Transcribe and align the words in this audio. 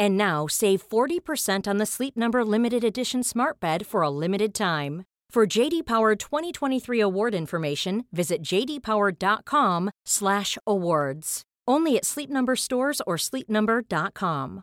And 0.00 0.16
now 0.16 0.48
save 0.48 0.88
40% 0.88 1.68
on 1.68 1.78
the 1.78 1.86
Sleep 1.86 2.16
Number 2.16 2.44
limited 2.44 2.84
edition 2.84 3.22
Smart 3.22 3.60
Bed 3.60 3.86
for 3.86 4.02
a 4.02 4.10
limited 4.10 4.54
time. 4.54 5.04
For 5.34 5.58
JD 5.58 5.86
Power 5.86 6.16
2023 6.16 7.02
award 7.02 7.34
information, 7.34 8.04
visit 8.10 8.42
jdpower.com/awards. 8.42 11.42
Only 11.70 11.98
at 11.98 12.04
Sleep 12.04 12.30
Number 12.30 12.56
stores 12.56 13.00
or 13.06 13.16
sleepnumber.com. 13.16 14.62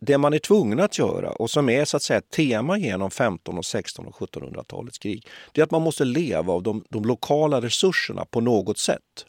Det 0.00 0.18
man 0.18 0.34
är 0.34 0.38
tvungen 0.38 0.80
att 0.80 0.98
göra 0.98 1.30
och 1.30 1.50
som 1.50 1.68
är 1.68 1.84
så 1.84 1.96
att 1.96 2.02
säga 2.02 2.18
ett 2.18 2.30
tema 2.30 2.78
genom 2.78 3.10
15 3.10 3.58
och 3.58 3.64
16 3.64 4.06
och 4.06 4.14
1700-talets 4.14 4.98
krig, 4.98 5.26
det 5.52 5.60
är 5.60 5.64
att 5.64 5.70
man 5.70 5.82
måste 5.82 6.04
leva 6.04 6.52
av 6.52 6.62
de, 6.62 6.84
de 6.88 7.04
lokala 7.04 7.60
resurserna 7.60 8.24
på 8.24 8.40
något 8.40 8.78
sätt. 8.78 9.26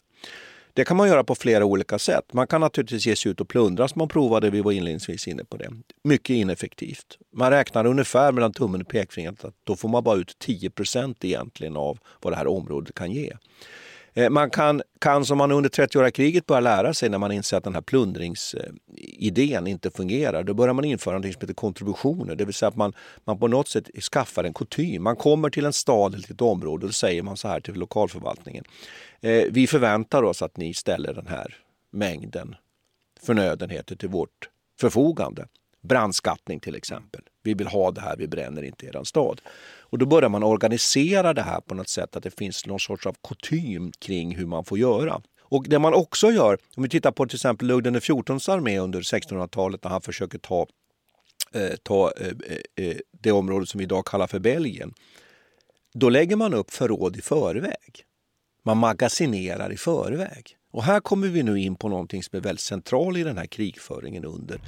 Det 0.74 0.84
kan 0.84 0.96
man 0.96 1.08
göra 1.08 1.24
på 1.24 1.34
flera 1.34 1.64
olika 1.64 1.98
sätt. 1.98 2.32
Man 2.32 2.46
kan 2.46 2.60
naturligtvis 2.60 3.06
ge 3.06 3.16
sig 3.16 3.32
ut 3.32 3.40
och 3.40 3.48
plundra 3.48 3.88
som 3.88 3.98
man 3.98 4.08
provade, 4.08 4.50
vi 4.50 4.60
var 4.60 4.72
inledningsvis 4.72 5.28
inne 5.28 5.44
på 5.44 5.56
det. 5.56 5.70
Mycket 6.04 6.34
ineffektivt. 6.34 7.18
Man 7.32 7.50
räknar 7.50 7.84
ungefär 7.86 8.32
mellan 8.32 8.52
tummen 8.52 8.80
och 8.80 8.88
pekfingret 8.88 9.44
att 9.44 9.54
då 9.64 9.76
får 9.76 9.88
man 9.88 10.04
bara 10.04 10.16
ut 10.16 10.36
10% 10.46 11.14
egentligen 11.20 11.76
av 11.76 11.98
vad 12.20 12.32
det 12.32 12.36
här 12.36 12.46
området 12.46 12.94
kan 12.94 13.12
ge. 13.12 13.32
Eh, 14.20 14.30
man 14.30 14.50
kan, 14.50 14.82
kan 15.00 15.24
som 15.24 15.38
man 15.38 15.52
under 15.52 15.70
30-åriga 15.70 16.10
kriget 16.10 16.46
börja 16.46 16.60
lära 16.60 16.94
sig 16.94 17.08
när 17.08 17.18
man 17.18 17.32
inser 17.32 17.56
att 17.56 17.64
den 17.64 17.74
här 17.74 17.80
plundringsidén 17.80 19.66
eh, 19.66 19.72
inte 19.72 19.90
fungerar. 19.90 20.42
Då 20.42 20.54
börjar 20.54 20.74
man 20.74 20.84
införa 20.84 21.18
något 21.18 21.32
som 21.32 21.40
heter 21.40 21.54
kontributioner, 21.54 22.34
det 22.34 22.44
vill 22.44 22.54
säga 22.54 22.68
att 22.68 22.76
man, 22.76 22.92
man 23.24 23.38
på 23.38 23.48
något 23.48 23.68
sätt 23.68 23.90
skaffar 24.12 24.44
en 24.44 24.54
kutym. 24.54 25.02
Man 25.02 25.16
kommer 25.16 25.50
till 25.50 25.64
en 25.64 25.72
stad 25.72 26.14
eller 26.14 26.32
ett 26.32 26.40
område 26.40 26.82
och 26.82 26.88
då 26.88 26.92
säger 26.92 27.22
man 27.22 27.36
så 27.36 27.48
här 27.48 27.60
till 27.60 27.74
lokalförvaltningen. 27.74 28.64
Eh, 29.20 29.44
vi 29.50 29.66
förväntar 29.66 30.22
oss 30.22 30.42
att 30.42 30.56
ni 30.56 30.74
ställer 30.74 31.14
den 31.14 31.26
här 31.26 31.56
mängden 31.92 32.54
förnödenheter 33.22 33.96
till 33.96 34.08
vårt 34.08 34.48
förfogande. 34.80 35.46
Brandskattning 35.82 36.60
till 36.60 36.74
exempel. 36.74 37.20
Vi 37.42 37.54
vill 37.54 37.66
ha 37.66 37.90
det 37.90 38.00
här, 38.00 38.16
vi 38.16 38.28
bränner 38.28 38.62
inte 38.62 38.86
er 38.86 39.04
stad. 39.04 39.40
Och 39.90 39.98
då 39.98 40.06
börjar 40.06 40.28
man 40.28 40.42
organisera 40.42 41.34
det 41.34 41.42
här 41.42 41.60
på 41.60 41.74
något 41.74 41.88
sätt, 41.88 42.16
att 42.16 42.22
det 42.22 42.38
finns 42.38 42.66
någon 42.66 42.80
sorts 42.80 43.06
av 43.06 43.16
kutym 43.28 43.92
kring 43.98 44.36
hur 44.36 44.46
man 44.46 44.64
får 44.64 44.78
göra. 44.78 45.20
Och 45.42 45.64
det 45.68 45.78
man 45.78 45.94
också 45.94 46.30
gör, 46.30 46.58
om 46.76 46.82
vi 46.82 46.88
tittar 46.88 47.12
på 47.12 47.26
till 47.26 47.36
exempel 47.36 47.68
Ludvig 47.68 48.02
XIVs 48.02 48.48
armé 48.48 48.78
under 48.78 49.00
1600-talet 49.00 49.84
när 49.84 49.90
han 49.90 50.02
försöker 50.02 50.38
ta, 50.38 50.66
eh, 51.54 51.76
ta 51.82 52.12
eh, 52.20 52.26
eh, 52.26 52.86
eh, 52.86 52.96
det 53.10 53.32
område 53.32 53.66
som 53.66 53.78
vi 53.78 53.84
idag 53.84 54.06
kallar 54.06 54.26
för 54.26 54.38
Belgien. 54.38 54.94
Då 55.94 56.08
lägger 56.08 56.36
man 56.36 56.54
upp 56.54 56.70
förråd 56.70 57.16
i 57.16 57.22
förväg. 57.22 58.04
Man 58.64 58.78
magasinerar 58.78 59.72
i 59.72 59.76
förväg. 59.76 60.56
Och 60.72 60.82
här 60.82 61.00
kommer 61.00 61.28
vi 61.28 61.42
nu 61.42 61.60
in 61.60 61.76
på 61.76 61.88
någonting 61.88 62.22
som 62.22 62.36
är 62.36 62.40
väldigt 62.40 62.60
central 62.60 63.16
i 63.16 63.24
den 63.24 63.38
här 63.38 63.46
krigföringen 63.46 64.24
under 64.24 64.60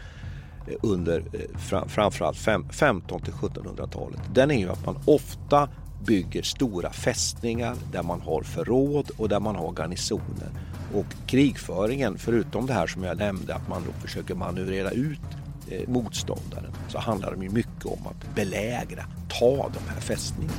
under 0.83 1.19
eh, 1.33 1.59
framförallt 1.89 2.39
15 2.71 3.21
till 3.23 3.33
1700-talet. 3.33 4.21
Den 4.35 4.51
är 4.51 4.59
ju 4.59 4.71
att 4.71 4.87
man 4.87 4.99
ofta 5.05 5.69
bygger 6.07 6.43
stora 6.43 6.91
fästningar 6.91 7.77
där 7.93 8.03
man 8.03 8.21
har 8.21 8.43
förråd 8.43 9.11
och 9.17 9.29
där 9.29 9.41
man 9.41 9.57
har 9.57 9.73
garnisoner. 9.73 10.51
Och 10.95 11.07
krigföringen, 11.27 12.19
förutom 12.19 12.67
det 12.67 12.73
här 12.73 12.87
som 12.87 13.05
jag 13.05 13.19
nämnde 13.19 13.55
att 13.55 13.69
man 13.69 13.83
då 13.87 13.93
försöker 14.07 14.35
manövrera 14.35 14.91
ut 14.91 15.21
eh, 15.69 15.89
motståndaren, 15.89 16.73
så 16.89 16.99
handlar 16.99 17.31
det 17.31 17.37
mycket 17.37 17.85
om 17.85 18.07
att 18.07 18.35
belägra, 18.35 19.05
ta 19.29 19.71
de 19.75 19.93
här 19.93 20.01
fästningarna. 20.01 20.55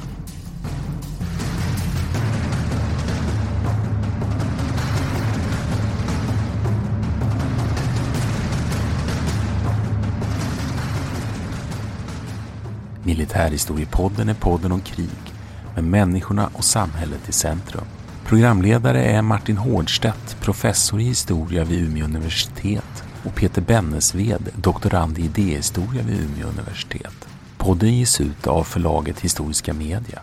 Militärhistoriepodden 13.06 14.30
är 14.30 14.34
podden 14.34 14.72
om 14.72 14.82
krig 14.82 15.34
med 15.76 15.84
människorna 15.84 16.50
och 16.54 16.64
samhället 16.64 17.30
i 17.30 17.32
centrum. 17.32 17.84
Programledare 18.26 19.04
är 19.04 19.22
Martin 19.22 19.58
Hårdstedt, 19.58 20.38
professor 20.42 21.02
i 21.02 21.04
historia 21.04 21.64
vid 21.64 21.82
Umeå 21.82 22.06
universitet 22.06 23.04
och 23.26 23.36
Peter 23.36 23.62
Bennesved, 23.62 24.50
doktorand 24.56 25.20
i 25.20 25.22
idéhistoria 25.22 26.04
vid 26.04 26.20
Umeå 26.20 26.48
universitet. 26.48 27.28
Podden 27.58 27.94
ges 27.94 28.22
ut 28.22 28.48
av 28.48 28.64
förlaget 28.64 29.20
Historiska 29.20 29.74
Media. 29.74 30.22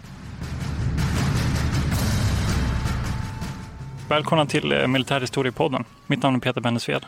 Välkomna 4.08 4.46
till 4.46 4.72
eh, 4.72 4.86
Militärhistoriepodden. 4.86 5.84
Mitt 6.06 6.22
namn 6.22 6.36
är 6.36 6.40
Peter 6.40 6.60
Bennesved. 6.60 7.06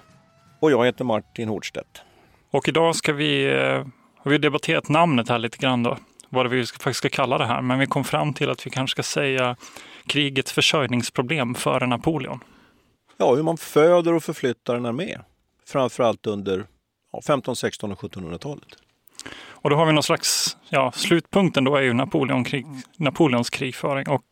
Och 0.61 0.71
jag 0.71 0.87
heter 0.87 1.05
Martin 1.05 1.49
Hårdstedt. 1.49 2.03
Och 2.51 2.69
idag 2.69 2.97
ska 2.97 3.13
vi 3.13 3.55
eh, 3.55 3.87
och 4.23 4.31
vi 4.31 4.35
har 4.35 4.39
debatterat 4.39 4.89
namnet 4.89 5.29
här 5.29 5.39
lite 5.39 5.59
grann 5.59 5.83
då, 5.83 5.97
vad 6.29 6.51
vi 6.51 6.67
faktiskt 6.67 6.99
ska 6.99 7.09
kalla 7.09 7.39
det 7.39 7.47
här. 7.47 7.63
Men 7.63 7.79
vi 7.79 7.87
kom 7.87 8.05
fram 8.05 8.35
till 8.35 8.51
att 8.51 8.67
vi 8.67 8.71
kanske 8.71 8.95
ska 8.95 9.03
säga 9.03 9.57
krigets 10.07 10.53
försörjningsproblem 10.53 11.55
före 11.55 11.87
Napoleon. 11.87 12.41
Ja, 13.17 13.35
hur 13.35 13.43
man 13.43 13.57
föder 13.57 14.15
och 14.15 14.23
förflyttar 14.23 14.77
en 14.77 14.87
armé. 14.87 15.19
framförallt 15.67 16.27
under 16.27 16.67
ja, 17.13 17.21
15, 17.27 17.57
16 17.57 17.93
och 17.93 17.99
1700-talet. 17.99 18.69
Och 19.35 19.71
då 19.71 19.77
har 19.77 19.87
vi 19.87 19.93
någon 19.93 20.03
slags, 20.03 20.57
ja, 20.69 20.93
slutpunkten 20.93 21.65
då 21.65 21.77
är 21.77 21.83
ju 21.83 21.93
Napoleonkrig, 21.93 22.67
Napoleons 22.97 23.51
krigföring. 23.51 24.09
Och 24.09 24.23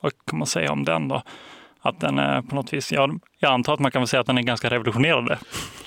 vad 0.00 0.12
kan 0.26 0.38
man 0.38 0.46
säga 0.46 0.72
om 0.72 0.84
den 0.84 1.08
då? 1.08 1.22
Att 1.80 2.00
den 2.00 2.18
är 2.18 2.42
på 2.42 2.54
något 2.54 2.72
vis, 2.72 2.92
ja, 2.92 3.10
jag 3.38 3.52
antar 3.52 3.74
att 3.74 3.80
man 3.80 3.90
kan 3.90 4.02
väl 4.02 4.08
säga 4.08 4.20
att 4.20 4.26
den 4.26 4.38
är 4.38 4.42
ganska 4.42 4.70
revolutionerande. 4.70 5.38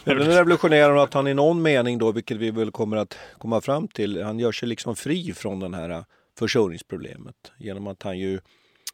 Ja, 0.08 0.14
den 0.14 0.28
revolutionerande 0.28 1.02
att 1.04 1.14
han 1.14 1.28
i 1.28 1.34
någon 1.34 1.62
mening 1.62 1.98
då, 1.98 2.12
vilket 2.12 2.38
vi 2.38 2.52
väl 2.52 2.72
kommer 2.72 2.98
att 2.98 3.18
komma 3.38 3.62
fram 3.62 3.88
till, 3.88 4.24
han 4.24 4.40
gör 4.40 4.52
sig 4.52 4.70
liksom 4.70 4.96
fri 4.96 5.34
från 5.34 5.60
den 5.60 5.74
här 5.74 6.06
försörjningsproblemet 6.40 7.52
genom 7.58 7.88
att 7.88 8.04
han 8.04 8.20
ju 8.20 8.40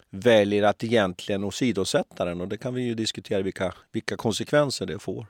väljer 0.09 0.63
att 0.63 0.83
egentligen 0.83 1.43
åsidosätta 1.43 2.25
den 2.25 2.41
och 2.41 2.47
det 2.47 2.57
kan 2.57 2.73
vi 2.73 2.81
ju 2.81 2.93
diskutera 2.93 3.41
vilka, 3.41 3.73
vilka 3.91 4.17
konsekvenser 4.17 4.85
det 4.85 4.99
får 4.99 5.25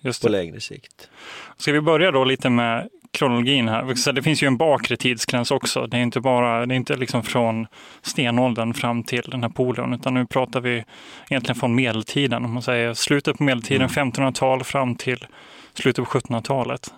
Just 0.00 0.22
på 0.22 0.28
det. 0.28 0.32
längre 0.32 0.60
sikt. 0.60 1.10
Ska 1.56 1.72
vi 1.72 1.80
börja 1.80 2.10
då 2.10 2.24
lite 2.24 2.50
med 2.50 2.88
kronologin 3.12 3.68
här? 3.68 3.94
Så 3.94 4.12
Det 4.12 4.22
finns 4.22 4.42
ju 4.42 4.46
en 4.46 4.56
bakre 4.56 4.96
tidsgräns 4.96 5.50
också. 5.50 5.86
Det 5.86 5.96
är 5.96 6.00
inte 6.00 6.20
bara, 6.20 6.66
det 6.66 6.74
är 6.74 6.76
inte 6.76 6.96
liksom 6.96 7.22
från 7.22 7.66
stenåldern 8.02 8.74
fram 8.74 9.04
till 9.04 9.32
Napoleon, 9.34 9.94
utan 9.94 10.14
nu 10.14 10.26
pratar 10.26 10.60
vi 10.60 10.84
egentligen 11.30 11.60
från 11.60 11.74
medeltiden. 11.74 12.44
Om 12.44 12.52
man 12.52 12.62
säger 12.62 12.94
slutet 12.94 13.38
på 13.38 13.44
medeltiden, 13.44 13.88
1500-tal 13.88 14.64
fram 14.64 14.94
till 14.96 15.26
slutet 15.74 16.04
på 16.04 16.18
1700-talet. 16.18 16.94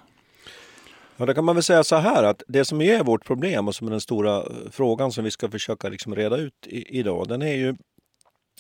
Ja, 1.17 1.27
då 1.27 1.35
kan 1.35 1.45
man 1.45 1.57
väl 1.57 1.63
säga 1.63 1.85
så 1.85 1.97
här 1.97 2.23
att 2.23 2.43
det 2.49 2.65
som 2.65 2.81
är 2.81 3.05
vårt 3.05 3.25
problem 3.25 3.69
och 3.69 3.75
som 3.75 3.87
är 3.87 3.91
den 3.91 4.01
stora 4.01 4.37
eh, 4.37 4.47
frågan 4.73 5.13
som 5.13 5.25
vi 5.25 5.31
ska 5.31 5.51
försöka 5.51 5.89
liksom 5.89 6.15
reda 6.15 6.37
ut 6.37 6.67
i, 6.67 6.99
idag, 6.99 7.29
den 7.29 7.43
är 7.43 7.55
ju 7.55 7.75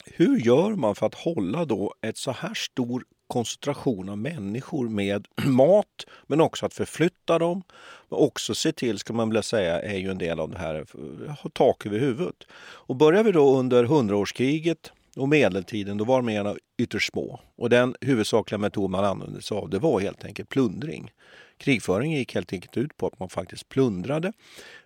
hur 0.04 0.38
gör 0.38 0.74
man 0.74 0.94
för 0.94 1.06
att 1.06 1.14
hålla 1.14 1.64
då 1.64 1.94
ett 2.06 2.16
så 2.16 2.30
här 2.30 2.54
stor 2.54 3.04
koncentration 3.26 4.08
av 4.08 4.18
människor 4.18 4.88
med 4.88 5.26
mat, 5.44 6.04
men 6.26 6.40
också 6.40 6.66
att 6.66 6.74
förflytta 6.74 7.38
dem. 7.38 7.62
Och 8.08 8.22
också 8.22 8.54
se 8.54 8.72
till, 8.72 8.98
ska 8.98 9.12
man 9.12 9.28
vilja 9.28 9.42
säga, 9.42 9.82
är 9.82 9.98
ju 9.98 10.10
en 10.10 10.18
del 10.18 10.40
av 10.40 10.50
det 10.50 10.58
här, 10.58 10.74
att 10.74 11.38
ha 11.38 11.50
tak 11.50 11.86
över 11.86 11.98
huvudet. 11.98 12.46
Och 12.56 12.96
börjar 12.96 13.24
vi 13.24 13.32
då 13.32 13.58
under 13.58 13.84
hundraårskriget 13.84 14.92
och 15.16 15.28
medeltiden, 15.28 15.98
då 15.98 16.04
var 16.04 16.18
arméerna 16.18 16.56
ytterst 16.78 17.12
små. 17.12 17.40
Och 17.56 17.70
den 17.70 17.96
huvudsakliga 18.00 18.58
metod 18.58 18.90
man 18.90 19.04
använde 19.04 19.42
sig 19.42 19.56
av, 19.56 19.70
det 19.70 19.78
var 19.78 20.00
helt 20.00 20.24
enkelt 20.24 20.48
plundring. 20.48 21.10
Krigföring 21.58 22.12
gick 22.12 22.34
helt 22.34 22.52
enkelt 22.52 22.76
ut 22.76 22.96
på 22.96 23.06
att 23.06 23.18
man 23.18 23.28
faktiskt 23.28 23.68
plundrade. 23.68 24.32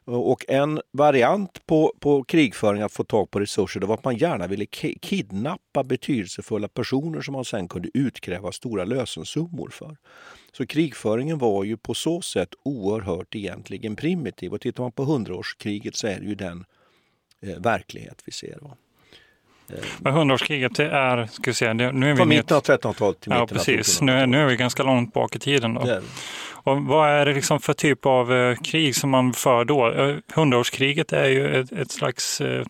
Och 0.05 0.45
en 0.49 0.81
variant 0.93 1.67
på, 1.67 1.93
på 2.01 2.25
krigföring 2.25 2.83
att 2.83 2.93
få 2.93 3.05
tag 3.05 3.31
på 3.31 3.41
resurser 3.41 3.81
det 3.81 3.87
var 3.87 3.95
att 3.95 4.05
man 4.05 4.17
gärna 4.17 4.47
ville 4.47 4.65
ki- 4.65 4.99
kidnappa 5.03 5.85
betydelsefulla 5.85 6.69
personer 6.69 7.21
som 7.21 7.33
man 7.33 7.45
sen 7.45 7.69
kunde 7.69 7.91
utkräva 7.95 8.53
stora 8.53 8.85
lösensummor 8.85 9.71
för. 9.71 9.97
Så 10.53 10.67
krigföringen 10.67 11.39
var 11.39 11.65
ju 11.65 11.77
på 11.77 11.95
så 11.95 12.21
sätt 12.21 12.55
oerhört 12.63 13.35
egentligen 13.35 13.97
primitiv. 13.97 14.53
Och 14.53 14.61
tittar 14.61 14.83
man 14.83 14.93
på 14.93 15.05
hundraårskriget 15.05 15.97
så 15.97 16.07
är 16.07 16.21
det 16.21 16.27
ju 16.27 16.35
den 16.35 16.65
eh, 17.41 17.61
verklighet 17.61 18.23
vi 18.25 18.33
ser. 18.33 18.59
Va? 18.61 18.77
Men 19.99 20.13
hundraårskriget, 20.13 20.79
är, 20.79 21.27
ska 21.27 21.51
vi 21.51 21.55
säga, 21.55 21.73
nu 21.73 21.85
är 22.07 22.11
vi 22.13 22.17
Från 22.17 22.29
mitten 22.29 22.57
av 22.57 22.63
ett- 22.71 22.83
1300-talet 22.85 23.21
till 23.21 23.33
Ja, 23.33 23.41
mitten 23.41 23.57
precis. 23.59 24.01
av 24.01 24.05
Nu 24.07 24.13
är, 24.13 24.17
1400-talet. 24.17 24.29
nu 24.31 24.43
är 24.43 24.47
vi 24.47 24.57
ganska 24.57 24.83
långt 24.83 25.13
bak 25.15 25.37
i 25.37 25.39
tiden. 25.39 25.75
Då. 25.75 25.81
Det 25.85 25.91
är 25.93 25.97
det. 25.97 26.03
Och 26.51 26.83
vad 26.83 27.09
är 27.11 27.27
det 27.27 27.35
liksom 27.35 27.61
för 27.61 27.73
typ 27.73 28.07
av 28.07 28.33
eh, 28.35 28.57
krig 28.57 28.97
som 28.97 29.11
man 29.11 29.33
för 29.33 29.65
då? 29.65 29.91
Eh, 29.93 30.17
Hundraårskriget 30.35 31.13
är 31.13 31.29
ju 31.29 31.61
ett, 31.61 31.73
ett 31.73 31.91
slags, 31.91 32.41
eh, 32.41 32.65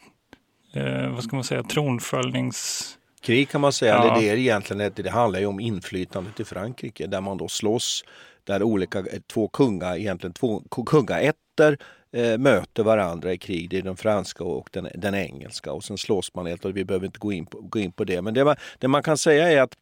eh, 0.74 1.08
vad 1.08 1.24
ska 1.24 1.36
man 1.36 1.44
säga, 1.44 1.62
tronföljnings... 1.62 2.94
Krig 3.22 3.48
kan 3.50 3.60
man 3.60 3.72
säga, 3.72 3.94
Ja. 3.94 4.14
det, 4.14 4.20
det, 4.20 4.28
är 4.30 4.36
egentligen, 4.36 4.92
det 4.96 5.10
handlar 5.10 5.40
ju 5.40 5.46
om 5.46 5.60
inflytandet 5.60 6.40
i 6.40 6.44
Frankrike 6.44 7.06
där 7.06 7.20
man 7.20 7.36
då 7.38 7.48
slåss, 7.48 8.04
där 8.46 8.62
olika, 8.62 8.98
eh, 8.98 9.04
två 9.32 9.48
kungar, 9.48 9.96
egentligen 9.96 10.32
två 10.32 10.60
ku- 10.70 10.84
kungaätter 10.86 11.78
eh, 12.12 12.38
möter 12.38 12.82
varandra 12.82 13.32
i 13.32 13.38
krig. 13.38 13.70
Det 13.70 13.78
är 13.78 13.82
den 13.82 13.96
franska 13.96 14.44
och 14.44 14.68
den, 14.72 14.88
den 14.94 15.14
engelska 15.14 15.72
och 15.72 15.84
sen 15.84 15.98
slåss 15.98 16.34
man 16.34 16.46
helt 16.46 16.64
och 16.64 16.76
vi 16.76 16.84
behöver 16.84 17.06
inte 17.06 17.18
gå 17.18 17.32
in 17.32 17.46
på, 17.46 17.60
gå 17.60 17.78
in 17.78 17.92
på 17.92 18.04
det. 18.04 18.22
Men 18.22 18.34
det 18.34 18.44
man, 18.44 18.56
det 18.78 18.88
man 18.88 19.02
kan 19.02 19.18
säga 19.18 19.52
är 19.52 19.62
att 19.62 19.76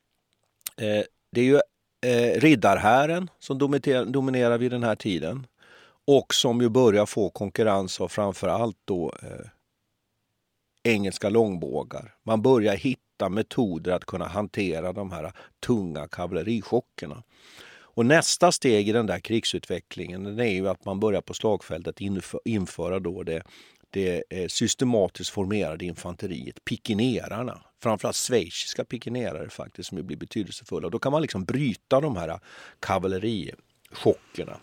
eh, 0.76 1.04
det 1.32 1.40
är 1.40 1.44
ju 1.44 1.60
eh, 2.06 2.40
riddarhären 2.40 3.30
som 3.38 3.58
dominerar, 3.58 4.04
dominerar 4.04 4.58
vid 4.58 4.70
den 4.70 4.82
här 4.82 4.96
tiden 4.96 5.46
och 6.06 6.34
som 6.34 6.60
ju 6.60 6.68
börjar 6.68 7.06
få 7.06 7.30
konkurrens 7.30 8.00
av 8.00 8.08
framför 8.08 8.48
allt 8.48 8.76
då 8.84 9.12
eh, 9.22 9.46
engelska 10.82 11.28
långbågar. 11.28 12.14
Man 12.22 12.42
börjar 12.42 12.76
hitta 12.76 13.28
metoder 13.28 13.92
att 13.92 14.04
kunna 14.04 14.26
hantera 14.26 14.92
de 14.92 15.12
här 15.12 15.32
tunga 15.66 16.08
kavallerichockerna. 16.08 17.22
Och 17.96 18.06
nästa 18.06 18.52
steg 18.52 18.88
i 18.88 18.92
den 18.92 19.06
där 19.06 19.18
krigsutvecklingen 19.18 20.24
den 20.24 20.40
är 20.40 20.52
ju 20.52 20.68
att 20.68 20.84
man 20.84 21.00
börjar 21.00 21.20
på 21.20 21.34
slagfältet 21.34 22.00
infö- 22.00 22.38
införa 22.44 22.98
då 22.98 23.22
det, 23.22 23.42
det 23.90 24.24
eh, 24.30 24.46
systematiskt 24.48 25.30
formerade 25.30 25.84
infanteriet, 25.84 26.64
pikinerarna. 26.64 27.60
Framförallt 27.82 28.16
schweiziska 28.16 28.84
pikinerare 28.84 29.50
faktiskt 29.50 29.88
som 29.88 30.06
blir 30.06 30.16
betydelsefulla. 30.16 30.88
Då 30.88 30.98
kan 30.98 31.12
man 31.12 31.22
liksom 31.22 31.44
bryta 31.44 32.00
de 32.00 32.16
här 32.16 32.40
kavallerichockerna. 32.80 34.56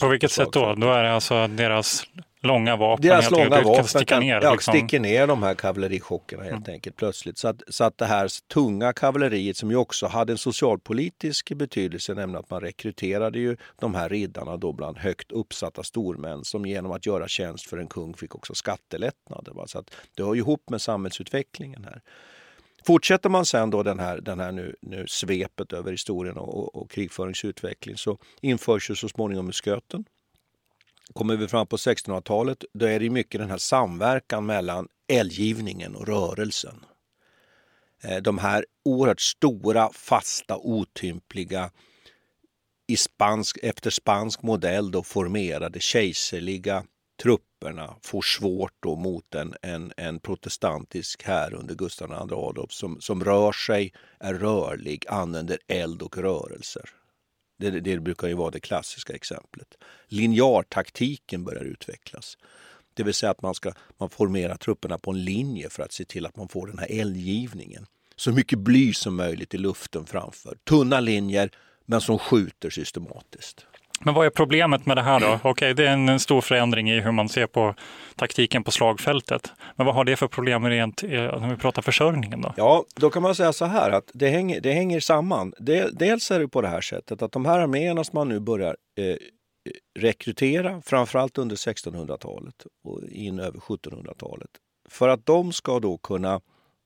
På 0.00 0.08
vilket 0.08 0.32
sätt 0.32 0.52
då? 0.52 0.74
Då 0.74 0.92
är 0.92 1.02
det 1.02 1.12
alltså 1.12 1.46
deras 1.46 2.02
långa 2.46 2.76
vapen 2.76 3.02
Deras 3.06 3.24
helt 3.24 3.32
långa 3.32 3.50
kan 3.50 3.64
vapen 3.64 3.84
sticka 3.84 4.04
kan, 4.04 4.20
ner. 4.22 4.40
ja, 4.42 4.52
liksom. 4.52 4.74
sticker 4.74 5.00
ner 5.00 5.26
de 5.26 5.42
här 5.42 5.54
kavallerichockerna 5.54 6.42
helt 6.42 6.68
enkelt 6.68 6.96
plötsligt. 6.96 7.38
Så 7.38 7.48
att, 7.48 7.62
så 7.68 7.84
att 7.84 7.98
det 7.98 8.06
här 8.06 8.28
tunga 8.48 8.92
kavalleriet 8.92 9.56
som 9.56 9.70
ju 9.70 9.76
också 9.76 10.06
hade 10.06 10.32
en 10.32 10.38
socialpolitisk 10.38 11.52
betydelse, 11.52 12.14
nämligen 12.14 12.40
att 12.40 12.50
man 12.50 12.60
rekryterade 12.60 13.38
ju 13.38 13.56
de 13.80 13.94
här 13.94 14.08
riddarna 14.08 14.56
då 14.56 14.72
bland 14.72 14.98
högt 14.98 15.32
uppsatta 15.32 15.82
stormän 15.82 16.44
som 16.44 16.66
genom 16.66 16.92
att 16.92 17.06
göra 17.06 17.28
tjänst 17.28 17.66
för 17.66 17.78
en 17.78 17.86
kung 17.86 18.14
fick 18.14 18.34
också 18.34 18.54
skattelättnader. 18.54 19.52
Va? 19.52 19.66
Så 19.66 19.78
att 19.78 19.90
det 20.16 20.22
hör 20.22 20.34
ju 20.34 20.40
ihop 20.40 20.70
med 20.70 20.80
samhällsutvecklingen 20.80 21.84
här. 21.84 22.00
Fortsätter 22.86 23.28
man 23.28 23.46
sen 23.46 23.70
då 23.70 23.82
den 23.82 23.98
här, 23.98 24.20
den 24.20 24.40
här 24.40 24.52
nu, 24.52 24.76
nu 24.80 25.06
svepet 25.06 25.72
över 25.72 25.90
historien 25.90 26.36
och, 26.36 26.58
och, 26.58 26.82
och 26.82 26.90
krigföringsutveckling 26.90 27.96
så 27.96 28.18
införs 28.40 28.90
ju 28.90 28.94
så 28.94 29.08
småningom 29.08 29.46
musköten. 29.46 30.04
Kommer 31.14 31.36
vi 31.36 31.48
fram 31.48 31.66
på 31.66 31.76
1600-talet 31.76 32.64
då 32.72 32.86
är 32.86 33.00
det 33.00 33.10
mycket 33.10 33.40
den 33.40 33.50
här 33.50 33.58
samverkan 33.58 34.46
mellan 34.46 34.88
eldgivningen 35.08 35.96
och 35.96 36.08
rörelsen. 36.08 36.84
Eh, 38.02 38.16
de 38.16 38.38
här 38.38 38.66
oerhört 38.84 39.20
stora, 39.20 39.90
fasta, 39.92 40.56
otympliga 40.56 41.70
i 42.86 42.96
spansk, 42.96 43.58
efter 43.62 43.90
spansk 43.90 44.42
modell 44.42 44.90
då 44.90 45.02
formerade 45.02 45.80
kejserliga 45.80 46.84
trupperna 47.22 47.96
får 48.02 48.22
svårt 48.22 48.74
då 48.80 48.96
mot 48.96 49.34
en, 49.34 49.54
en, 49.62 49.92
en 49.96 50.20
protestantisk 50.20 51.22
här 51.22 51.54
under 51.54 51.74
Gustav 51.74 52.10
II 52.10 52.16
Adolf 52.16 52.72
som, 52.72 53.00
som 53.00 53.24
rör 53.24 53.52
sig, 53.52 53.92
är 54.20 54.34
rörlig, 54.34 55.04
använder 55.08 55.58
eld 55.66 56.02
och 56.02 56.18
rörelser. 56.18 56.90
Det, 57.56 57.70
det 57.70 57.98
brukar 58.00 58.28
ju 58.28 58.34
vara 58.34 58.50
det 58.50 58.60
klassiska 58.60 59.14
exemplet. 59.14 59.74
Linjartaktiken 60.08 61.44
börjar 61.44 61.64
utvecklas. 61.64 62.38
Det 62.94 63.02
vill 63.02 63.14
säga 63.14 63.30
att 63.30 63.42
man 63.42 63.54
ska 63.54 63.72
man 63.98 64.10
formerar 64.10 64.56
trupperna 64.56 64.98
på 64.98 65.10
en 65.10 65.24
linje 65.24 65.70
för 65.70 65.82
att 65.82 65.92
se 65.92 66.04
till 66.04 66.26
att 66.26 66.36
man 66.36 66.48
får 66.48 66.66
den 66.66 66.78
här 66.78 67.00
eldgivningen. 67.00 67.86
Så 68.16 68.32
mycket 68.32 68.58
bly 68.58 68.94
som 68.94 69.16
möjligt 69.16 69.54
i 69.54 69.58
luften 69.58 70.06
framför. 70.06 70.58
Tunna 70.64 71.00
linjer 71.00 71.50
men 71.84 72.00
som 72.00 72.18
skjuter 72.18 72.70
systematiskt. 72.70 73.66
Men 74.00 74.14
vad 74.14 74.26
är 74.26 74.30
problemet 74.30 74.86
med 74.86 74.96
det 74.96 75.02
här 75.02 75.20
då? 75.20 75.40
Okej, 75.42 75.74
det 75.74 75.86
är 75.86 75.92
en 75.92 76.20
stor 76.20 76.40
förändring 76.40 76.90
i 76.90 77.00
hur 77.00 77.12
man 77.12 77.28
ser 77.28 77.46
på 77.46 77.74
taktiken 78.16 78.64
på 78.64 78.70
slagfältet. 78.70 79.52
Men 79.76 79.86
vad 79.86 79.94
har 79.94 80.04
det 80.04 80.16
för 80.16 80.28
problem 80.28 80.66
rent 80.66 81.02
eh, 81.02 81.10
när 81.10 81.50
vi 81.50 81.56
pratar 81.56 81.82
försörjningen 81.82 82.40
då? 82.40 82.54
Ja, 82.56 82.84
då 82.94 83.10
kan 83.10 83.22
man 83.22 83.34
säga 83.34 83.52
så 83.52 83.64
här 83.64 83.90
att 83.90 84.10
det 84.14 84.28
hänger, 84.28 84.60
det 84.60 84.72
hänger 84.72 85.00
samman. 85.00 85.52
Dels 85.92 86.30
är 86.30 86.40
det 86.40 86.48
på 86.48 86.60
det 86.60 86.68
här 86.68 86.80
sättet 86.80 87.22
att 87.22 87.32
de 87.32 87.44
här 87.44 87.58
arméerna 87.58 88.04
som 88.04 88.18
man 88.18 88.28
nu 88.28 88.40
börjar 88.40 88.76
eh, 88.98 89.04
eh 89.06 89.16
rekrytera, 89.98 90.82
framförallt 90.84 91.38
under 91.38 91.56
1600-talet 91.56 92.66
och 92.84 93.00
in 93.08 93.40
över 93.40 93.58
1700-talet, 93.58 94.50
för 94.88 95.08
att 95.08 95.26
de 95.26 95.52
ska 95.52 95.80
då 95.80 95.98
kunna 95.98 96.40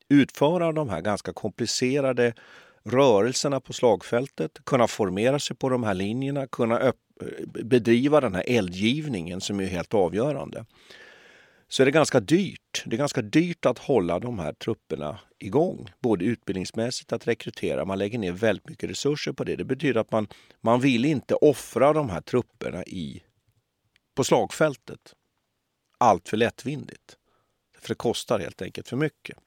utföra 0.09 0.71
de 0.71 0.89
här 0.89 1.01
ganska 1.01 1.33
komplicerade 1.33 2.33
rörelserna 2.83 3.59
på 3.59 3.73
slagfältet, 3.73 4.59
kunna 4.65 4.87
formera 4.87 5.39
sig 5.39 5.55
på 5.55 5.69
de 5.69 5.83
här 5.83 5.93
linjerna, 5.93 6.47
kunna 6.47 6.79
eh, 6.79 6.93
bedriva 7.63 8.21
den 8.21 8.35
här 8.35 8.43
eldgivningen 8.47 9.41
som 9.41 9.59
är 9.59 9.65
helt 9.65 9.93
avgörande 9.93 10.65
så 11.71 11.83
är 11.83 11.85
det 11.85 11.91
ganska 11.91 12.19
dyrt. 12.19 12.83
Det 12.85 12.95
är 12.95 12.97
ganska 12.97 13.21
dyrt 13.21 13.65
att 13.65 13.77
hålla 13.77 14.19
de 14.19 14.39
här 14.39 14.53
trupperna 14.53 15.19
igång, 15.39 15.89
både 15.99 16.25
utbildningsmässigt 16.25 17.13
att 17.13 17.27
rekrytera. 17.27 17.85
Man 17.85 17.97
lägger 17.97 18.19
ner 18.19 18.31
väldigt 18.31 18.69
mycket 18.69 18.89
resurser 18.89 19.31
på 19.31 19.43
det. 19.43 19.55
Det 19.55 19.63
betyder 19.63 20.01
att 20.01 20.11
man, 20.11 20.27
man 20.61 20.79
vill 20.79 21.05
inte 21.05 21.35
offra 21.35 21.93
de 21.93 22.09
här 22.09 22.21
trupperna 22.21 22.83
i, 22.83 23.23
på 24.15 24.23
slagfältet 24.23 25.13
allt 25.97 26.29
för 26.29 26.37
lättvindigt. 26.37 27.17
För 27.79 27.87
det 27.89 27.95
kostar 27.95 28.39
helt 28.39 28.61
enkelt 28.61 28.87
för 28.87 28.97
mycket. 28.97 29.37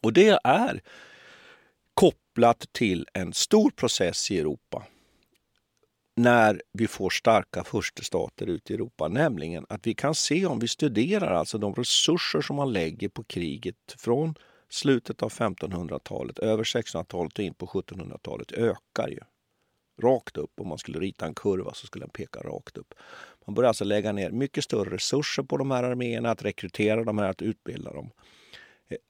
Och 0.00 0.12
det 0.12 0.38
är 0.44 0.80
kopplat 2.00 2.66
till 2.72 3.06
en 3.12 3.32
stor 3.32 3.70
process 3.70 4.30
i 4.30 4.38
Europa 4.38 4.86
när 6.16 6.62
vi 6.72 6.86
får 6.86 7.10
starka 7.10 7.64
furstestater 7.64 8.46
ute 8.46 8.72
i 8.72 8.76
Europa, 8.76 9.08
nämligen 9.08 9.66
att 9.68 9.86
vi 9.86 9.94
kan 9.94 10.14
se 10.14 10.46
om 10.46 10.58
vi 10.58 10.68
studerar 10.68 11.34
alltså 11.34 11.58
de 11.58 11.74
resurser 11.74 12.40
som 12.40 12.56
man 12.56 12.72
lägger 12.72 13.08
på 13.08 13.24
kriget 13.24 13.94
från 13.98 14.34
slutet 14.68 15.22
av 15.22 15.32
1500-talet, 15.32 16.38
över 16.38 16.64
1600-talet 16.64 17.38
och 17.38 17.44
in 17.44 17.54
på 17.54 17.66
1700-talet 17.66 18.52
ökar 18.52 19.08
ju. 19.08 19.20
Rakt 20.02 20.36
upp. 20.36 20.60
Om 20.60 20.68
man 20.68 20.78
skulle 20.78 20.98
rita 20.98 21.26
en 21.26 21.34
kurva 21.34 21.74
så 21.74 21.86
skulle 21.86 22.02
den 22.04 22.10
peka 22.10 22.40
rakt 22.40 22.76
upp. 22.76 22.94
Man 23.46 23.54
börjar 23.54 23.68
alltså 23.68 23.84
lägga 23.84 24.12
ner 24.12 24.30
mycket 24.30 24.64
större 24.64 24.94
resurser 24.94 25.42
på 25.42 25.56
de 25.56 25.70
här 25.70 25.82
arméerna, 25.82 26.30
att 26.30 26.44
rekrytera 26.44 27.04
dem 27.04 27.18
här, 27.18 27.28
att 27.28 27.42
utbilda 27.42 27.92
dem. 27.92 28.10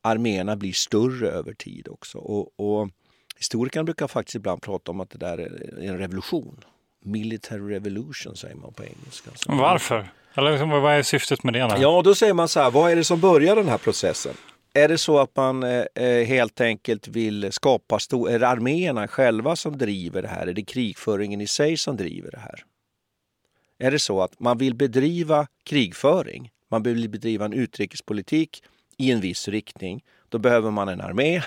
Arméerna 0.02 0.56
blir 0.56 0.72
större 0.72 1.28
över 1.28 1.54
tid 1.54 1.88
också. 1.88 2.18
Och, 2.18 2.60
och 2.60 2.90
historikerna 3.36 3.84
brukar 3.84 4.08
faktiskt 4.08 4.34
ibland 4.34 4.62
prata 4.62 4.90
om 4.90 5.00
att 5.00 5.10
det 5.10 5.18
där 5.18 5.38
är 5.38 5.88
en 5.88 5.98
revolution. 5.98 6.64
Military 7.04 7.74
revolution 7.74 8.36
säger 8.36 8.54
man 8.54 8.72
på 8.72 8.84
engelska. 8.84 9.30
Så. 9.34 9.52
Varför? 9.52 10.08
Eller 10.34 10.50
liksom, 10.50 10.70
vad 10.70 10.94
är 10.94 11.02
syftet 11.02 11.42
med 11.42 11.54
det? 11.54 11.60
Då? 11.60 11.74
Ja, 11.78 12.02
då 12.04 12.14
säger 12.14 12.34
man 12.34 12.48
så 12.48 12.60
här, 12.60 12.70
vad 12.70 12.92
är 12.92 12.96
det 12.96 13.04
som 13.04 13.20
börjar 13.20 13.56
den 13.56 13.68
här 13.68 13.78
processen? 13.78 14.34
Är 14.72 14.88
det 14.88 14.98
så 14.98 15.18
att 15.18 15.36
man 15.36 15.62
eh, 15.62 15.84
eh 15.94 16.26
helt 16.26 16.60
enkelt 16.60 17.08
vill 17.08 17.52
skapa 17.52 17.98
stor... 17.98 18.30
Är 18.30 18.38
det 18.38 18.48
arméerna 18.48 19.08
själva 19.08 19.56
som 19.56 19.78
driver 19.78 20.22
det 20.22 20.28
här? 20.28 20.46
Är 20.46 20.52
det 20.52 20.62
krigföringen 20.62 21.40
i 21.40 21.46
sig 21.46 21.76
som 21.76 21.96
driver 21.96 22.30
det 22.30 22.38
här? 22.38 22.64
Är 23.78 23.90
det 23.90 23.98
så 23.98 24.22
att 24.22 24.40
man 24.40 24.58
vill 24.58 24.74
bedriva 24.74 25.46
krigföring, 25.64 26.50
man 26.70 26.82
vill 26.82 27.08
bedriva 27.08 27.44
en 27.44 27.52
utrikespolitik 27.52 28.62
i 28.98 29.12
en 29.12 29.20
viss 29.20 29.48
riktning, 29.48 30.04
då 30.28 30.38
behöver 30.38 30.70
man 30.70 30.88
en 30.88 31.00
armé 31.00 31.42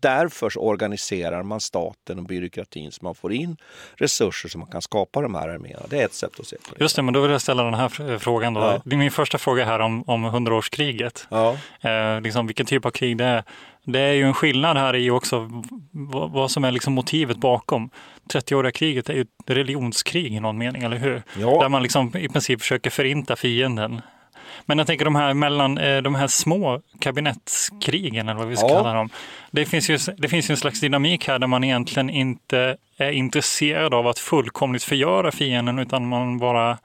Därför 0.00 0.50
så 0.50 0.60
organiserar 0.60 1.42
man 1.42 1.60
staten 1.60 2.18
och 2.18 2.24
byråkratin 2.24 2.92
så 2.92 3.04
man 3.04 3.14
får 3.14 3.32
in 3.32 3.56
resurser 3.94 4.48
så 4.48 4.58
man 4.58 4.68
kan 4.68 4.82
skapa 4.82 5.20
de 5.20 5.34
här 5.34 5.48
arméerna. 5.48 5.82
Det 5.90 6.00
är 6.00 6.04
ett 6.04 6.14
sätt 6.14 6.40
att 6.40 6.46
se 6.46 6.56
på 6.56 6.74
det. 6.74 6.84
Just 6.84 6.96
det, 6.96 7.02
men 7.02 7.14
då 7.14 7.20
vill 7.20 7.30
jag 7.30 7.40
ställa 7.40 7.62
den 7.62 7.74
här 7.74 8.18
frågan. 8.18 8.54
Då. 8.54 8.60
Ja. 8.60 8.80
Min 8.84 9.10
första 9.10 9.38
fråga 9.38 9.64
här 9.64 9.80
om, 9.80 10.02
om 10.06 10.24
hundraårskriget. 10.24 11.26
Ja. 11.30 11.56
Eh, 11.80 12.20
liksom 12.20 12.46
vilken 12.46 12.66
typ 12.66 12.86
av 12.86 12.90
krig 12.90 13.16
det 13.16 13.24
är. 13.24 13.44
Det 13.84 14.00
är 14.00 14.12
ju 14.12 14.22
en 14.22 14.34
skillnad 14.34 14.76
här 14.76 14.96
i 14.96 15.10
också 15.10 15.50
vad, 15.90 16.30
vad 16.30 16.50
som 16.50 16.64
är 16.64 16.70
liksom 16.70 16.92
motivet 16.92 17.36
bakom. 17.36 17.90
30-åriga 18.32 18.72
kriget 18.72 19.08
är 19.08 19.14
ju 19.14 19.20
ett 19.20 19.28
religionskrig 19.46 20.34
i 20.34 20.40
någon 20.40 20.58
mening, 20.58 20.82
eller 20.82 20.96
hur? 20.96 21.22
Ja. 21.38 21.62
Där 21.62 21.68
man 21.68 21.82
liksom 21.82 22.16
i 22.16 22.28
princip 22.28 22.60
försöker 22.60 22.90
förinta 22.90 23.36
fienden 23.36 24.00
men 24.66 24.78
jag 24.78 24.86
tänker 24.86 25.04
de 25.04 25.14
här 25.14 25.34
mellan 25.34 25.78
eh, 25.78 26.02
de 26.02 26.14
här 26.14 26.26
små 26.26 26.82
kabinettskrigen 27.00 28.28
eller 28.28 28.38
vad 28.38 28.48
vi 28.48 28.56
ska 28.56 28.66
ja. 28.68 28.74
kalla 28.74 28.92
dem. 28.92 29.10
Det 29.50 29.66
finns, 29.66 29.90
ju, 29.90 29.98
det 30.18 30.28
finns 30.28 30.50
ju 30.50 30.52
en 30.52 30.56
slags 30.56 30.80
dynamik 30.80 31.28
här 31.28 31.38
där 31.38 31.46
man 31.46 31.64
egentligen 31.64 32.10
inte 32.10 32.76
är 32.96 33.10
intresserad 33.10 33.94
av 33.94 34.06
att 34.06 34.18
fullkomligt 34.18 34.82
förgöra 34.82 35.32
fienden 35.32 35.78
utan 35.78 36.08
man 36.08 36.38
bara 36.38 36.78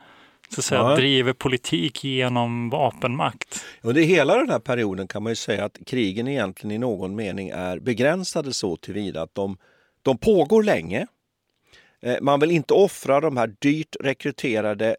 så 0.50 0.62
att 0.62 0.66
säga, 0.66 0.82
ja. 0.82 0.96
driver 0.96 1.34
politik 1.34 2.04
genom 2.04 2.70
vapenmakt. 2.70 3.66
Under 3.82 4.02
hela 4.02 4.36
den 4.36 4.50
här 4.50 4.60
perioden 4.60 5.08
kan 5.08 5.24
man 5.24 5.32
ju 5.32 5.36
säga 5.36 5.66
att 5.66 5.78
krigen 5.86 6.28
egentligen 6.28 6.72
i 6.72 6.78
någon 6.78 7.16
mening 7.16 7.50
är 7.50 7.80
begränsade 7.80 8.54
så 8.54 8.78
tillvida 8.78 9.22
att 9.22 9.36
de, 9.36 9.58
de 10.02 10.18
pågår 10.18 10.64
länge. 10.64 11.08
Eh, 12.02 12.16
man 12.22 12.40
vill 12.40 12.52
inte 12.52 12.74
offra 12.74 13.20
de 13.20 13.38
här 13.38 13.56
dyrt 13.60 13.96
rekryterade 14.00 14.96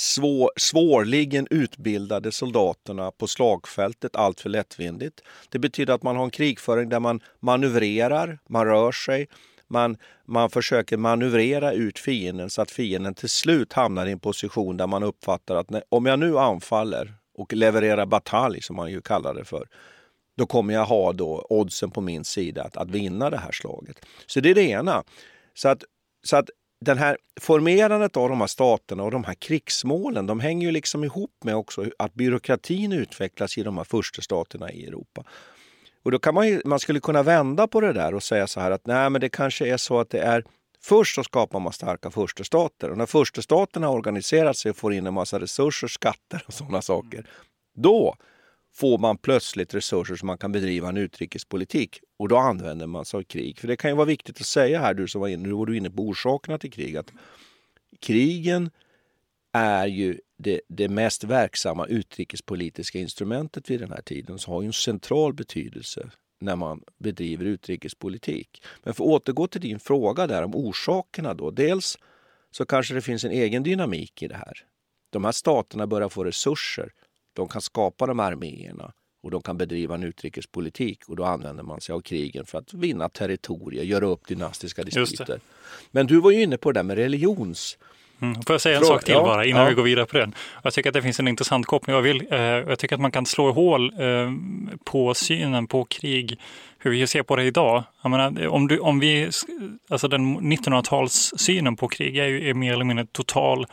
svår, 0.00 0.50
svårligen 0.56 1.46
utbildade 1.50 2.32
soldaterna 2.32 3.10
på 3.10 3.26
slagfältet 3.26 4.16
allt 4.16 4.40
för 4.40 4.48
lättvindigt. 4.48 5.20
Det 5.48 5.58
betyder 5.58 5.94
att 5.94 6.02
man 6.02 6.16
har 6.16 6.24
en 6.24 6.30
krigföring 6.30 6.88
där 6.88 7.00
man 7.00 7.20
manövrerar, 7.40 8.38
man 8.48 8.66
rör 8.66 8.92
sig, 8.92 9.28
man, 9.68 9.96
man 10.24 10.50
försöker 10.50 10.96
manövrera 10.96 11.72
ut 11.72 11.98
fienden 11.98 12.50
så 12.50 12.62
att 12.62 12.70
fienden 12.70 13.14
till 13.14 13.28
slut 13.28 13.72
hamnar 13.72 14.06
i 14.06 14.12
en 14.12 14.20
position 14.20 14.76
där 14.76 14.86
man 14.86 15.02
uppfattar 15.02 15.56
att 15.56 15.70
när, 15.70 15.82
om 15.88 16.06
jag 16.06 16.18
nu 16.18 16.38
anfaller 16.38 17.14
och 17.34 17.52
levererar 17.52 18.06
batalj, 18.06 18.62
som 18.62 18.76
man 18.76 18.90
ju 18.90 19.00
kallar 19.00 19.34
det 19.34 19.44
för, 19.44 19.68
då 20.36 20.46
kommer 20.46 20.74
jag 20.74 20.84
ha 20.84 21.12
då 21.12 21.46
oddsen 21.50 21.90
på 21.90 22.00
min 22.00 22.24
sida 22.24 22.62
att, 22.62 22.76
att 22.76 22.90
vinna 22.90 23.30
det 23.30 23.36
här 23.36 23.52
slaget. 23.52 24.06
Så 24.26 24.40
det 24.40 24.50
är 24.50 24.54
det 24.54 24.68
ena. 24.68 25.04
Så 25.54 25.68
att, 25.68 25.84
så 26.24 26.36
att 26.36 26.50
den 26.80 26.98
här 26.98 27.16
formerandet 27.40 28.16
av 28.16 28.28
de 28.28 28.40
här 28.40 28.46
staterna 28.46 29.02
och 29.02 29.10
de 29.10 29.24
här 29.24 29.34
krigsmålen, 29.34 30.26
de 30.26 30.40
hänger 30.40 30.66
ju 30.66 30.72
liksom 30.72 31.04
ihop 31.04 31.44
med 31.44 31.56
också 31.56 31.84
att 31.98 32.14
byråkratin 32.14 32.92
utvecklas 32.92 33.58
i 33.58 33.62
de 33.62 33.76
här 33.76 33.84
första 33.84 34.22
staterna 34.22 34.72
i 34.72 34.86
Europa. 34.86 35.24
Och 36.02 36.10
då 36.10 36.18
kan 36.18 36.34
man, 36.34 36.48
ju, 36.48 36.62
man 36.64 36.80
skulle 36.80 37.00
kunna 37.00 37.22
vända 37.22 37.66
på 37.66 37.80
det 37.80 37.92
där 37.92 38.14
och 38.14 38.22
säga 38.22 38.46
så 38.46 38.60
här 38.60 38.70
att 38.70 38.86
nej, 38.86 39.10
men 39.10 39.20
det 39.20 39.28
kanske 39.28 39.66
är 39.66 39.76
så 39.76 40.00
att 40.00 40.10
det 40.10 40.20
är 40.20 40.44
Först 40.82 41.14
så 41.14 41.24
skapar 41.24 41.60
man 41.60 41.72
starka 41.72 42.10
förstastater 42.10 42.90
och 42.90 42.98
när 42.98 43.06
förstastaterna 43.06 43.86
har 43.86 43.94
organiserat 43.94 44.56
sig 44.56 44.70
och 44.70 44.76
får 44.76 44.92
in 44.92 45.06
en 45.06 45.14
massa 45.14 45.40
resurser, 45.40 45.88
skatter 45.88 46.44
och 46.46 46.54
sådana 46.54 46.82
saker, 46.82 47.26
då 47.74 48.16
får 48.74 48.98
man 48.98 49.18
plötsligt 49.18 49.74
resurser 49.74 50.16
som 50.16 50.26
man 50.26 50.38
kan 50.38 50.52
bedriva 50.52 50.88
en 50.88 50.96
utrikespolitik. 50.96 52.00
Och 52.20 52.28
då 52.28 52.36
använder 52.36 52.86
man 52.86 53.04
sig 53.04 53.18
av 53.18 53.22
krig. 53.22 53.58
För 53.58 53.68
det 53.68 53.76
kan 53.76 53.90
ju 53.90 53.96
vara 53.96 54.06
viktigt 54.06 54.40
att 54.40 54.46
säga 54.46 54.80
här, 54.80 54.94
du 54.94 55.08
som 55.08 55.20
var 55.20 55.28
inne, 55.28 55.48
nu 55.48 55.52
var 55.52 55.66
du 55.66 55.76
inne 55.76 55.90
på 55.90 56.02
orsakerna 56.02 56.58
till 56.58 56.72
krig, 56.72 56.96
att 56.96 57.12
krigen 58.00 58.70
är 59.52 59.86
ju 59.86 60.20
det, 60.38 60.60
det 60.68 60.88
mest 60.88 61.24
verksamma 61.24 61.86
utrikespolitiska 61.86 62.98
instrumentet 62.98 63.70
vid 63.70 63.80
den 63.80 63.90
här 63.90 64.02
tiden, 64.02 64.38
så 64.38 64.50
har 64.50 64.62
ju 64.62 64.66
en 64.66 64.72
central 64.72 65.34
betydelse 65.34 66.10
när 66.40 66.56
man 66.56 66.82
bedriver 66.98 67.44
utrikespolitik. 67.44 68.62
Men 68.82 68.94
för 68.94 69.04
att 69.04 69.10
återgå 69.10 69.46
till 69.46 69.60
din 69.60 69.80
fråga 69.80 70.26
där 70.26 70.42
om 70.42 70.54
orsakerna 70.54 71.34
då. 71.34 71.50
Dels 71.50 71.98
så 72.50 72.64
kanske 72.66 72.94
det 72.94 73.02
finns 73.02 73.24
en 73.24 73.30
egen 73.30 73.62
dynamik 73.62 74.22
i 74.22 74.28
det 74.28 74.36
här. 74.36 74.58
De 75.10 75.24
här 75.24 75.32
staterna 75.32 75.86
börjar 75.86 76.08
få 76.08 76.24
resurser 76.24 76.92
de 77.32 77.48
kan 77.48 77.60
skapa 77.60 78.06
de 78.06 78.18
här 78.18 78.32
arméerna 78.32 78.92
och 79.22 79.30
de 79.30 79.42
kan 79.42 79.56
bedriva 79.56 79.94
en 79.94 80.02
utrikespolitik 80.02 81.08
och 81.08 81.16
då 81.16 81.24
använder 81.24 81.62
man 81.62 81.80
sig 81.80 81.92
av 81.92 82.00
krigen 82.00 82.46
för 82.46 82.58
att 82.58 82.74
vinna 82.74 83.08
territorier, 83.08 83.84
göra 83.84 84.06
upp 84.06 84.26
dynastiska 84.26 84.82
dispyter. 84.82 85.40
Men 85.90 86.06
du 86.06 86.20
var 86.20 86.30
ju 86.30 86.42
inne 86.42 86.56
på 86.56 86.72
det 86.72 86.78
där 86.78 86.84
med 86.84 86.96
religions... 86.96 87.78
Mm. 88.22 88.34
Får 88.34 88.54
jag 88.54 88.60
säga 88.60 88.78
en 88.78 88.84
sak 88.84 89.04
till 89.04 89.14
bara 89.14 89.44
innan 89.44 89.62
ja. 89.62 89.68
vi 89.68 89.74
går 89.74 89.82
vidare 89.82 90.06
på 90.06 90.18
den? 90.18 90.34
Jag 90.62 90.72
tycker 90.74 90.90
att 90.90 90.94
det 90.94 91.02
finns 91.02 91.20
en 91.20 91.28
intressant 91.28 91.66
koppling. 91.66 91.96
Jag, 91.96 92.02
vill, 92.02 92.26
eh, 92.30 92.38
jag 92.40 92.78
tycker 92.78 92.94
att 92.94 93.00
man 93.00 93.12
kan 93.12 93.26
slå 93.26 93.52
hål 93.52 93.92
eh, 94.00 94.32
på 94.84 95.14
synen 95.14 95.66
på 95.66 95.84
krig, 95.84 96.38
hur 96.78 96.90
vi 96.90 97.06
ser 97.06 97.22
på 97.22 97.36
det 97.36 97.44
idag. 97.44 97.84
Menar, 98.04 98.46
om, 98.48 98.68
du, 98.68 98.78
om 98.78 99.00
vi, 99.00 99.30
alltså 99.88 100.08
den 100.08 100.40
1900-talssynen 100.40 101.76
på 101.76 101.88
krig 101.88 102.16
är 102.16 102.26
ju 102.26 102.48
är 102.50 102.54
mer 102.54 102.72
eller 102.72 102.84
mindre 102.84 103.06
total 103.12 103.66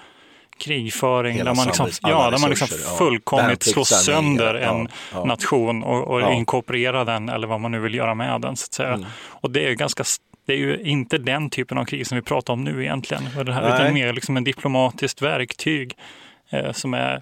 krigföring 0.58 1.38
där 1.38 1.54
man, 1.54 1.66
liksom, 1.66 1.90
ja, 2.02 2.30
där 2.30 2.40
man 2.40 2.50
liksom 2.50 2.68
fullkomligt 2.98 3.64
slår 3.64 3.84
sönder 3.84 4.56
en 4.56 4.88
nation 5.26 5.84
och, 5.84 6.08
och 6.08 6.34
inkorporerar 6.34 7.06
den 7.06 7.30
eller 7.30 7.48
vad 7.48 7.62
man 7.62 7.72
nu 7.72 7.80
vill 7.80 7.96
göra 7.96 8.14
med 8.14 8.42
den. 8.42 8.56
Så 8.56 8.66
att 8.66 8.74
säga. 8.74 8.94
Mm. 8.94 9.06
Och 9.30 9.52
det 9.52 9.68
är 9.68 9.74
ganska 9.74 10.04
det 10.48 10.54
är 10.54 10.58
ju 10.58 10.82
inte 10.82 11.18
den 11.18 11.50
typen 11.50 11.78
av 11.78 11.86
krig 11.86 12.08
som 12.08 12.16
vi 12.16 12.22
pratar 12.22 12.54
om 12.54 12.64
nu 12.64 12.84
egentligen, 12.84 13.24
det 13.46 13.54
här, 13.54 13.76
utan 13.76 13.94
mer 13.94 14.14
liksom 14.14 14.38
en 14.38 14.44
diplomatiskt 14.44 15.22
verktyg 15.22 15.98
eh, 16.50 16.72
som 16.72 16.94
är 16.94 17.22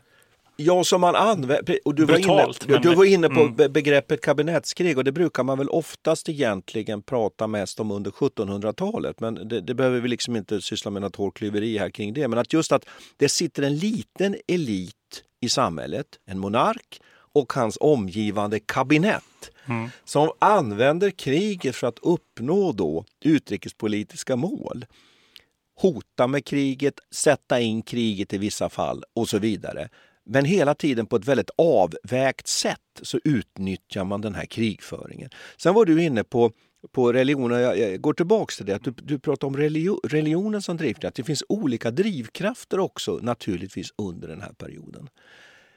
Ja, 0.55 0.83
som 0.83 1.01
man 1.01 1.15
använder. 1.15 1.93
du, 1.93 2.05
var 2.05 2.17
inne, 2.17 2.79
du 2.79 2.95
var 2.95 3.05
inne 3.05 3.29
på 3.29 3.41
mm. 3.41 3.71
begreppet 3.73 4.21
kabinettskrig 4.21 4.97
och 4.97 5.03
det 5.03 5.11
brukar 5.11 5.43
man 5.43 5.57
väl 5.57 5.69
oftast 5.69 6.29
egentligen 6.29 7.01
prata 7.01 7.47
mest 7.47 7.79
om 7.79 7.91
under 7.91 8.11
1700-talet. 8.11 9.19
Men 9.19 9.47
det, 9.49 9.61
det, 9.61 9.73
behöver 9.73 9.99
vi 9.99 10.07
liksom 10.07 10.35
inte 10.35 10.61
syssla 10.61 10.91
med 10.91 11.01
något 11.01 11.15
hårklyveri 11.15 11.77
här 11.77 11.89
kring 11.89 12.13
det. 12.13 12.27
Men 12.27 12.39
att 12.39 12.53
just 12.53 12.71
att 12.71 12.85
det 13.17 13.29
sitter 13.29 13.63
en 13.63 13.77
liten 13.77 14.35
elit 14.47 15.23
i 15.41 15.49
samhället, 15.49 16.07
en 16.25 16.39
monark 16.39 17.01
och 17.33 17.53
hans 17.53 17.77
omgivande 17.81 18.59
kabinett 18.59 19.51
mm. 19.65 19.89
som 20.05 20.31
använder 20.39 21.09
kriget 21.09 21.75
för 21.75 21.87
att 21.87 21.99
uppnå 22.01 22.71
då 22.71 23.05
utrikespolitiska 23.25 24.35
mål 24.35 24.85
hota 25.75 26.27
med 26.27 26.45
kriget, 26.45 26.99
sätta 27.11 27.59
in 27.59 27.81
kriget 27.81 28.33
i 28.33 28.37
vissa 28.37 28.69
fall 28.69 29.03
och 29.13 29.29
så 29.29 29.39
vidare. 29.39 29.89
Men 30.25 30.45
hela 30.45 30.75
tiden 30.75 31.05
på 31.05 31.15
ett 31.15 31.25
väldigt 31.25 31.49
avvägt 31.57 32.47
sätt 32.47 32.79
så 33.01 33.19
utnyttjar 33.23 34.03
man 34.03 34.21
den 34.21 34.35
här 34.35 34.45
krigföringen. 34.45 35.29
Sen 35.57 35.73
var 35.73 35.85
du 35.85 36.03
inne 36.03 36.23
på, 36.23 36.51
på 36.91 37.13
religionen. 37.13 37.61
Jag, 37.61 37.79
jag 37.79 38.01
går 38.01 38.13
tillbaka 38.13 38.51
till 38.51 38.65
det. 38.65 38.75
Att 38.75 38.83
du, 38.83 38.91
du 38.91 39.19
pratar 39.19 39.47
om 39.47 39.57
religion, 39.57 39.99
religionen 40.03 40.61
som 40.61 40.77
drivkraft. 40.77 41.15
Det 41.15 41.23
finns 41.23 41.43
olika 41.49 41.91
drivkrafter 41.91 42.79
också 42.79 43.19
naturligtvis 43.21 43.89
under 43.97 44.27
den 44.27 44.41
här 44.41 44.53
perioden. 44.53 45.09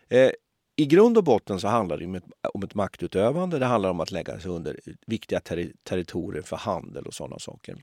Eh, 0.09 0.31
I 0.77 0.87
grund 0.87 1.19
och 1.19 1.25
botten 1.25 1.61
så 1.61 1.69
handlar 1.69 1.99
det 1.99 2.05
om 2.05 2.15
ett, 2.15 2.25
om 2.55 2.63
ett 2.63 2.75
maktutövande. 2.75 3.59
Det 3.59 3.67
handlar 3.67 3.91
om 3.91 4.01
att 4.01 4.11
lägga 4.11 4.41
sig 4.41 4.51
under 4.51 4.81
viktiga 5.07 5.41
ter 5.41 5.73
territorier 5.83 6.43
för 6.43 6.57
handel 6.57 7.07
och 7.07 7.15
sådana 7.15 7.39
saker. 7.39 7.77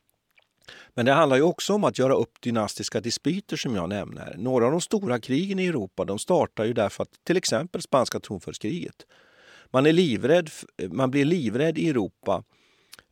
Men 0.93 1.05
det 1.05 1.11
handlar 1.11 1.37
ju 1.37 1.43
också 1.43 1.73
om 1.73 1.83
att 1.83 1.99
göra 1.99 2.13
upp 2.15 2.41
dynastiska 2.41 3.01
dispyter 3.01 3.57
som 3.57 3.75
jag 3.75 3.89
nämner. 3.89 4.35
Några 4.37 4.65
av 4.65 4.71
de 4.71 4.81
stora 4.81 5.19
krigen 5.19 5.59
i 5.59 5.67
Europa 5.67 6.05
de 6.05 6.19
startar 6.19 6.65
ju 6.65 6.73
därför 6.73 7.03
att 7.03 7.09
till 7.23 7.37
exempel 7.37 7.81
spanska 7.81 8.19
tronföljdskriget. 8.19 9.05
Man, 9.71 9.85
är 9.85 9.93
livrädd, 9.93 10.49
man 10.91 11.11
blir 11.11 11.25
livrädd 11.25 11.77
i 11.77 11.89
Europa 11.89 12.43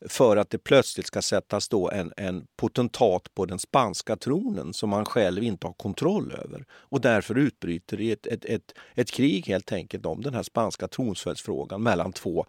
för 0.10 0.38
att 0.38 0.50
det 0.50 0.58
plötsligt 0.58 1.08
ska 1.08 1.22
sättas 1.22 1.70
då 1.70 1.92
en, 1.92 2.14
en 2.18 2.48
potentat 2.56 3.34
på 3.34 3.46
den 3.46 3.60
spanska 3.60 4.16
tronen 4.16 4.74
som 4.74 4.90
man 4.90 5.06
själv 5.06 5.44
inte 5.44 5.68
har 5.68 5.74
kontroll 5.74 6.32
över. 6.32 6.66
Och 6.72 7.02
därför 7.02 7.38
utbryter 7.38 7.98
det 7.98 8.12
ett, 8.12 8.28
ett, 8.28 8.46
ett, 8.46 8.74
ett 8.96 9.12
krig 9.12 9.48
helt 9.48 9.72
enkelt 9.72 10.06
om 10.06 10.22
den 10.22 10.34
här 10.34 10.44
spanska 10.44 10.88
tronföljdsfrågan 10.88 11.84
mellan 11.84 12.14
två 12.14 12.46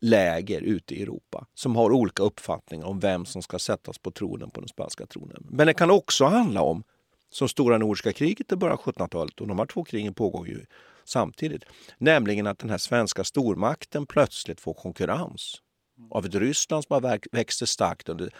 läger 0.00 0.60
ute 0.60 0.94
i 0.94 1.02
Europa 1.02 1.46
som 1.54 1.76
har 1.76 1.92
olika 1.92 2.22
uppfattningar 2.22 2.86
om 2.86 3.00
vem 3.00 3.24
som 3.24 3.42
ska 3.42 3.58
sättas 3.58 3.98
på 3.98 4.10
tronen 4.10 4.50
på 4.50 4.60
den 4.60 4.68
spanska 4.68 5.06
tronen. 5.06 5.46
Men 5.50 5.66
det 5.66 5.74
kan 5.74 5.90
också 5.90 6.24
handla 6.24 6.62
om, 6.62 6.82
som 7.30 7.48
stora 7.48 7.78
nordiska 7.78 8.12
kriget 8.12 8.52
i 8.52 8.56
början 8.56 8.78
av 8.78 8.84
1700-talet, 8.84 9.40
och 9.40 9.48
de 9.48 9.58
här 9.58 9.66
två 9.66 9.84
krigen 9.84 10.14
pågår 10.14 10.48
ju 10.48 10.64
samtidigt, 11.04 11.64
nämligen 11.98 12.46
att 12.46 12.58
den 12.58 12.70
här 12.70 12.78
svenska 12.78 13.24
stormakten 13.24 14.06
plötsligt 14.06 14.60
får 14.60 14.74
konkurrens 14.74 15.62
av 16.10 16.26
ett 16.26 16.34
Ryssland 16.34 16.84
som 16.84 16.94
har 16.94 17.20
växt 17.32 17.68
starkt 17.68 18.08
under 18.08 18.30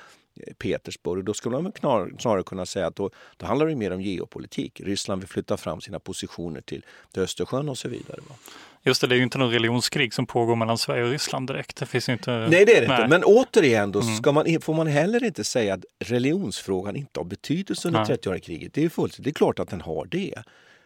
eh, 0.46 0.54
Petersburg. 0.54 1.24
Då 1.24 1.34
skulle 1.34 1.60
man 1.60 1.72
snarare 2.18 2.42
kunna 2.42 2.66
säga 2.66 2.86
att 2.86 2.96
då, 2.96 3.10
då 3.36 3.46
handlar 3.46 3.66
det 3.66 3.76
mer 3.76 3.90
om 3.90 4.00
geopolitik. 4.00 4.80
Ryssland 4.80 5.20
vill 5.20 5.28
flytta 5.28 5.56
fram 5.56 5.80
sina 5.80 6.00
positioner 6.00 6.60
till, 6.60 6.84
till 7.12 7.22
Östersjön 7.22 7.68
och 7.68 7.78
så 7.78 7.88
vidare. 7.88 8.20
Va? 8.28 8.34
Just 8.82 9.00
det, 9.00 9.06
det 9.06 9.14
är 9.14 9.16
ju 9.16 9.22
inte 9.22 9.38
något 9.38 9.54
religionskrig 9.54 10.14
som 10.14 10.26
pågår 10.26 10.56
mellan 10.56 10.78
Sverige 10.78 11.04
och 11.04 11.10
Ryssland 11.10 11.46
direkt. 11.46 11.76
Det 11.76 11.86
finns 11.86 12.08
inte... 12.08 12.30
Nej, 12.30 12.50
det 12.50 12.76
är 12.76 12.80
det 12.80 12.88
nej. 12.88 12.96
inte. 12.96 13.08
Men 13.08 13.24
återigen 13.24 13.92
då, 13.92 14.00
mm. 14.00 14.16
ska 14.16 14.32
man, 14.32 14.60
får 14.60 14.74
man 14.74 14.86
heller 14.86 15.24
inte 15.24 15.44
säga 15.44 15.74
att 15.74 15.84
religionsfrågan 15.98 16.96
inte 16.96 17.20
har 17.20 17.24
betydelse 17.24 17.88
under 17.88 18.04
30-åriga 18.04 18.40
kriget. 18.40 18.74
Det 18.74 18.84
är, 18.84 18.88
fullt, 18.88 19.16
det 19.18 19.30
är 19.30 19.34
klart 19.34 19.58
att 19.58 19.68
den 19.68 19.80
har 19.80 20.06
det. 20.06 20.34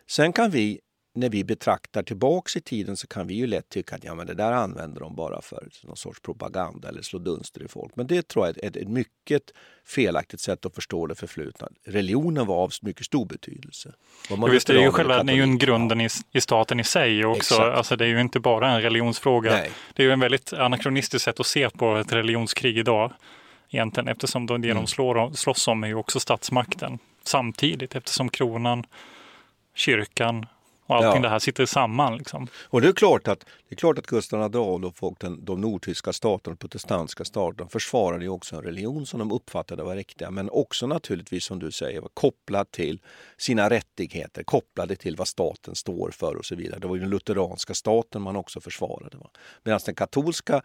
Sen 0.07 0.33
kan 0.33 0.50
vi 0.50 0.81
när 1.16 1.28
vi 1.28 1.44
betraktar 1.44 2.02
tillbaks 2.02 2.56
i 2.56 2.61
tiden 2.61 2.97
så 2.97 3.06
kan 3.06 3.26
vi 3.26 3.35
ju 3.35 3.47
lätt 3.47 3.68
tycka 3.68 3.94
att 3.94 4.04
ja, 4.04 4.14
men 4.14 4.26
det 4.26 4.35
där 4.35 4.52
använder 4.52 5.00
de 5.00 5.14
bara 5.14 5.42
för 5.42 5.68
någon 5.83 5.97
sorts 5.97 6.21
propaganda 6.21 6.88
eller 6.88 7.02
slå 7.02 7.18
dunster 7.18 7.62
i 7.62 7.68
folk. 7.68 7.97
Men 7.97 8.06
det 8.06 8.28
tror 8.28 8.47
jag 8.47 8.59
är 8.59 8.68
ett, 8.68 8.76
ett 8.76 8.88
mycket 8.88 9.42
felaktigt 9.87 10.40
sätt 10.40 10.66
att 10.66 10.75
förstå 10.75 11.06
det 11.06 11.14
förflutna. 11.14 11.68
Religionen 11.85 12.47
var 12.47 12.56
av 12.56 12.73
mycket 12.83 13.06
stor 13.06 13.26
betydelse. 13.26 13.92
Ja, 14.30 14.47
visst, 14.47 14.66
det 14.66 14.75
är 14.75 14.83
ju 14.83 14.90
själva, 14.90 15.23
det 15.23 15.33
är 15.33 15.37
ju 15.37 15.42
en 15.42 15.59
grunden 15.59 16.00
i, 16.00 16.09
i 16.33 16.40
staten 16.40 16.80
i 16.80 16.85
sig 16.85 17.25
också. 17.25 17.54
Alltså, 17.54 17.97
det 17.97 18.04
är 18.04 18.09
ju 18.09 18.21
inte 18.21 18.40
bara 18.40 18.71
en 18.71 18.83
religionsfråga. 18.83 19.50
Nej. 19.50 19.71
Det 19.94 20.02
är 20.02 20.06
ju 20.06 20.12
en 20.12 20.21
väldigt 20.21 20.52
anakronistiskt 20.52 21.25
sätt 21.25 21.40
att 21.40 21.47
se 21.47 21.71
på 21.71 21.97
ett 21.97 22.12
religionskrig 22.12 22.78
idag. 22.78 23.12
Egentligen 23.71 24.09
eftersom 24.09 24.47
de, 24.47 24.61
det 24.61 24.71
mm. 24.71 24.83
de 24.83 24.87
slår, 24.87 25.33
slåss 25.35 25.68
om 25.68 25.85
är 25.85 25.88
ju 25.88 25.94
också 25.94 26.21
statsmakten 26.21 26.99
samtidigt 27.25 27.94
eftersom 27.94 28.28
kronan, 28.28 28.87
kyrkan 29.75 30.47
och 30.87 30.97
allting 30.97 31.12
ja. 31.14 31.21
det 31.21 31.29
här 31.29 31.38
sitter 31.38 31.67
samman. 31.67 32.17
Liksom. 32.17 32.47
Och 32.64 32.81
det 32.81 32.88
är 32.88 32.93
klart 32.93 33.29
att, 33.29 33.41
det 33.41 33.75
är 33.75 33.76
klart 33.76 33.99
att 33.99 34.07
Gustav 34.07 34.43
Adolf 34.43 35.03
och 35.03 35.17
den, 35.21 35.45
de 35.45 35.61
nordtyska 35.61 36.12
staterna, 36.12 36.57
protestantiska 36.57 37.25
staterna 37.25 37.69
försvarade 37.69 38.25
ju 38.25 38.31
också 38.31 38.57
en 38.57 38.62
religion 38.62 39.07
som 39.07 39.19
de 39.19 39.33
uppfattade 39.33 39.83
var 39.83 39.97
riktiga. 39.97 40.31
Men 40.31 40.50
också 40.50 40.87
naturligtvis 40.87 41.45
som 41.45 41.59
du 41.59 41.73
säger 41.73 42.00
var 42.00 42.11
kopplad 42.14 42.71
till 42.71 43.00
sina 43.37 43.71
rättigheter, 43.71 44.43
kopplade 44.43 44.97
till 44.97 45.17
vad 45.17 45.29
staten 45.29 45.75
står 45.75 46.11
för 46.11 46.37
och 46.37 46.45
så 46.45 46.55
vidare. 46.55 46.81
Det 46.81 46.87
var 46.87 46.95
ju 46.95 47.00
den 47.00 47.11
lutheranska 47.11 47.75
staten 47.75 48.23
man 48.23 48.37
också 48.37 48.61
försvarade. 48.61 49.17
Medan 49.62 49.81
den 49.87 49.95
katolska 49.95 50.62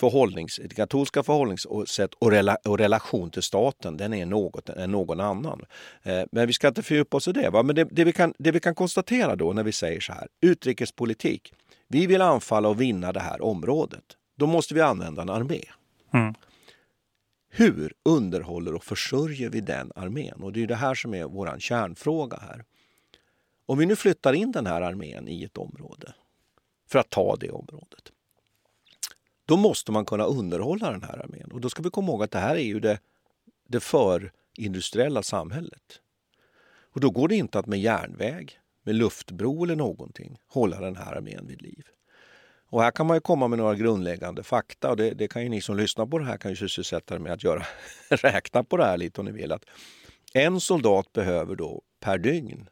förhållnings, 0.00 0.60
det 0.62 0.74
katolska 0.74 1.22
förhållningssätt 1.22 2.14
och, 2.14 2.30
rela, 2.30 2.56
och 2.64 2.78
relation 2.78 3.30
till 3.30 3.42
staten, 3.42 3.96
den 3.96 4.14
är 4.14 4.26
något 4.26 4.68
än 4.68 4.90
någon 4.92 5.20
annan. 5.20 5.64
Eh, 6.02 6.22
men 6.32 6.46
vi 6.46 6.52
ska 6.52 6.68
inte 6.68 6.82
fördjupa 6.82 7.16
oss 7.16 7.28
i 7.28 7.32
det. 7.32 7.50
Va? 7.50 7.62
Men 7.62 7.76
det, 7.76 7.88
det, 7.90 8.04
vi 8.04 8.12
kan, 8.12 8.34
det 8.38 8.50
vi 8.50 8.60
kan 8.60 8.74
konstatera 8.74 9.36
då 9.36 9.52
när 9.52 9.62
vi 9.62 9.72
säger 9.72 10.00
så 10.00 10.12
här, 10.12 10.28
utrikespolitik. 10.40 11.52
Vi 11.88 12.06
vill 12.06 12.22
anfalla 12.22 12.68
och 12.68 12.80
vinna 12.80 13.12
det 13.12 13.20
här 13.20 13.42
området. 13.42 14.04
Då 14.36 14.46
måste 14.46 14.74
vi 14.74 14.80
använda 14.80 15.22
en 15.22 15.30
armé. 15.30 15.62
Mm. 16.12 16.34
Hur 17.50 17.92
underhåller 18.04 18.74
och 18.74 18.84
försörjer 18.84 19.50
vi 19.50 19.60
den 19.60 19.92
armén? 19.96 20.42
Och 20.42 20.52
det 20.52 20.62
är 20.62 20.66
det 20.66 20.74
här 20.74 20.94
som 20.94 21.14
är 21.14 21.24
vår 21.24 21.58
kärnfråga 21.58 22.36
här. 22.36 22.64
Om 23.66 23.78
vi 23.78 23.86
nu 23.86 23.96
flyttar 23.96 24.32
in 24.32 24.52
den 24.52 24.66
här 24.66 24.82
armén 24.82 25.28
i 25.28 25.44
ett 25.44 25.58
område 25.58 26.14
för 26.88 26.98
att 26.98 27.10
ta 27.10 27.36
det 27.36 27.50
området. 27.50 28.12
Då 29.48 29.56
måste 29.56 29.92
man 29.92 30.04
kunna 30.04 30.24
underhålla 30.24 30.90
den 30.90 31.02
här 31.02 31.24
armén. 31.24 31.50
Och 31.52 31.60
då 31.60 31.70
ska 31.70 31.82
vi 31.82 31.90
komma 31.90 32.12
ihåg 32.12 32.22
att 32.22 32.30
det 32.30 32.38
här 32.38 32.54
är 32.54 32.64
ju 32.64 32.80
det, 32.80 33.00
det 33.68 33.80
förindustriella 33.80 35.22
samhället. 35.22 36.00
Och 36.92 37.00
då 37.00 37.10
går 37.10 37.28
det 37.28 37.36
inte 37.36 37.58
att 37.58 37.66
med 37.66 37.80
järnväg, 37.80 38.58
med 38.82 38.94
luftbro 38.94 39.64
eller 39.64 39.76
någonting 39.76 40.38
hålla 40.46 40.80
den 40.80 40.96
här 40.96 41.16
armén 41.16 41.46
vid 41.46 41.62
liv. 41.62 41.86
Och 42.70 42.82
här 42.82 42.90
kan 42.90 43.06
man 43.06 43.16
ju 43.16 43.20
komma 43.20 43.48
med 43.48 43.58
några 43.58 43.74
grundläggande 43.74 44.42
fakta 44.42 44.90
och 44.90 44.96
det, 44.96 45.10
det 45.10 45.28
kan 45.28 45.42
ju 45.42 45.48
ni 45.48 45.60
som 45.60 45.76
lyssnar 45.76 46.06
på 46.06 46.18
det 46.18 46.24
här 46.24 46.38
kan 46.38 46.50
ju 46.50 46.56
sysselsätta 46.56 47.14
er 47.14 47.18
med 47.18 47.32
att 47.32 47.44
göra, 47.44 47.62
räkna 48.08 48.64
på 48.64 48.76
det 48.76 48.84
här 48.84 48.96
lite 48.96 49.20
om 49.20 49.26
ni 49.26 49.32
vill. 49.32 49.52
Att 49.52 49.64
en 50.34 50.60
soldat 50.60 51.12
behöver 51.12 51.56
då 51.56 51.82
per 52.00 52.18
dygn 52.18 52.68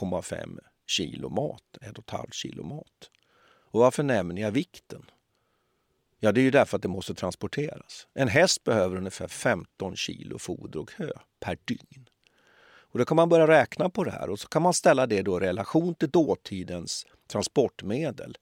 1,5 0.00 0.58
kilo 0.86 1.28
mat, 1.28 1.62
1,5 1.80 2.26
kilo 2.30 2.62
mat. 2.62 3.10
Och 3.72 3.80
varför 3.80 4.02
nämner 4.02 4.42
jag 4.42 4.50
vikten? 4.50 5.04
Ja, 6.22 6.32
det 6.32 6.40
är 6.40 6.42
ju 6.42 6.50
därför 6.50 6.76
att 6.76 6.82
det 6.82 6.88
måste 6.88 7.14
transporteras. 7.14 8.06
En 8.14 8.28
häst 8.28 8.64
behöver 8.64 8.96
ungefär 8.96 9.28
15 9.28 9.96
kilo 9.96 10.38
foder 10.38 10.80
och 10.80 10.92
hö 10.92 11.10
per 11.40 11.58
dygn. 11.64 12.08
Och 12.92 12.98
då 12.98 13.04
kan 13.04 13.16
man 13.16 13.28
börja 13.28 13.46
räkna 13.46 13.90
på 13.90 14.04
det 14.04 14.10
här 14.10 14.30
och 14.30 14.40
så 14.40 14.48
kan 14.48 14.62
man 14.62 14.74
ställa 14.74 15.06
det 15.06 15.22
då 15.22 15.36
i 15.36 15.40
relation 15.40 15.94
till 15.94 16.10
dåtidens 16.10 17.06
transportmedel. 17.30 18.38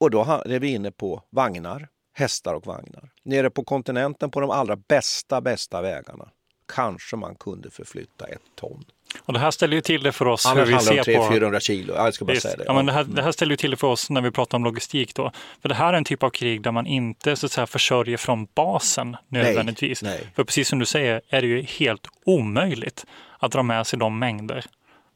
Och 0.00 0.10
då 0.10 0.42
är 0.46 0.60
vi 0.60 0.68
inne 0.68 0.90
på 0.90 1.22
vagnar, 1.30 1.88
hästar 2.12 2.54
och 2.54 2.66
vagnar. 2.66 3.12
Nere 3.22 3.50
på 3.50 3.64
kontinenten 3.64 4.30
på 4.30 4.40
de 4.40 4.50
allra 4.50 4.76
bästa, 4.76 5.40
bästa 5.40 5.82
vägarna 5.82 6.30
kanske 6.66 7.16
man 7.16 7.34
kunde 7.34 7.70
förflytta 7.70 8.26
ett 8.26 8.42
ton. 8.54 8.84
Och 9.18 9.32
det 9.32 9.38
här 9.38 9.50
ställer 9.50 9.74
ju 9.74 9.80
till 9.80 10.02
det 10.02 10.12
för 10.12 10.28
oss 10.28 10.46
Annars 10.46 10.68
hur 10.68 10.72
vi 10.72 10.80
ser 10.80 11.02
300, 11.02 11.28
på... 11.28 11.34
400 11.34 11.60
kilo, 11.60 11.94
jag 11.94 12.14
ska 12.14 12.24
bara 12.24 12.40
säga 12.40 12.56
det. 12.56 12.64
Ja, 12.66 12.72
men 12.72 12.86
det, 12.86 12.92
här, 12.92 13.04
det 13.04 13.22
här 13.22 13.32
ställer 13.32 13.50
ju 13.50 13.56
till 13.56 13.70
det 13.70 13.76
för 13.76 13.86
oss 13.86 14.10
när 14.10 14.20
vi 14.20 14.30
pratar 14.30 14.58
om 14.58 14.64
logistik 14.64 15.14
då. 15.14 15.32
För 15.62 15.68
det 15.68 15.74
här 15.74 15.92
är 15.92 15.96
en 15.96 16.04
typ 16.04 16.22
av 16.22 16.30
krig 16.30 16.62
där 16.62 16.72
man 16.72 16.86
inte 16.86 17.36
så 17.36 17.46
att 17.46 17.52
säga 17.52 17.66
försörjer 17.66 18.16
från 18.16 18.46
basen 18.54 19.16
nödvändigtvis. 19.28 20.02
Nej, 20.02 20.18
nej. 20.22 20.32
För 20.36 20.44
precis 20.44 20.68
som 20.68 20.78
du 20.78 20.86
säger 20.86 21.20
är 21.28 21.42
det 21.42 21.48
ju 21.48 21.62
helt 21.62 22.08
omöjligt 22.24 23.06
att 23.38 23.52
dra 23.52 23.62
med 23.62 23.86
sig 23.86 23.98
de 23.98 24.18
mängder 24.18 24.64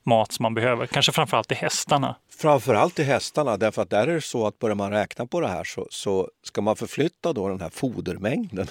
mat 0.03 0.33
som 0.33 0.43
man 0.43 0.55
behöver. 0.55 0.87
Kanske 0.87 1.13
framförallt 1.13 1.49
till 1.49 1.57
hästarna. 1.57 2.17
Framförallt 2.31 2.95
till 2.95 3.05
hästarna 3.05 3.57
därför 3.57 3.83
att 3.83 3.91
där 3.91 4.09
är 4.09 4.15
det 4.15 4.21
så 4.21 4.47
att 4.47 4.59
börjar 4.59 4.77
man 4.77 4.91
räkna 4.91 5.27
på 5.27 5.41
det 5.41 5.49
här 5.49 5.65
så, 5.65 5.87
så 5.91 6.31
ska 6.43 6.61
man 6.61 6.77
förflytta 6.77 7.33
då 7.33 7.49
den 7.49 7.61
här 7.61 7.71
fodermängden 7.71 8.67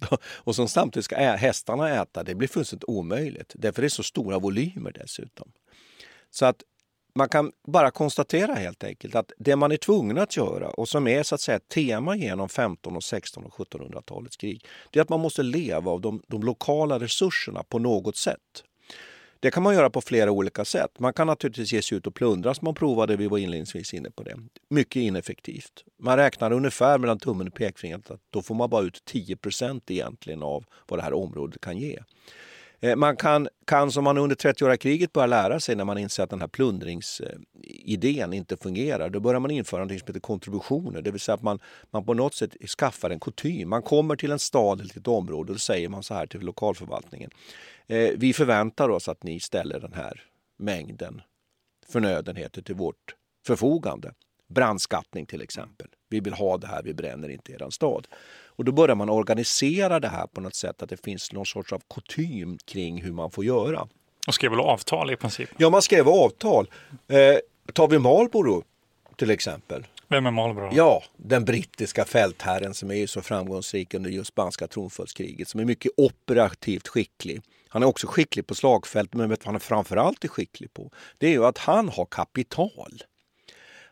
och 0.22 0.54
som 0.54 0.68
samtidigt 0.68 1.04
ska 1.04 1.16
hästarna 1.16 1.90
äta, 1.90 2.22
det 2.22 2.34
blir 2.34 2.48
fullständigt 2.48 2.88
omöjligt. 2.88 3.52
Därför 3.54 3.82
är 3.82 3.86
det 3.86 3.90
så 3.90 4.02
stora 4.02 4.38
volymer 4.38 4.92
dessutom. 4.92 5.52
Så 6.30 6.46
att 6.46 6.56
man 7.14 7.28
kan 7.28 7.52
bara 7.66 7.90
konstatera 7.90 8.54
helt 8.54 8.84
enkelt 8.84 9.14
att 9.14 9.32
det 9.38 9.56
man 9.56 9.72
är 9.72 9.76
tvungen 9.76 10.18
att 10.18 10.36
göra 10.36 10.68
och 10.68 10.88
som 10.88 11.06
är 11.06 11.22
så 11.22 11.34
att 11.34 11.40
säga 11.40 11.56
ett 11.56 11.68
tema 11.68 12.16
genom 12.16 12.48
15, 12.48 12.96
och 12.96 13.04
16 13.04 13.44
och 13.44 13.52
1700-talets 13.52 14.36
krig, 14.36 14.66
det 14.90 14.98
är 14.98 15.02
att 15.02 15.08
man 15.08 15.20
måste 15.20 15.42
leva 15.42 15.90
av 15.90 16.00
de, 16.00 16.22
de 16.28 16.42
lokala 16.42 17.00
resurserna 17.00 17.62
på 17.62 17.78
något 17.78 18.16
sätt. 18.16 18.64
Det 19.42 19.50
kan 19.50 19.62
man 19.62 19.74
göra 19.74 19.90
på 19.90 20.00
flera 20.00 20.30
olika 20.30 20.64
sätt. 20.64 20.98
Man 20.98 21.12
kan 21.12 21.26
naturligtvis 21.26 21.72
ge 21.72 21.82
sig 21.82 21.98
ut 21.98 22.06
och 22.06 22.14
plundra 22.14 22.54
som 22.54 22.64
man 22.64 22.74
provade, 22.74 23.16
vi 23.16 23.26
var 23.26 23.38
inledningsvis 23.38 23.94
inne 23.94 24.10
på 24.10 24.22
det. 24.22 24.36
Mycket 24.68 25.00
ineffektivt. 25.00 25.84
Man 25.98 26.16
räknar 26.16 26.52
ungefär 26.52 26.98
mellan 26.98 27.18
tummen 27.18 27.48
och 27.48 27.54
pekfingret 27.54 28.10
att 28.10 28.20
då 28.30 28.42
får 28.42 28.54
man 28.54 28.70
bara 28.70 28.82
ut 28.82 29.04
10 29.04 29.36
egentligen 29.86 30.42
av 30.42 30.64
vad 30.88 30.98
det 30.98 31.02
här 31.02 31.12
området 31.12 31.60
kan 31.60 31.78
ge. 31.78 31.98
Eh, 32.82 32.96
man 32.96 33.16
kan, 33.16 33.48
kan 33.66 33.92
som 33.92 34.04
man 34.04 34.18
under 34.18 34.36
30-åriga 34.36 34.76
kriget 34.76 35.12
börja 35.12 35.26
lära 35.26 35.60
sig 35.60 35.76
när 35.76 35.84
man 35.84 35.98
inser 35.98 36.22
att 36.22 36.30
den 36.30 36.40
här 36.40 36.48
plundringsidén 36.48 38.32
inte 38.32 38.56
fungerar. 38.56 39.10
Då 39.10 39.20
börjar 39.20 39.40
man 39.40 39.50
införa 39.50 39.84
något 39.84 39.98
som 39.98 40.06
heter 40.06 40.20
kontributioner, 40.20 41.02
det 41.02 41.10
vill 41.10 41.20
säga 41.20 41.34
att 41.34 41.42
man, 41.42 41.58
man 41.90 42.04
på 42.04 42.14
något 42.14 42.34
sätt 42.34 42.70
skaffar 42.78 43.10
en 43.10 43.20
kutym. 43.20 43.68
Man 43.68 43.82
kommer 43.82 44.16
till 44.16 44.32
en 44.32 44.38
stad 44.38 44.80
eller 44.80 44.90
till 44.90 45.00
ett 45.00 45.08
område 45.08 45.38
och 45.38 45.46
då 45.46 45.58
säger 45.58 45.88
man 45.88 46.02
så 46.02 46.14
här 46.14 46.26
till 46.26 46.40
lokalförvaltningen. 46.40 47.30
Eh, 47.86 48.10
vi 48.16 48.32
förväntar 48.32 48.88
oss 48.88 49.08
att 49.08 49.22
ni 49.22 49.40
ställer 49.40 49.80
den 49.80 49.92
här 49.92 50.22
mängden 50.58 51.22
förnödenheter 51.88 52.62
till 52.62 52.74
vårt 52.74 53.14
förfogande. 53.46 54.12
Brandskattning 54.48 55.26
till 55.26 55.42
exempel. 55.42 55.88
Vi 56.08 56.20
vill 56.20 56.32
ha 56.32 56.56
det 56.56 56.66
här, 56.66 56.82
vi 56.82 56.94
bränner 56.94 57.28
inte 57.28 57.52
er 57.52 57.70
stad. 57.70 58.06
Och 58.56 58.64
då 58.64 58.72
börjar 58.72 58.96
man 58.96 59.08
organisera 59.10 60.00
det 60.00 60.08
här 60.08 60.26
på 60.26 60.40
något 60.40 60.54
sätt, 60.54 60.82
att 60.82 60.88
det 60.88 61.04
finns 61.04 61.32
någon 61.32 61.46
sorts 61.46 61.72
av 61.72 61.82
kutym 61.94 62.58
kring 62.64 63.02
hur 63.02 63.12
man 63.12 63.30
får 63.30 63.44
göra. 63.44 63.88
Och 64.26 64.34
skrev 64.34 64.50
väl 64.50 64.60
avtal 64.60 65.10
i 65.10 65.16
princip? 65.16 65.50
Ja, 65.56 65.70
man 65.70 65.82
skrev 65.82 66.08
avtal. 66.08 66.70
Eh, 67.08 67.38
tar 67.72 67.88
vi 67.88 67.98
Marlboro 67.98 68.62
till 69.16 69.30
exempel. 69.30 69.86
Vem 70.08 70.26
är 70.26 70.30
Marlborough? 70.30 70.76
Ja, 70.76 71.02
den 71.16 71.44
brittiska 71.44 72.04
fältherren 72.04 72.74
som 72.74 72.90
är 72.90 73.06
så 73.06 73.20
framgångsrik 73.20 73.94
under 73.94 74.10
just 74.10 74.28
spanska 74.28 74.66
tronföljdskriget, 74.68 75.48
som 75.48 75.60
är 75.60 75.64
mycket 75.64 75.92
operativt 75.96 76.88
skicklig. 76.88 77.42
Han 77.68 77.82
är 77.82 77.86
också 77.86 78.06
skicklig 78.06 78.46
på 78.46 78.54
slagfält, 78.54 79.14
men 79.14 79.28
vet 79.28 79.40
vad 79.40 79.46
han 79.46 79.54
är 79.54 79.60
framförallt 79.60 80.24
är 80.24 80.28
skicklig 80.28 80.74
på? 80.74 80.90
Det 81.18 81.26
är 81.26 81.30
ju 81.30 81.44
att 81.44 81.58
han 81.58 81.88
har 81.88 82.04
kapital. 82.04 83.02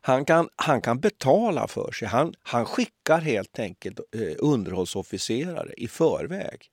Han 0.01 0.25
kan, 0.25 0.49
han 0.57 0.81
kan 0.81 1.01
betala 1.01 1.69
för 1.69 1.93
sig. 1.93 2.09
Han, 2.09 2.35
han 2.43 2.67
skickar 2.67 3.21
helt 3.21 3.59
enkelt 3.59 4.01
eh, 4.17 4.35
underhållsofficerare 4.39 5.73
i 5.77 5.89
förväg 5.89 6.71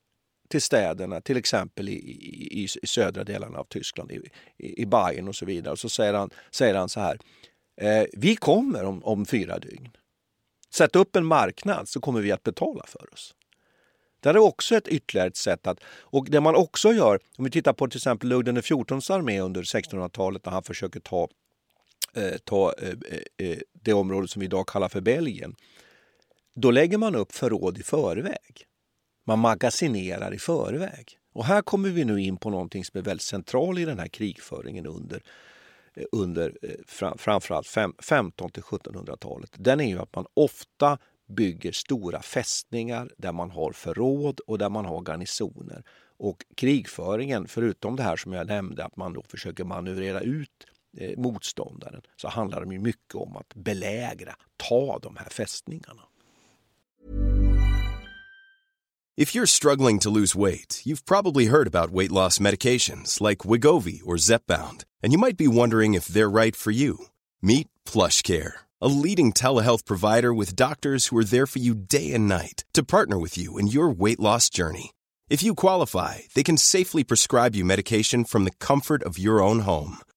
till 0.50 0.62
städerna, 0.62 1.22
till 1.22 1.38
exempel 1.38 1.90
i, 1.90 1.94
i, 1.94 2.68
i 2.82 2.88
södra 2.88 3.24
delarna 3.24 3.60
av 3.60 3.64
Tyskland, 3.64 4.12
i, 4.12 4.22
i 4.58 4.86
Bayern 4.86 5.28
och 5.28 5.36
så 5.36 5.46
vidare. 5.46 5.72
Och 5.72 5.80
så 5.80 5.90
säger 5.90 6.14
han, 6.14 6.30
säger 6.52 6.76
han 6.76 6.90
så 6.90 7.00
här, 7.00 7.20
eh, 7.82 8.06
vi 8.14 8.36
kommer 8.36 8.84
om, 8.84 9.04
om 9.04 9.26
fyra 9.26 9.60
dygn. 9.60 9.90
Sätt 10.70 10.96
upp 10.96 11.16
en 11.16 11.26
marknad 11.26 11.90
så 11.90 12.00
kommer 12.00 12.22
vi 12.22 12.32
att 12.32 12.44
betala 12.44 12.84
för 12.88 13.14
oss. 13.14 13.34
Det 14.20 14.30
är 14.30 14.38
också 14.38 14.76
ett 14.76 14.88
ytterligare 14.88 15.28
ett 15.28 15.38
sätt 15.38 15.68
att... 15.68 15.80
Och 16.00 16.26
det 16.30 16.42
man 16.42 16.56
också 16.56 16.94
gör, 16.94 17.20
om 17.38 17.46
vi 17.46 17.52
tittar 17.52 17.74
på 17.74 17.88
till 17.88 17.98
exempel 17.98 18.30
Ludvig 18.30 18.64
XIVs 18.64 19.10
armé 19.10 19.42
under 19.42 19.62
1600-talet 19.62 20.46
när 20.46 20.52
han 20.54 20.64
försöker 20.64 21.00
ta, 21.00 21.28
Eh, 22.18 22.38
ta 22.38 22.74
eh, 22.74 22.90
eh, 22.90 23.48
eh 23.50 23.58
det 23.74 23.94
område 23.94 24.28
som 24.28 24.40
vi 24.40 24.46
idag 24.46 24.68
kallar 24.68 24.90
för 24.90 25.02
Belgien. 25.02 25.56
Då 26.56 26.72
lägger 26.72 26.98
man 26.98 27.16
upp 27.16 27.32
förråd 27.32 27.78
i 27.78 27.84
förväg. 27.84 28.66
Man 29.26 29.40
magasinerar 29.40 30.34
i 30.34 30.40
förväg. 30.40 31.18
Och 31.34 31.46
här 31.46 31.62
kommer 31.62 31.90
vi 31.90 32.06
nu 32.06 32.22
in 32.22 32.38
på 32.38 32.50
någonting 32.50 32.86
som 32.86 32.98
är 32.98 33.04
väldigt 33.04 33.26
centralt 33.26 33.80
i 33.80 33.86
den 33.86 34.00
här 34.00 34.08
krigföringen 34.08 34.86
under, 34.86 35.24
under 36.12 36.58
eh, 36.62 36.70
framförallt 37.18 37.68
15 38.02 38.50
till 38.52 38.64
1700-talet. 38.64 39.52
Den 39.58 39.80
är 39.80 39.88
ju 39.88 40.00
att 40.00 40.16
man 40.16 40.26
ofta 40.34 40.98
bygger 41.28 41.72
stora 41.72 42.22
fästningar 42.22 43.12
där 43.18 43.32
man 43.32 43.52
har 43.52 43.72
förråd 43.72 44.40
och 44.40 44.58
där 44.58 44.70
man 44.70 44.86
har 44.86 45.02
garnisoner. 45.02 45.84
Och 46.18 46.46
krigföringen, 46.56 47.48
förutom 47.48 47.96
det 47.96 48.04
här 48.04 48.16
som 48.16 48.34
jag 48.34 48.48
nämnde, 48.48 48.86
att 48.86 48.96
man 48.96 49.14
då 49.14 49.24
försöker 49.24 49.64
manövrera 49.64 50.22
ut 50.22 50.68
eh, 50.98 51.18
motståndaren, 51.18 52.02
så 52.16 52.28
handlar 52.28 52.66
det 52.66 52.80
mycket 52.80 53.16
om 53.16 53.38
att 53.38 53.56
belägra, 53.56 54.36
ta 54.58 55.00
de 55.00 55.16
här 55.16 55.30
fästningarna. 55.30 56.02
If 59.20 59.34
you're 59.36 59.48
struggling 59.48 60.00
to 60.00 60.12
lose 60.12 60.38
weight, 60.38 60.82
you've 60.86 61.04
probably 61.06 61.48
heard 61.48 61.68
about 61.68 61.92
weight 61.92 62.12
loss 62.12 62.40
medications 62.40 63.20
like 63.20 63.48
Wigovi 63.48 64.02
or 64.06 64.18
Zepbound, 64.18 64.84
and 65.04 65.12
you 65.12 65.18
might 65.18 65.38
be 65.38 65.48
wondering 65.48 65.96
if 65.96 66.08
they're 66.08 66.44
right 66.44 66.56
for 66.56 66.72
you. 66.72 66.98
Meet 67.42 67.68
PlushCare 67.86 68.68
a 68.80 68.88
leading 68.88 69.34
telehealth 69.34 69.86
provider 69.86 70.34
with 70.34 70.56
doctors 70.56 71.08
who 71.08 71.18
are 71.18 71.24
there 71.24 71.48
for 71.48 71.60
you 71.60 71.74
day 71.74 72.14
and 72.14 72.28
night 72.28 72.64
to 72.74 72.84
partner 72.84 73.18
with 73.18 73.38
you 73.38 73.58
in 73.58 73.68
your 73.68 73.90
weight 73.90 74.20
loss 74.20 74.50
journey. 74.50 74.92
If 75.30 75.42
you 75.42 75.56
qualify, 75.56 76.20
they 76.36 76.44
can 76.44 76.58
safely 76.58 77.04
prescribe 77.04 77.56
you 77.56 77.66
medication 77.66 78.24
from 78.24 78.44
the 78.44 78.52
comfort 78.60 79.02
of 79.04 79.18
your 79.18 79.42
own 79.42 79.62
home. 79.62 79.98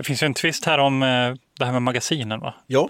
Det 0.00 0.04
finns 0.04 0.22
ju 0.22 0.26
en 0.26 0.34
twist 0.34 0.64
här 0.64 0.78
om 0.78 1.02
eh, 1.02 1.34
det 1.58 1.64
här 1.64 1.72
med 1.72 1.82
magasinen, 1.82 2.40
va? 2.40 2.54
Ja. 2.66 2.88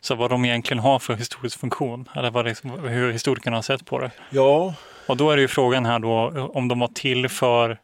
Så 0.00 0.14
vad 0.14 0.30
de 0.30 0.44
egentligen 0.44 0.78
har 0.78 0.98
för 0.98 1.14
historisk 1.14 1.60
funktion, 1.60 2.08
eller 2.16 2.30
vad 2.30 2.44
det, 2.44 2.54
hur 2.88 3.12
historikerna 3.12 3.56
har 3.56 3.62
sett 3.62 3.86
på 3.86 3.98
det. 3.98 4.10
Ja. 4.30 4.74
Och 5.06 5.16
då 5.16 5.30
är 5.30 5.36
det 5.36 5.42
ju 5.42 5.48
frågan 5.48 5.86
här 5.86 5.98
då 5.98 6.50
om 6.54 6.68
de 6.68 6.78
var 6.78 6.88
till 6.88 7.28
för 7.28 7.78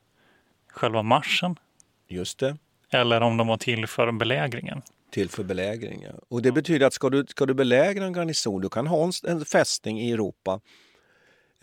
själva 0.73 1.03
marschen. 1.03 1.57
Just 2.09 2.39
det. 2.39 2.57
Eller 2.91 3.21
om 3.21 3.37
de 3.37 3.47
var 3.47 3.57
till 3.57 3.87
för 3.87 4.13
belägringen. 4.13 4.83
Till 5.11 5.29
för 5.29 5.45
belägring, 5.45 6.03
ja. 6.03 6.13
Och 6.29 6.43
det 6.43 6.53
betyder 6.53 6.87
att 6.87 6.93
ska 6.93 7.11
du, 7.11 7.25
ska 7.29 7.47
du 7.47 7.55
belägra 7.55 8.05
en 8.05 8.13
garnison, 8.13 8.61
du 8.61 8.69
kan 8.69 8.87
ha 8.87 9.05
en, 9.05 9.13
en 9.31 9.45
fästning 9.45 10.01
i 10.01 10.13
Europa 10.13 10.61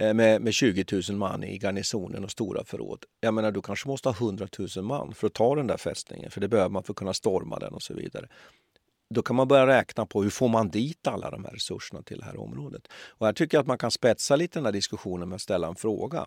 Eh, 0.01 0.13
med, 0.13 0.41
med 0.41 0.53
20 0.53 0.85
000 1.09 1.17
man 1.17 1.43
i 1.43 1.57
garnisonen 1.57 2.23
och 2.23 2.31
stora 2.31 2.63
förråd. 2.63 3.05
Jag 3.19 3.33
menar, 3.33 3.51
du 3.51 3.61
kanske 3.61 3.87
måste 3.87 4.09
ha 4.09 4.15
100 4.15 4.47
000 4.75 4.85
man 4.85 5.13
för 5.13 5.27
att 5.27 5.33
ta 5.33 5.55
den 5.55 5.67
där 5.67 5.77
fästningen, 5.77 6.31
för 6.31 6.41
det 6.41 6.47
behöver 6.47 6.69
man 6.69 6.83
för 6.83 6.93
att 6.93 6.97
kunna 6.97 7.13
storma 7.13 7.59
den 7.59 7.73
och 7.73 7.81
så 7.81 7.93
vidare 7.93 8.27
då 9.13 9.21
kan 9.21 9.35
man 9.35 9.47
börja 9.47 9.67
räkna 9.67 10.05
på 10.05 10.23
hur 10.23 10.29
får 10.29 10.47
man 10.47 10.69
dit 10.69 11.07
alla 11.07 11.31
de 11.31 11.45
här 11.45 11.51
resurserna 11.51 12.01
till 12.01 12.17
det 12.17 12.25
här 12.25 12.39
området. 12.39 12.87
Och 12.91 13.25
här 13.25 13.33
tycker 13.33 13.57
jag 13.57 13.61
att 13.61 13.67
man 13.67 13.77
kan 13.77 13.91
spetsa 13.91 14.35
lite 14.35 14.59
den 14.59 14.65
här 14.65 14.71
diskussionen 14.71 15.29
med 15.29 15.35
att 15.35 15.41
ställa 15.41 15.67
en 15.67 15.75
fråga. 15.75 16.25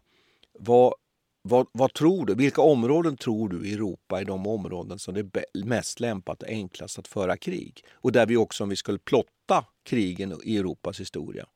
Vad, 0.58 0.94
vad, 1.42 1.66
vad, 1.72 1.92
tror 1.92 2.26
du? 2.26 2.34
Vilka 2.34 2.62
områden 2.62 3.16
tror 3.16 3.48
du 3.48 3.66
i 3.68 3.74
Europa 3.74 4.20
är 4.20 4.24
de 4.24 4.46
områden 4.46 4.98
som 4.98 5.14
det 5.14 5.20
är 5.20 5.64
mest 5.64 6.00
lämpat 6.00 6.42
och 6.42 6.48
enklast 6.48 6.98
att 6.98 7.08
föra 7.08 7.36
krig? 7.36 7.84
Och 7.92 8.12
där 8.12 8.26
vi 8.26 8.36
också, 8.36 8.62
om 8.62 8.68
vi 8.68 8.76
skulle 8.76 8.98
plotta 8.98 9.64
krigen 9.84 10.40
i 10.44 10.56
Europas 10.56 11.00
historia 11.00 11.46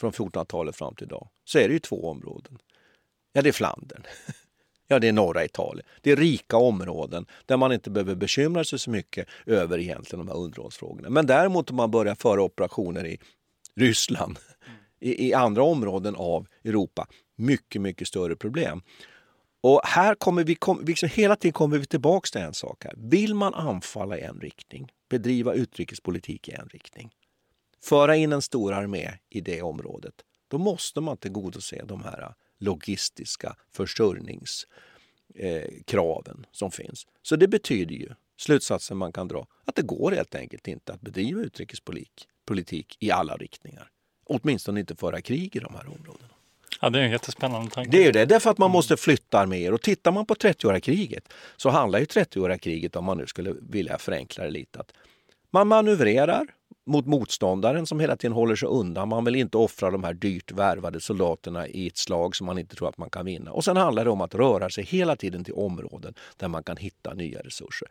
från 0.00 0.12
1400-talet 0.12 0.76
fram 0.76 0.94
till 0.94 1.06
idag, 1.06 1.28
så 1.44 1.58
är 1.58 1.68
det 1.68 1.72
ju 1.72 1.78
två 1.78 2.10
områden. 2.10 2.58
Ja, 3.32 3.42
det 3.42 3.48
är 3.48 3.52
Flandern 3.52 4.02
Ja, 4.92 4.98
det 4.98 5.08
är 5.08 5.12
norra 5.12 5.44
Italien. 5.44 5.86
Det 6.00 6.10
är 6.10 6.16
rika 6.16 6.56
områden 6.56 7.26
där 7.46 7.56
man 7.56 7.72
inte 7.72 7.90
behöver 7.90 8.14
bekymra 8.14 8.64
sig 8.64 8.78
så 8.78 8.90
mycket 8.90 9.28
över 9.46 9.78
egentligen 9.78 10.26
de 10.26 10.32
här 10.32 10.38
underhållsfrågorna. 10.38 11.10
Men 11.10 11.26
däremot 11.26 11.70
om 11.70 11.76
man 11.76 11.90
börjar 11.90 12.14
föra 12.14 12.42
operationer 12.42 13.06
i 13.06 13.18
Ryssland, 13.76 14.38
i, 15.00 15.28
i 15.28 15.34
andra 15.34 15.62
områden 15.62 16.16
av 16.16 16.46
Europa, 16.64 17.06
mycket, 17.36 17.82
mycket 17.82 18.08
större 18.08 18.36
problem. 18.36 18.82
Och 19.62 19.80
här 19.84 20.14
kommer 20.14 20.44
vi, 20.44 20.54
kom, 20.54 20.84
liksom 20.84 21.08
hela 21.08 21.36
tiden 21.36 21.52
kommer 21.52 21.78
vi 21.78 21.86
tillbaks 21.86 22.30
till 22.30 22.40
en 22.40 22.54
sak 22.54 22.84
här. 22.84 22.94
Vill 22.96 23.34
man 23.34 23.54
anfalla 23.54 24.18
i 24.18 24.20
en 24.20 24.40
riktning, 24.40 24.88
bedriva 25.10 25.54
utrikespolitik 25.54 26.48
i 26.48 26.52
en 26.52 26.68
riktning, 26.68 27.10
föra 27.82 28.16
in 28.16 28.32
en 28.32 28.42
stor 28.42 28.72
armé 28.72 29.10
i 29.28 29.40
det 29.40 29.62
området, 29.62 30.14
då 30.48 30.58
måste 30.58 31.00
man 31.00 31.16
tillgodose 31.16 31.82
de 31.84 32.04
här 32.04 32.34
logistiska 32.58 33.56
försörjningskraven 33.72 36.38
eh, 36.38 36.44
som 36.52 36.70
finns. 36.70 37.06
Så 37.22 37.36
det 37.36 37.48
betyder 37.48 37.94
ju, 37.94 38.08
slutsatsen 38.36 38.96
man 38.96 39.12
kan 39.12 39.28
dra, 39.28 39.46
att 39.64 39.74
det 39.74 39.82
går 39.82 40.10
helt 40.10 40.34
enkelt 40.34 40.68
inte 40.68 40.92
att 40.92 41.00
bedriva 41.00 41.40
utrikespolitik 41.40 42.96
i 43.00 43.10
alla 43.10 43.36
riktningar. 43.36 43.90
Åtminstone 44.24 44.80
inte 44.80 44.96
föra 44.96 45.20
krig 45.20 45.56
i 45.56 45.58
de 45.58 45.74
här 45.74 45.86
områdena. 45.86 46.34
Ja, 46.80 46.90
det 46.90 46.98
är 46.98 47.02
en 47.02 47.10
jättespännande 47.10 47.70
tanke. 47.70 47.90
Det 47.90 48.06
är 48.06 48.12
det, 48.12 48.24
därför 48.24 48.50
att 48.50 48.58
man 48.58 48.70
måste 48.70 48.96
flytta 48.96 49.38
arméer. 49.38 49.72
Och 49.72 49.82
tittar 49.82 50.12
man 50.12 50.26
på 50.26 50.34
30-åriga 50.34 50.80
kriget 50.80 51.32
så 51.56 51.70
handlar 51.70 51.98
ju 51.98 52.04
30-åriga 52.04 52.58
kriget, 52.58 52.96
om 52.96 53.04
man 53.04 53.18
nu 53.18 53.26
skulle 53.26 53.54
vilja 53.60 53.98
förenkla 53.98 54.44
det 54.44 54.50
lite, 54.50 54.80
att 54.80 54.92
man 55.50 55.68
manövrerar, 55.68 56.46
mot 56.86 57.06
motståndaren 57.06 57.86
som 57.86 58.00
hela 58.00 58.16
tiden 58.16 58.32
håller 58.32 58.56
sig 58.56 58.68
undan. 58.68 59.08
Man 59.08 59.24
vill 59.24 59.36
inte 59.36 59.58
offra 59.58 59.90
de 59.90 60.04
här 60.04 60.14
dyrt 60.14 60.52
värvade 60.52 61.00
soldaterna 61.00 61.66
i 61.66 61.86
ett 61.86 61.96
slag 61.96 62.36
som 62.36 62.46
man 62.46 62.58
inte 62.58 62.76
tror 62.76 62.88
att 62.88 62.98
man 62.98 63.10
kan 63.10 63.26
vinna. 63.26 63.52
Och 63.52 63.64
sen 63.64 63.76
handlar 63.76 64.04
det 64.04 64.10
om 64.10 64.20
att 64.20 64.34
röra 64.34 64.70
sig 64.70 64.84
hela 64.84 65.16
tiden 65.16 65.44
till 65.44 65.54
områden 65.54 66.14
där 66.36 66.48
man 66.48 66.62
kan 66.62 66.76
hitta 66.76 67.14
nya 67.14 67.40
resurser. 67.40 67.88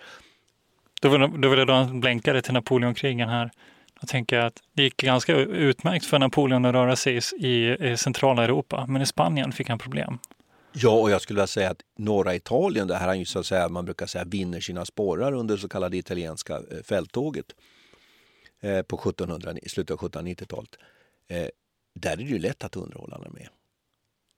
Då 1.01 1.09
vill, 1.09 1.41
då 1.41 1.49
vill 1.49 1.59
jag 1.59 1.67
då 1.67 1.85
blänka 1.93 2.33
det 2.33 2.41
till 2.41 2.53
Napoleonkrigen 2.53 3.29
här. 3.29 3.51
Jag 3.99 4.09
tänker 4.09 4.39
att 4.39 4.53
det 4.73 4.83
gick 4.83 4.97
ganska 4.97 5.35
utmärkt 5.35 6.05
för 6.05 6.19
Napoleon 6.19 6.65
att 6.65 6.73
röra 6.73 6.95
sig 6.95 7.19
i, 7.39 7.69
i 7.91 7.97
centrala 7.97 8.43
Europa, 8.43 8.85
men 8.87 9.01
i 9.01 9.05
Spanien 9.05 9.51
fick 9.51 9.69
han 9.69 9.79
problem. 9.79 10.19
Ja, 10.71 10.89
och 10.89 11.11
jag 11.11 11.21
skulle 11.21 11.37
vilja 11.37 11.47
säga 11.47 11.69
att 11.69 11.81
norra 11.97 12.35
Italien, 12.35 12.87
det 12.87 12.95
här 12.95 13.07
är 13.07 13.13
ju 13.13 13.25
så 13.25 13.39
att 13.39 13.45
säga, 13.45 13.69
man 13.69 13.85
brukar 13.85 14.05
säga 14.05 14.23
vinner 14.23 14.59
sina 14.59 14.85
sporrar 14.85 15.33
under 15.33 15.55
det 15.55 15.61
så 15.61 15.69
kallade 15.69 15.97
italienska 15.97 16.53
eh, 16.53 16.83
fälttåget 16.83 17.45
eh, 18.61 18.81
på 18.81 18.95
1700, 18.95 19.53
slutet 19.67 19.91
av 19.91 20.09
1790-talet. 20.09 20.75
Eh, 21.27 21.47
där 21.95 22.11
är 22.11 22.17
det 22.17 22.23
ju 22.23 22.39
lätt 22.39 22.63
att 22.63 22.75
underhålla 22.75 23.15
en 23.15 23.23
armé. 23.23 23.47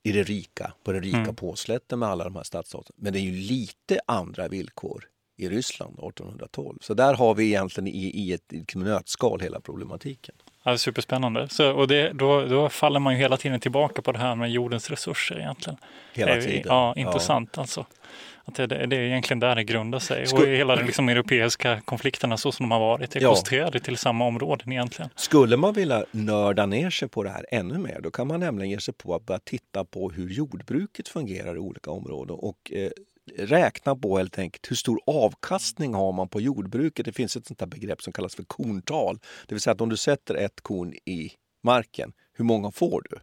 I 0.04 0.12
det 0.12 0.22
rika, 0.22 0.72
på 0.84 0.92
den 0.92 1.02
rika 1.02 1.18
mm. 1.18 1.34
påslätten 1.34 1.98
med 1.98 2.08
alla 2.08 2.24
de 2.24 2.36
här 2.36 2.42
stadsstaterna. 2.42 2.96
Men 2.98 3.12
det 3.12 3.18
är 3.18 3.22
ju 3.22 3.32
lite 3.32 4.00
andra 4.06 4.48
villkor 4.48 5.08
i 5.36 5.48
Ryssland 5.48 5.92
1812. 5.92 6.78
Så 6.80 6.94
där 6.94 7.14
har 7.14 7.34
vi 7.34 7.46
egentligen 7.46 7.88
i, 7.88 8.04
i 8.04 8.32
ett 8.32 8.74
nötskal 8.74 9.40
hela 9.40 9.60
problematiken. 9.60 10.34
Ja, 10.62 10.78
superspännande. 10.78 11.48
Så, 11.48 11.72
och 11.72 11.88
det, 11.88 12.12
då, 12.12 12.44
då 12.44 12.68
faller 12.68 13.00
man 13.00 13.12
ju 13.12 13.18
hela 13.18 13.36
tiden 13.36 13.60
tillbaka 13.60 14.02
på 14.02 14.12
det 14.12 14.18
här 14.18 14.34
med 14.34 14.50
jordens 14.50 14.90
resurser 14.90 15.38
egentligen. 15.38 15.78
Hela 16.12 16.40
tiden. 16.40 16.62
Ja, 16.64 16.94
intressant 16.96 17.50
ja. 17.54 17.60
alltså. 17.60 17.86
Att 18.44 18.54
det, 18.54 18.66
det, 18.66 18.96
är 18.96 19.00
egentligen 19.00 19.40
där 19.40 19.54
det 19.54 19.64
grundar 19.64 19.98
sig. 19.98 20.26
Skulle, 20.26 20.42
och 20.42 20.48
hela 20.48 20.76
de 20.76 20.84
liksom, 20.84 21.08
europeiska 21.08 21.80
konflikterna 21.80 22.36
så 22.36 22.52
som 22.52 22.64
de 22.64 22.70
har 22.70 22.80
varit 22.80 23.16
är 23.16 23.20
ja. 23.20 23.28
koncentrerade 23.28 23.80
till 23.80 23.96
samma 23.96 24.24
områden 24.24 24.72
egentligen. 24.72 25.10
Skulle 25.16 25.56
man 25.56 25.74
vilja 25.74 26.04
nörda 26.10 26.66
ner 26.66 26.90
sig 26.90 27.08
på 27.08 27.22
det 27.22 27.30
här 27.30 27.46
ännu 27.50 27.78
mer, 27.78 28.00
då 28.00 28.10
kan 28.10 28.26
man 28.26 28.40
nämligen 28.40 28.70
ge 28.70 28.80
sig 28.80 28.94
på 28.94 29.14
att 29.14 29.26
börja 29.26 29.40
titta 29.44 29.84
på 29.84 30.10
hur 30.10 30.28
jordbruket 30.28 31.08
fungerar 31.08 31.54
i 31.54 31.58
olika 31.58 31.90
områden. 31.90 32.36
Och 32.36 32.72
eh, 32.72 32.90
räkna 33.38 33.96
på 33.96 34.18
helt 34.18 34.38
enkelt 34.38 34.70
hur 34.70 34.76
stor 34.76 35.00
avkastning 35.06 35.94
har 35.94 36.12
man 36.12 36.28
på 36.28 36.40
jordbruket. 36.40 37.04
Det 37.04 37.12
finns 37.12 37.36
ett 37.36 37.46
sånt 37.46 37.66
begrepp 37.66 38.02
som 38.02 38.12
kallas 38.12 38.34
för 38.34 38.44
korntal. 38.44 39.18
Det 39.46 39.54
vill 39.54 39.60
säga 39.60 39.72
att 39.72 39.80
om 39.80 39.88
du 39.88 39.96
sätter 39.96 40.34
ett 40.34 40.60
korn 40.60 40.94
i 40.94 41.32
marken, 41.62 42.12
hur 42.32 42.44
många 42.44 42.70
får 42.70 43.02
du? 43.10 43.16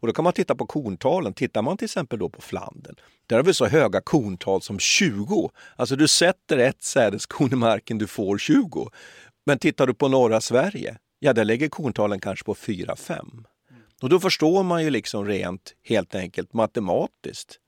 Och 0.00 0.06
då 0.06 0.12
kan 0.12 0.24
man 0.24 0.32
titta 0.32 0.54
på 0.54 0.66
korntalen. 0.66 1.34
Tittar 1.34 1.62
man 1.62 1.76
till 1.76 1.84
exempel 1.84 2.18
då 2.18 2.28
på 2.28 2.40
Flandern, 2.40 2.96
där 3.26 3.36
har 3.36 3.44
vi 3.44 3.54
så 3.54 3.66
höga 3.66 4.00
korntal 4.00 4.62
som 4.62 4.78
20. 4.78 5.50
Alltså 5.76 5.96
du 5.96 6.08
sätter 6.08 6.58
ett 6.58 6.82
sädeskorn 6.82 7.52
i 7.52 7.56
marken, 7.56 7.98
du 7.98 8.06
får 8.06 8.38
20. 8.38 8.90
Men 9.46 9.58
tittar 9.58 9.86
du 9.86 9.94
på 9.94 10.08
norra 10.08 10.40
Sverige, 10.40 10.98
ja 11.18 11.32
där 11.32 11.44
lägger 11.44 11.68
korntalen 11.68 12.20
kanske 12.20 12.44
på 12.44 12.54
4-5. 12.54 13.44
Och 14.02 14.08
då 14.08 14.20
förstår 14.20 14.62
man 14.62 14.84
ju 14.84 14.90
liksom 14.90 15.26
rent 15.26 15.74
helt 15.82 16.14
enkelt 16.14 16.52
matematiskt 16.52 17.60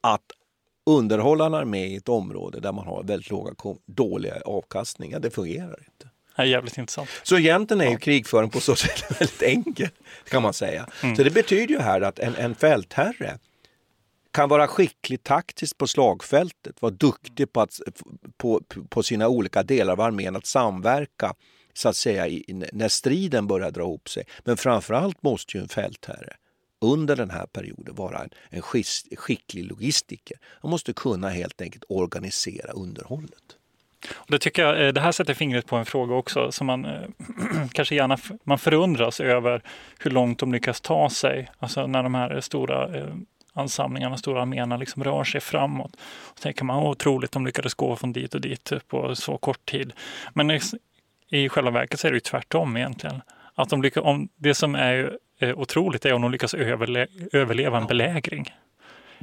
att 0.00 0.24
underhålla 0.86 1.46
en 1.46 1.54
armé 1.54 1.86
i 1.86 1.96
ett 1.96 2.08
område 2.08 2.60
där 2.60 2.72
man 2.72 2.86
har 2.86 3.02
väldigt 3.02 3.30
låga, 3.30 3.54
dåliga 3.86 4.40
avkastningar, 4.44 5.20
det 5.20 5.30
fungerar 5.30 5.86
inte. 5.88 6.09
Är 6.34 6.44
jävligt 6.44 6.78
intressant. 6.78 7.08
Så 7.22 7.38
egentligen 7.38 7.80
är 7.80 7.90
ju 7.90 7.98
krigföring 7.98 8.50
på 8.50 8.60
så 8.60 8.76
sätt 8.76 9.04
väldigt 9.20 9.42
enkel, 9.42 9.88
kan 10.28 10.42
man 10.42 10.52
säga. 10.52 10.88
Mm. 11.02 11.16
Så 11.16 11.22
det 11.22 11.30
betyder 11.30 11.74
ju 11.74 11.80
här 11.80 12.00
att 12.00 12.18
en, 12.18 12.34
en 12.34 12.54
fältherre 12.54 13.38
kan 14.32 14.48
vara 14.48 14.66
skicklig 14.66 15.22
taktiskt 15.22 15.78
på 15.78 15.86
slagfältet, 15.86 16.82
vara 16.82 16.92
duktig 16.92 17.52
på, 17.52 17.60
att, 17.60 17.80
på, 18.36 18.60
på 18.88 19.02
sina 19.02 19.28
olika 19.28 19.62
delar 19.62 19.92
av 19.92 20.00
armén 20.00 20.36
att 20.36 20.46
samverka 20.46 21.34
så 21.74 21.88
att 21.88 21.96
säga 21.96 22.28
i, 22.28 22.44
när 22.72 22.88
striden 22.88 23.46
börjar 23.46 23.70
dra 23.70 23.82
ihop 23.82 24.08
sig. 24.08 24.24
Men 24.44 24.56
framförallt 24.56 25.22
måste 25.22 25.56
ju 25.56 25.62
en 25.62 25.68
fältherre 25.68 26.36
under 26.80 27.16
den 27.16 27.30
här 27.30 27.46
perioden 27.46 27.94
vara 27.94 28.18
en, 28.18 28.30
en 28.50 28.62
skicklig 29.16 29.64
logistiker. 29.64 30.38
Man 30.62 30.70
måste 30.70 30.92
kunna 30.92 31.28
helt 31.28 31.60
enkelt 31.60 31.84
organisera 31.88 32.72
underhållet. 32.72 33.56
Och 34.14 34.30
det, 34.30 34.38
tycker 34.38 34.62
jag, 34.62 34.86
eh, 34.86 34.92
det 34.92 35.00
här 35.00 35.12
sätter 35.12 35.34
fingret 35.34 35.66
på 35.66 35.76
en 35.76 35.84
fråga 35.84 36.14
också 36.14 36.52
som 36.52 36.66
man 36.66 36.84
eh, 36.84 37.00
kanske 37.72 37.94
gärna 37.94 38.18
man 38.44 38.58
förundras 38.58 39.20
över 39.20 39.62
hur 39.98 40.10
långt 40.10 40.38
de 40.38 40.52
lyckas 40.52 40.80
ta 40.80 41.10
sig. 41.10 41.50
Alltså 41.58 41.86
när 41.86 42.02
de 42.02 42.14
här 42.14 42.40
stora 42.40 42.98
eh, 42.98 43.14
ansamlingarna, 43.52 44.16
stora 44.16 44.42
arméerna 44.42 44.76
liksom 44.76 45.04
rör 45.04 45.24
sig 45.24 45.40
framåt. 45.40 45.96
Och 46.20 46.40
tänker 46.40 46.64
man 46.64 46.86
otroligt, 46.86 47.32
de 47.32 47.46
lyckades 47.46 47.74
gå 47.74 47.96
från 47.96 48.12
dit 48.12 48.34
och 48.34 48.40
dit 48.40 48.72
på 48.88 49.14
så 49.14 49.38
kort 49.38 49.66
tid. 49.66 49.92
Men 50.34 50.60
i, 51.30 51.48
själva 51.48 51.70
verket 51.70 52.00
så 52.00 52.06
är 52.06 52.10
det 52.10 52.16
ju 52.16 52.20
tvärtom 52.20 52.76
egentligen. 52.76 53.22
Att 53.54 53.68
de 53.68 53.82
lyckas, 53.82 54.04
om, 54.04 54.28
det 54.36 54.54
som 54.54 54.74
är 54.74 55.18
otroligt 55.40 56.04
är 56.04 56.12
om 56.12 56.22
de 56.22 56.30
lyckas 56.30 56.54
överle 56.54 57.06
överleva 57.32 57.78
en 57.78 57.86
belägring. 57.86 58.54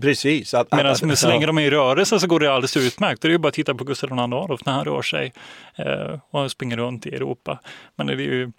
Precis. 0.02 0.54
Att, 0.54 0.72
Medan 0.72 0.92
att, 0.92 1.20
så 1.20 1.28
länge 1.28 1.46
de 1.46 1.58
är 1.58 1.62
i 1.62 1.70
rörelse 1.70 2.20
så 2.20 2.28
går 2.28 2.40
det 2.40 2.52
alldeles 2.52 2.78
utmärkt. 2.78 3.22
Det 3.22 3.28
är 3.28 3.32
ju 3.32 3.38
bara 3.38 3.48
att 3.48 3.54
titta 3.54 3.76
på 3.76 3.84
Gustav 3.84 4.10
II 4.10 4.20
Adolf 4.20 4.66
när 4.66 4.74
han 4.74 4.86
rör 4.86 5.02
sig 5.02 5.34
eh, 5.76 6.20
och 6.30 6.52
springer 6.52 6.78
runt 6.78 7.06
i 7.06 7.10
Europa. 7.10 7.60
Men 7.96 8.08
det 8.08 8.14
är, 8.14 8.18
ju, 8.18 8.52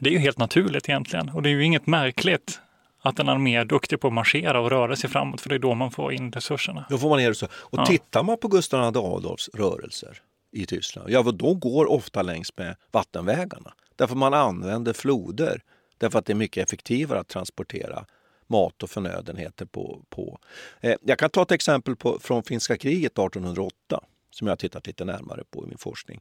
det 0.00 0.08
är 0.08 0.12
ju 0.12 0.18
helt 0.18 0.38
naturligt 0.38 0.88
egentligen 0.88 1.28
och 1.28 1.42
det 1.42 1.48
är 1.48 1.50
ju 1.50 1.64
inget 1.64 1.86
märkligt 1.86 2.60
att 3.02 3.18
en 3.18 3.28
armé 3.28 3.56
är 3.56 3.64
duktig 3.64 4.00
på 4.00 4.06
att 4.06 4.12
marschera 4.12 4.60
och 4.60 4.70
röra 4.70 4.96
sig 4.96 5.10
framåt 5.10 5.40
för 5.40 5.48
det 5.48 5.54
är 5.54 5.58
då 5.58 5.74
man 5.74 5.90
får 5.90 6.12
in 6.12 6.32
resurserna. 6.32 6.84
Då 6.90 6.98
får 6.98 7.08
man 7.08 7.20
in 7.20 7.28
resurser. 7.28 7.56
Och 7.56 7.78
ja. 7.78 7.86
tittar 7.86 8.22
man 8.22 8.38
på 8.38 8.48
Gustav 8.48 8.94
II 8.94 9.00
Adolfs 9.00 9.48
rörelser 9.54 10.22
i 10.52 10.66
Tyskland, 10.66 11.10
ja 11.10 11.22
då 11.22 11.54
går 11.54 11.90
ofta 11.90 12.22
längs 12.22 12.56
med 12.56 12.76
vattenvägarna. 12.92 13.74
Därför 13.96 14.14
man 14.16 14.34
använder 14.34 14.92
floder. 14.92 15.62
Därför 15.98 16.18
att 16.18 16.26
det 16.26 16.32
är 16.32 16.34
mycket 16.34 16.64
effektivare 16.64 17.20
att 17.20 17.28
transportera 17.28 18.04
mat 18.46 18.82
och 18.82 18.90
förnödenheter 18.90 19.66
på. 19.66 20.02
på. 20.08 20.38
Eh, 20.80 20.96
jag 21.02 21.18
kan 21.18 21.30
ta 21.30 21.42
ett 21.42 21.52
exempel 21.52 21.96
på, 21.96 22.18
från 22.18 22.42
finska 22.42 22.76
kriget 22.76 23.12
1808 23.12 24.00
som 24.30 24.46
jag 24.46 24.52
har 24.52 24.56
tittat 24.56 24.86
lite 24.86 25.04
närmare 25.04 25.44
på 25.50 25.64
i 25.64 25.66
min 25.66 25.78
forskning. 25.78 26.20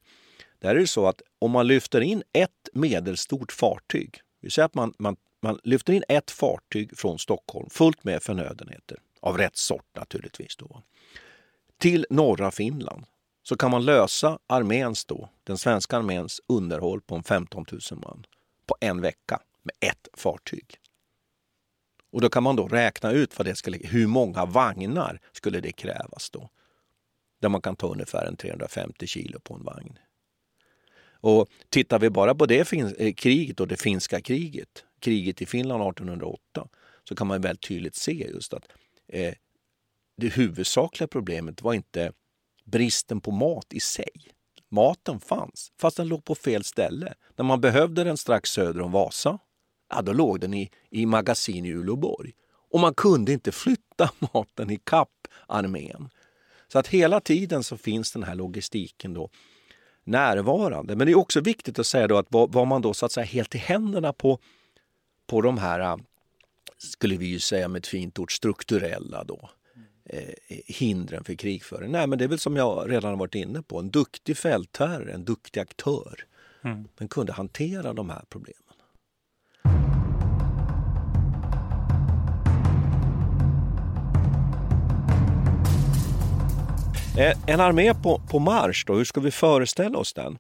Där 0.59 0.69
är 0.69 0.79
det 0.79 0.88
så 0.88 1.07
att 1.07 1.21
om 1.39 1.51
man 1.51 1.67
lyfter 1.67 2.01
in 2.01 2.23
ett 2.33 2.69
medelstort 2.73 3.51
fartyg, 3.51 4.21
vi 4.41 4.49
säger 4.49 4.65
att 4.65 4.73
man, 4.73 4.93
man, 4.99 5.15
man 5.41 5.59
lyfter 5.63 5.93
in 5.93 6.03
ett 6.09 6.31
fartyg 6.31 6.97
från 6.97 7.19
Stockholm 7.19 7.69
fullt 7.69 8.03
med 8.03 8.23
förnödenheter, 8.23 8.97
av 9.19 9.38
rätt 9.38 9.57
sort 9.57 9.95
naturligtvis, 9.95 10.55
då, 10.55 10.81
till 11.77 12.05
norra 12.09 12.51
Finland 12.51 13.05
så 13.43 13.57
kan 13.57 13.71
man 13.71 13.85
lösa 13.85 14.39
arméns 14.47 15.05
då, 15.05 15.29
den 15.43 15.57
svenska 15.57 15.97
arméns 15.97 16.41
underhåll 16.47 17.01
på 17.01 17.15
en 17.15 17.23
15 17.23 17.65
000 17.71 17.81
man 17.91 18.25
på 18.65 18.75
en 18.79 19.01
vecka 19.01 19.41
med 19.63 19.75
ett 19.91 20.07
fartyg. 20.13 20.77
Och 22.15 22.21
då 22.21 22.30
kan 22.30 22.43
man 22.43 22.56
då 22.56 22.67
räkna 22.67 23.12
ut 23.12 23.38
vad 23.38 23.45
det 23.45 23.56
skulle, 23.56 23.78
hur 23.78 24.08
många 24.08 24.45
vagnar 24.45 25.19
skulle 25.32 25.60
det 25.60 25.71
krävas 25.71 26.30
då. 26.30 26.49
Där 27.41 27.49
man 27.49 27.62
kan 27.62 27.75
ta 27.75 27.88
ungefär 27.88 28.25
en 28.25 28.36
350 28.36 29.08
kilo 29.08 29.39
på 29.39 29.54
en 29.54 29.63
vagn. 29.63 29.99
Och 31.08 31.49
tittar 31.69 31.99
vi 31.99 32.10
bara 32.10 32.36
på 32.36 32.45
det 32.45 32.73
eh, 32.73 33.13
kriget 33.13 33.60
och 33.60 33.67
det 33.67 33.82
finska 33.82 34.21
kriget, 34.21 34.86
kriget 34.99 35.41
i 35.41 35.45
Finland 35.45 35.84
1808, 35.84 36.67
så 37.10 37.15
kan 37.15 37.28
man 37.28 37.41
väldigt 37.41 37.67
tydligt 37.67 37.95
se 37.95 38.28
just 38.34 38.54
att 38.54 38.67
eh, 39.08 39.34
det 40.17 40.30
huvudsakliga 40.30 41.08
problemet 41.08 41.62
var 41.62 41.73
inte 41.73 42.12
bristen 42.65 43.21
på 43.21 43.32
mat 43.32 43.73
i 43.73 43.80
sig. 43.80 44.32
Maten 44.69 45.19
fanns, 45.19 45.71
fast 45.82 45.97
den 45.97 46.08
låg 46.08 46.25
på 46.25 46.36
fel 46.36 46.63
ställe. 46.63 47.13
När 47.36 47.45
man 47.45 47.62
behövde 47.62 48.04
den 48.04 48.17
strax 48.17 48.49
söder 48.49 48.82
om 48.82 48.91
Vasa, 48.91 49.39
ja, 49.89 50.02
då 50.02 50.13
låg 50.13 50.39
den 50.39 50.54
i, 50.54 50.69
i 50.89 51.06
magasin 51.06 51.65
i 51.65 51.69
Uleåborg. 51.69 52.32
Och 52.71 52.80
man 52.80 52.93
kunde 52.93 53.34
inte 53.34 53.52
flytta 53.52 54.10
maten 54.34 54.71
i 54.71 54.80
kapp 54.84 55.28
armén. 55.48 56.10
Så 56.67 56.80
att 56.80 56.88
hela 56.88 57.19
tiden 57.19 57.63
så 57.63 57.78
finns 57.78 58.12
den 58.12 58.24
här 58.24 58.36
logistiken 58.36 59.13
då 59.13 59.30
närvarande. 60.04 60.95
Men 60.95 61.08
det 61.08 61.13
är 61.13 61.17
också 61.17 61.41
viktigt 61.41 61.80
att 61.80 61.88
säga 61.88 62.08
då 62.08 62.17
att 62.17 62.28
var 62.30 62.65
man 62.65 62.82
då 62.82 62.93
så 62.93 63.06
att 63.06 63.12
säga 63.12 63.26
helt 63.26 63.56
i 63.56 63.58
händerna 63.58 64.13
på, 64.13 64.39
på 65.28 65.41
de 65.41 65.58
här, 65.58 66.00
skulle 66.78 67.17
vi 67.17 67.26
ju 67.26 67.39
säga 67.39 67.67
med 67.67 67.80
ett 67.80 67.88
fint 67.88 68.19
ord, 68.19 68.36
strukturella 68.38 69.24
då 69.24 69.50
eh, 70.06 70.34
hindren 70.65 71.24
för 71.24 71.36
krigföring? 71.36 71.91
Nej, 71.91 72.08
men 72.08 72.19
det 72.19 72.26
är 72.26 72.30
väl 72.30 72.39
som 72.39 72.56
jag 72.56 72.91
redan 72.91 73.10
har 73.10 73.17
varit 73.17 73.36
inne 73.36 73.62
på, 73.62 73.80
en 73.80 73.89
duktig 73.89 74.38
fältherre, 74.38 75.13
en 75.13 75.26
duktig 75.26 75.60
aktör. 75.60 76.26
Mm. 76.63 76.88
Men 76.98 77.08
kunde 77.08 77.34
hantera 77.34 77.93
de 77.93 78.10
här 78.10 78.24
problemen. 78.30 78.64
Eh, 87.17 87.38
en 87.47 87.60
armé 87.60 87.93
på, 87.93 88.21
på 88.30 88.39
marsch, 88.39 88.86
då, 88.88 88.93
hur 88.93 89.06
ska 89.06 89.21
vi 89.21 89.32
föreställa 89.32 89.97
oss 89.97 90.13
den? 90.13 90.38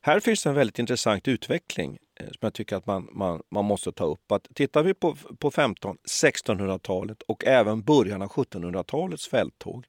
Här 0.00 0.20
finns 0.20 0.46
en 0.46 0.54
väldigt 0.54 0.78
intressant 0.78 1.28
utveckling 1.28 1.98
eh, 2.20 2.26
som 2.26 2.38
jag 2.40 2.54
tycker 2.54 2.76
att 2.76 2.86
man, 2.86 3.08
man, 3.12 3.42
man 3.50 3.64
måste 3.64 3.92
ta 3.92 4.04
upp. 4.04 4.32
Att 4.32 4.48
tittar 4.54 4.82
vi 4.82 4.94
på, 4.94 5.16
på 5.38 5.50
15-1600-talet 5.50 7.22
och 7.22 7.44
även 7.44 7.82
början 7.82 8.22
av 8.22 8.28
1700-talets 8.28 9.28
fälttåg, 9.28 9.86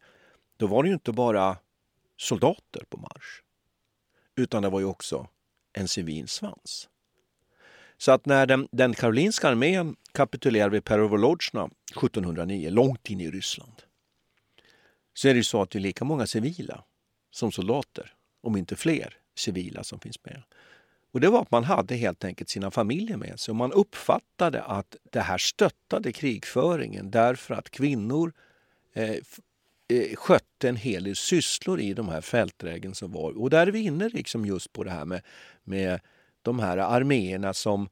då 0.58 0.68
var 0.68 0.84
det 0.84 0.90
ju 0.90 0.94
inte 0.94 1.12
bara 1.12 1.58
soldater 2.18 2.84
på 2.90 2.98
marsch. 2.98 3.42
Utan 4.36 4.64
det 4.64 4.70
var 4.70 4.80
ju 4.80 4.86
också 4.86 5.28
en 5.74 5.88
civil 5.88 6.28
svans. 6.28 6.90
Så 7.98 8.12
att 8.12 8.26
när 8.26 8.46
den, 8.46 8.68
den 8.72 8.94
karolinska 8.94 9.50
armén 9.50 9.96
kapitulerade 10.12 10.72
vid 10.72 10.84
Perovolodjna 10.84 11.70
1709, 11.92 12.70
långt 12.70 13.10
in 13.10 13.22
i 13.22 13.32
Ryssland, 13.32 13.85
så 15.18 15.28
är 15.28 15.34
det 15.34 15.44
så 15.44 15.62
att 15.62 15.70
det 15.70 15.80
är 15.80 15.82
lika 15.82 16.06
många 16.06 16.28
civila 16.28 16.84
som 17.32 17.52
soldater, 17.52 18.14
om 18.42 18.58
inte 18.58 18.76
fler 18.76 19.18
civila 19.36 19.84
som 19.84 20.00
finns 20.00 20.26
med. 20.26 20.44
Och 21.12 21.22
det 21.22 21.30
var 21.30 21.42
att 21.42 21.52
man 21.52 21.64
hade 21.64 21.96
helt 21.96 22.24
enkelt 22.24 22.50
sina 22.50 22.72
familjer 22.72 23.18
med 23.18 23.40
sig 23.40 23.52
och 23.52 23.56
man 23.56 23.72
uppfattade 23.72 24.64
att 24.64 24.96
det 25.12 25.22
här 25.22 25.38
stöttade 25.38 26.12
krigföringen 26.12 27.12
därför 27.12 27.54
att 27.54 27.70
kvinnor 27.70 28.34
eh, 28.94 29.16
eh, 29.88 30.16
skötte 30.16 30.70
en 30.70 30.76
hel 30.76 31.04
del 31.04 31.16
sysslor 31.16 31.80
i 31.80 31.94
de 31.94 32.10
här 32.10 32.22
fältlägen 32.22 32.96
som 32.96 33.12
var. 33.12 33.38
Och 33.38 33.50
där 33.50 33.68
är 33.68 33.72
vi 33.72 33.80
inne 33.80 34.10
liksom 34.10 34.46
just 34.46 34.74
på 34.74 34.84
det 34.84 34.92
här 34.92 35.06
med, 35.06 35.22
med 35.64 36.00
de 36.42 36.60
här 36.60 36.78
arméerna 36.78 37.54
som 37.54 37.90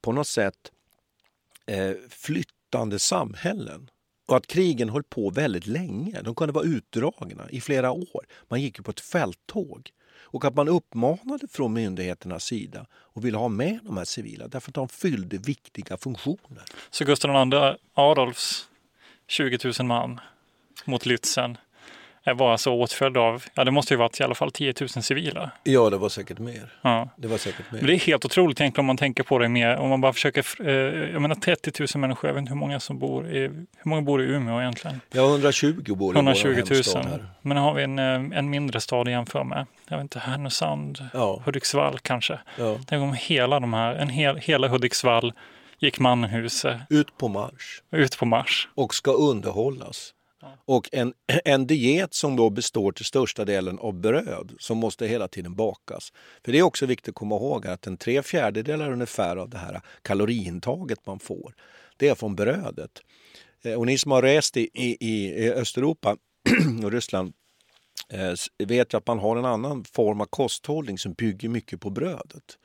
på 0.00 0.12
något 0.12 0.28
sätt 0.28 0.72
eh, 1.66 1.92
flyttande 2.08 2.98
samhällen. 2.98 3.90
Och 4.26 4.36
att 4.36 4.46
krigen 4.46 4.88
höll 4.88 5.02
på 5.02 5.30
väldigt 5.30 5.66
länge. 5.66 6.22
De 6.22 6.34
kunde 6.34 6.52
vara 6.52 6.64
utdragna 6.64 7.50
i 7.50 7.60
flera 7.60 7.90
år. 7.90 8.26
Man 8.48 8.60
gick 8.60 8.78
ju 8.78 8.82
på 8.82 8.90
ett 8.90 9.00
fälttåg. 9.00 9.90
Och 10.32 10.44
att 10.44 10.54
man 10.54 10.68
uppmanade 10.68 11.48
från 11.48 11.72
myndigheternas 11.72 12.44
sida 12.44 12.86
och 12.92 13.24
ville 13.24 13.38
ha 13.38 13.48
med 13.48 13.78
de 13.82 13.96
här 13.96 14.04
civila 14.04 14.48
därför 14.48 14.70
att 14.70 14.74
de 14.74 14.88
fyllde 14.88 15.38
viktiga 15.38 15.96
funktioner. 15.96 16.64
Så 16.90 17.04
Gustav 17.04 17.52
II 17.52 17.74
Adolfs 17.94 18.68
20 19.26 19.58
000 19.78 19.86
man 19.86 20.20
mot 20.84 21.06
Lützen 21.06 21.56
var 22.24 22.52
alltså 22.52 22.70
åtföljd 22.70 23.16
av, 23.16 23.44
ja 23.54 23.64
det 23.64 23.70
måste 23.70 23.94
ju 23.94 23.98
varit 23.98 24.20
i 24.20 24.22
alla 24.22 24.34
fall 24.34 24.50
10 24.50 24.74
000 24.80 24.88
civila. 24.88 25.50
Ja, 25.64 25.90
det 25.90 25.96
var 25.96 26.08
säkert 26.08 26.38
mer. 26.38 26.72
Ja. 26.82 27.08
Det 27.16 27.28
var 27.28 27.38
säkert 27.38 27.72
mer. 27.72 27.82
Det 27.82 27.94
är 27.94 27.98
helt 27.98 28.24
otroligt 28.24 28.60
egentligen 28.60 28.82
om 28.82 28.86
man 28.86 28.96
tänker 28.96 29.22
på 29.22 29.38
det 29.38 29.48
mer, 29.48 29.76
om 29.76 29.88
man 29.88 30.00
bara 30.00 30.12
försöker, 30.12 30.68
eh, 30.68 30.72
jag 31.12 31.22
menar 31.22 31.34
30 31.34 31.72
000 31.80 31.88
människor, 32.00 32.28
jag 32.28 32.34
vet 32.34 32.40
inte 32.40 32.52
hur 32.52 32.60
många 32.60 32.80
som 32.80 32.98
bor 32.98 33.28
i, 33.28 33.38
hur 33.38 33.66
många 33.84 34.02
bor 34.02 34.22
i 34.22 34.24
Umeå 34.24 34.60
egentligen? 34.60 35.00
Ja, 35.10 35.28
120 35.28 35.94
bor 35.94 36.14
i 36.14 36.18
120 36.18 36.64
000. 36.94 37.04
Här. 37.04 37.26
Men 37.42 37.56
har 37.56 37.74
vi 37.74 37.82
en, 37.82 37.98
eh, 37.98 38.38
en 38.38 38.50
mindre 38.50 38.80
stad 38.80 39.08
att 39.08 39.12
jämföra 39.12 39.44
med, 39.44 39.66
jag 39.88 39.96
vet 39.96 40.02
inte, 40.02 40.18
Härnösand, 40.18 41.08
ja. 41.12 41.42
Hudiksvall 41.44 41.98
kanske. 41.98 42.38
Ja. 42.58 42.78
Tänk 42.86 43.02
om 43.02 43.14
hela 43.14 43.60
de 43.60 43.72
här, 43.72 43.94
en 43.94 44.08
hel, 44.08 44.36
hela 44.36 44.68
Hudiksvall 44.68 45.32
gick 45.78 45.98
Manhuset. 45.98 46.80
Ut 46.88 47.18
på 47.18 47.28
marsch. 47.28 47.82
Ut 47.90 48.18
på 48.18 48.26
marsch. 48.26 48.68
Och 48.74 48.94
ska 48.94 49.12
underhållas. 49.12 50.14
Och 50.64 50.88
en, 50.92 51.14
en 51.44 51.66
diet 51.66 52.14
som 52.14 52.36
då 52.36 52.50
består 52.50 52.92
till 52.92 53.04
största 53.04 53.44
delen 53.44 53.78
av 53.78 53.94
bröd 53.94 54.52
som 54.58 54.78
måste 54.78 55.06
hela 55.06 55.28
tiden 55.28 55.54
bakas. 55.54 56.12
För 56.44 56.52
det 56.52 56.58
är 56.58 56.62
också 56.62 56.86
viktigt 56.86 57.08
att 57.08 57.14
komma 57.14 57.34
ihåg 57.34 57.66
att 57.66 57.86
en 57.86 57.96
tre 57.96 58.22
fjärdedelar 58.22 58.92
ungefär 58.92 59.36
av 59.36 59.50
det 59.50 59.58
här 59.58 59.80
kaloriintaget 60.02 61.06
man 61.06 61.18
får, 61.18 61.54
det 61.96 62.08
är 62.08 62.14
från 62.14 62.36
brödet. 62.36 63.00
Eh, 63.62 63.74
och 63.74 63.86
ni 63.86 63.98
som 63.98 64.12
har 64.12 64.22
rest 64.22 64.56
i, 64.56 64.70
i, 64.74 65.08
i 65.14 65.52
Östeuropa 65.52 66.16
och 66.84 66.92
Ryssland 66.92 67.32
eh, 68.08 68.66
vet 68.66 68.94
ju 68.94 68.98
att 68.98 69.06
man 69.06 69.18
har 69.18 69.36
en 69.36 69.44
annan 69.44 69.84
form 69.84 70.20
av 70.20 70.26
kosthållning 70.26 70.98
som 70.98 71.12
bygger 71.12 71.48
mycket 71.48 71.80
på 71.80 71.90
brödet. 71.90 72.58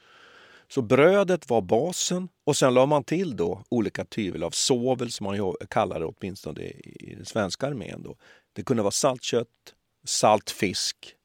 Så 0.69 0.81
brödet 0.81 1.49
var 1.49 1.61
basen 1.61 2.29
och 2.43 2.57
sen 2.57 2.73
la 2.73 2.85
man 2.85 3.03
till 3.03 3.35
då 3.35 3.63
olika 3.69 4.05
typer 4.05 4.41
av 4.41 4.51
sovel 4.51 5.11
som 5.11 5.23
man 5.23 5.55
kallar 5.69 5.99
det 5.99 6.05
åtminstone 6.05 6.61
i 6.61 7.13
den 7.15 7.25
svenska 7.25 7.67
armén. 7.67 8.03
Då. 8.03 8.15
Det 8.53 8.63
kunde 8.63 8.83
vara 8.83 8.91
saltkött, 8.91 9.47
salt 10.03 10.49
fisk. 10.49 11.15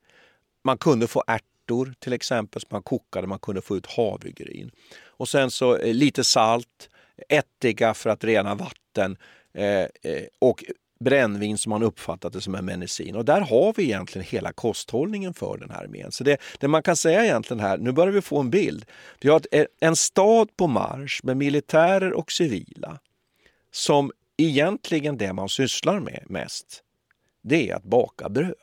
Man 0.64 0.78
kunde 0.78 1.06
få 1.06 1.24
ärtor 1.26 1.94
till 1.98 2.12
exempel 2.12 2.62
som 2.62 2.68
man 2.70 2.82
kokade, 2.82 3.26
man 3.26 3.38
kunde 3.38 3.60
få 3.60 3.76
ut 3.76 3.86
havregryn. 3.86 4.70
Och 5.04 5.28
sen 5.28 5.50
så 5.50 5.76
eh, 5.76 5.94
lite 5.94 6.24
salt, 6.24 6.88
ättika 7.28 7.94
för 7.94 8.10
att 8.10 8.24
rena 8.24 8.54
vatten 8.54 9.16
eh, 9.54 9.80
eh 9.80 10.26
och 10.38 10.64
brännvin 11.02 11.58
som 11.58 11.70
man 11.70 11.82
uppfattat 11.82 12.32
det 12.32 12.40
som 12.40 12.54
en 12.54 12.64
medicin. 12.64 13.16
Och 13.16 13.24
där 13.24 13.40
har 13.40 13.74
vi 13.76 13.82
egentligen 13.82 14.26
hela 14.30 14.52
kosthållningen 14.52 15.34
för 15.34 15.58
den 15.58 15.70
här 15.70 15.84
armén. 15.84 16.12
Så 16.12 16.24
det, 16.24 16.36
det, 16.58 16.68
man 16.68 16.82
kan 16.82 16.96
säga 16.96 17.24
egentligen 17.24 17.60
här, 17.60 17.78
nu 17.78 17.92
börjar 17.92 18.12
vi 18.12 18.20
få 18.20 18.40
en 18.40 18.50
bild. 18.50 18.84
Vi 19.20 19.28
har 19.28 19.42
ett, 19.50 19.66
en 19.80 19.96
stad 19.96 20.56
på 20.56 20.66
marsch 20.66 21.20
med 21.24 21.36
militärer 21.36 22.12
och 22.12 22.32
civila 22.32 22.98
som 23.70 24.12
egentligen 24.36 25.18
det 25.18 25.32
man 25.32 25.48
sysslar 25.48 26.00
med 26.00 26.24
mest, 26.26 26.82
det 27.42 27.70
är 27.70 27.74
att 27.74 27.84
baka 27.84 28.28
bröd. 28.28 28.54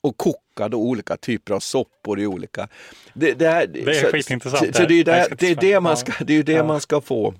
Och 0.00 0.16
koka 0.16 0.68
då 0.68 0.78
olika 0.78 1.16
typer 1.16 1.54
av 1.54 1.60
soppor 1.60 2.20
i 2.20 2.26
olika... 2.26 2.68
Det, 3.14 3.32
det, 3.32 3.48
här, 3.48 3.66
det 3.66 3.80
är 3.80 4.12
skitintressant. 4.12 4.66
Så, 4.66 4.82
så 4.82 4.88
det 4.88 5.00
är 5.00 5.04
det, 5.04 5.28
det, 5.38 5.50
är 5.50 5.54
det, 5.54 5.80
man 5.80 5.96
ska, 5.96 6.24
det, 6.24 6.34
är 6.34 6.42
det 6.42 6.64
man 6.64 6.80
ska 6.80 7.00
få 7.00 7.34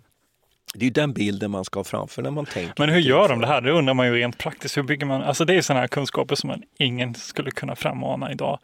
det 0.74 0.86
är 0.86 0.90
den 0.90 1.12
bilden 1.12 1.50
man 1.50 1.64
ska 1.64 1.78
ha 1.78 1.84
framför 1.84 2.22
när 2.22 2.30
man 2.30 2.46
tänker. 2.46 2.74
Men 2.76 2.88
hur 2.88 3.00
gör 3.00 3.28
de 3.28 3.40
det 3.40 3.46
här? 3.46 3.60
Det 3.60 3.70
undrar 3.70 3.94
man 3.94 4.06
ju 4.06 4.14
rent 4.14 4.38
praktiskt. 4.38 4.76
Hur 4.76 4.82
bygger 4.82 5.06
man? 5.06 5.22
Alltså 5.22 5.44
det 5.44 5.54
är 5.54 5.62
sådana 5.62 5.80
här 5.80 5.88
kunskaper 5.88 6.34
som 6.34 6.48
man 6.48 6.62
ingen 6.78 7.14
skulle 7.14 7.50
kunna 7.50 7.76
frammana 7.76 8.32
idag. 8.32 8.58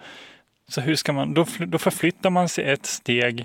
Så 0.69 0.81
hur 0.81 0.97
ska 0.97 1.13
man? 1.13 1.35
Då, 1.35 1.47
då 1.59 1.79
förflyttar 1.79 2.31
man 2.31 2.49
sig 2.49 2.65
ett 2.65 2.87
steg 2.87 3.45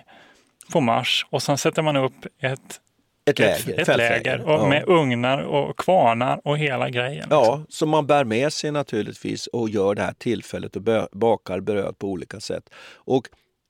på 0.71 0.81
Mars 0.81 1.25
och 1.29 1.43
sen 1.43 1.57
sätter 1.57 1.81
man 1.81 1.95
upp 1.95 2.25
ett 2.41 2.81
ett 3.25 3.39
läger, 3.39 3.79
ett, 3.81 3.89
ett 3.89 3.97
läger 3.97 4.41
och 4.41 4.51
ja. 4.51 4.69
med 4.69 4.83
ugnar 4.87 5.41
och 5.41 5.77
kvarnar 5.77 6.41
och 6.43 6.57
hela 6.57 6.89
grejen. 6.89 7.27
Ja, 7.29 7.41
liksom. 7.41 7.65
som 7.69 7.89
man 7.89 8.07
bär 8.07 8.23
med 8.23 8.53
sig 8.53 8.71
naturligtvis 8.71 9.47
och 9.47 9.69
gör 9.69 9.95
det 9.95 10.01
här 10.01 10.13
tillfället 10.17 10.75
och 10.75 10.81
bakar 11.11 11.59
bröd 11.59 11.97
på 11.97 12.07
olika 12.07 12.39
sätt. 12.39 12.69
Och 12.95 13.27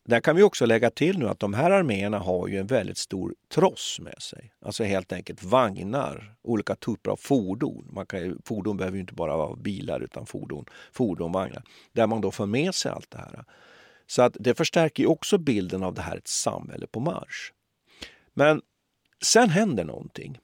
där 0.08 0.20
kan 0.20 0.36
vi 0.36 0.44
också 0.44 0.66
lägga 0.66 0.90
till 0.90 1.20
nu 1.20 1.30
att 1.30 1.40
de 1.40 1.54
här 1.54 1.72
arméerna 1.72 2.20
har 2.20 2.48
ju 2.48 2.58
en 2.60 2.68
väldigt 2.68 2.98
stor 2.98 3.36
tross 3.50 4.00
med 4.00 4.22
sig. 4.22 4.52
Alltså 4.62 4.84
helt 4.84 5.14
enkelt 5.14 5.44
vagnar, 5.44 6.36
olika 6.42 6.76
typer 6.76 7.12
av 7.12 7.16
fordon. 7.16 7.90
Man 7.94 8.06
kan, 8.06 8.42
fordon 8.46 8.78
behöver 8.78 8.96
ju 8.96 9.02
inte 9.02 9.14
bara 9.14 9.38
vara 9.38 9.56
bilar 9.56 10.00
utan 10.00 10.26
fordon, 10.26 10.66
fordon, 10.92 11.32
vagnar. 11.32 11.64
Där 11.92 12.08
man 12.08 12.22
då 12.22 12.32
får 12.32 12.46
med 12.46 12.76
sig 12.76 12.92
allt 12.92 13.12
det 13.12 13.18
här. 13.18 13.46
Så 14.08 14.22
att 14.22 14.38
det 14.40 14.56
förstärker 14.56 15.04
ju 15.04 15.08
också 15.08 15.38
bilden 15.38 15.84
av 15.84 15.94
det 15.94 16.02
här 16.02 16.18
ett 16.18 16.28
samhälle 16.28 16.88
på 16.88 17.00
marsch. 17.00 17.54
Men 18.34 18.62
sen 19.24 19.50
händer 19.50 19.84
någonting. 19.86 20.40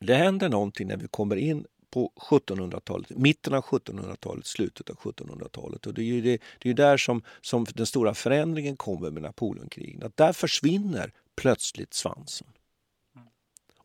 Det 0.00 0.14
händer 0.14 0.48
någonting 0.48 0.88
när 0.88 0.96
vi 0.96 1.08
kommer 1.08 1.36
in 1.36 1.66
på 1.98 2.12
1700-talet, 2.16 3.10
mitten 3.10 3.54
av 3.54 3.64
1700-talet, 3.64 4.46
slutet 4.46 4.90
av 4.90 4.96
1700-talet. 4.96 5.86
Och 5.86 5.94
det 5.94 6.02
är 6.02 6.04
ju 6.04 6.20
det, 6.20 6.42
det 6.58 6.70
är 6.70 6.74
där 6.74 6.96
som, 6.96 7.22
som 7.40 7.66
den 7.74 7.86
stora 7.86 8.14
förändringen 8.14 8.76
kommer 8.76 9.10
med 9.10 9.22
Napoleonkrigen. 9.22 10.02
Att 10.02 10.16
där 10.16 10.32
försvinner 10.32 11.12
plötsligt 11.36 11.94
svansen. 11.94 12.48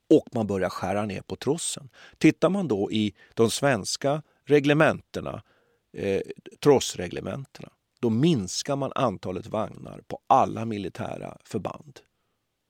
Och 0.10 0.28
man 0.32 0.48
börjar 0.48 0.70
skära 0.70 1.06
ner 1.06 1.22
på 1.22 1.36
trossen. 1.36 1.90
Tittar 2.18 2.50
man 2.50 2.68
då 2.68 2.92
i 2.92 3.14
de 3.34 3.52
svenska 3.52 4.22
reglementena, 4.46 5.44
eh, 5.98 6.22
trossreglementena, 6.60 7.70
då 8.00 8.10
minskar 8.10 8.76
man 8.76 8.92
antalet 8.96 9.48
vagnar 9.48 10.02
på 10.08 10.20
alla 10.28 10.66
militära 10.66 11.38
förband, 11.44 12.00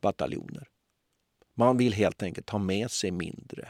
bataljoner. 0.01 0.67
Man 1.55 1.77
vill 1.77 1.93
helt 1.93 2.23
enkelt 2.23 2.49
ha 2.49 2.59
med 2.59 2.91
sig 2.91 3.11
mindre 3.11 3.69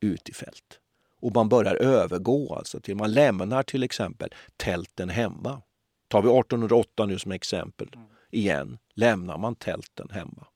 ut 0.00 0.28
i 0.28 0.32
fält. 0.32 0.80
Och 1.20 1.34
man 1.34 1.48
börjar 1.48 1.74
övergå 1.74 2.54
alltså 2.54 2.80
till, 2.80 2.96
man 2.96 3.12
lämnar 3.12 3.62
till 3.62 3.82
exempel 3.82 4.28
tälten 4.56 5.08
hemma. 5.08 5.62
Tar 6.08 6.22
vi 6.22 6.28
1808 6.28 7.06
nu 7.06 7.18
som 7.18 7.32
exempel 7.32 7.88
igen, 8.30 8.78
lämnar 8.94 9.38
man 9.38 9.54
tälten 9.54 10.08
hemma. 10.10 10.46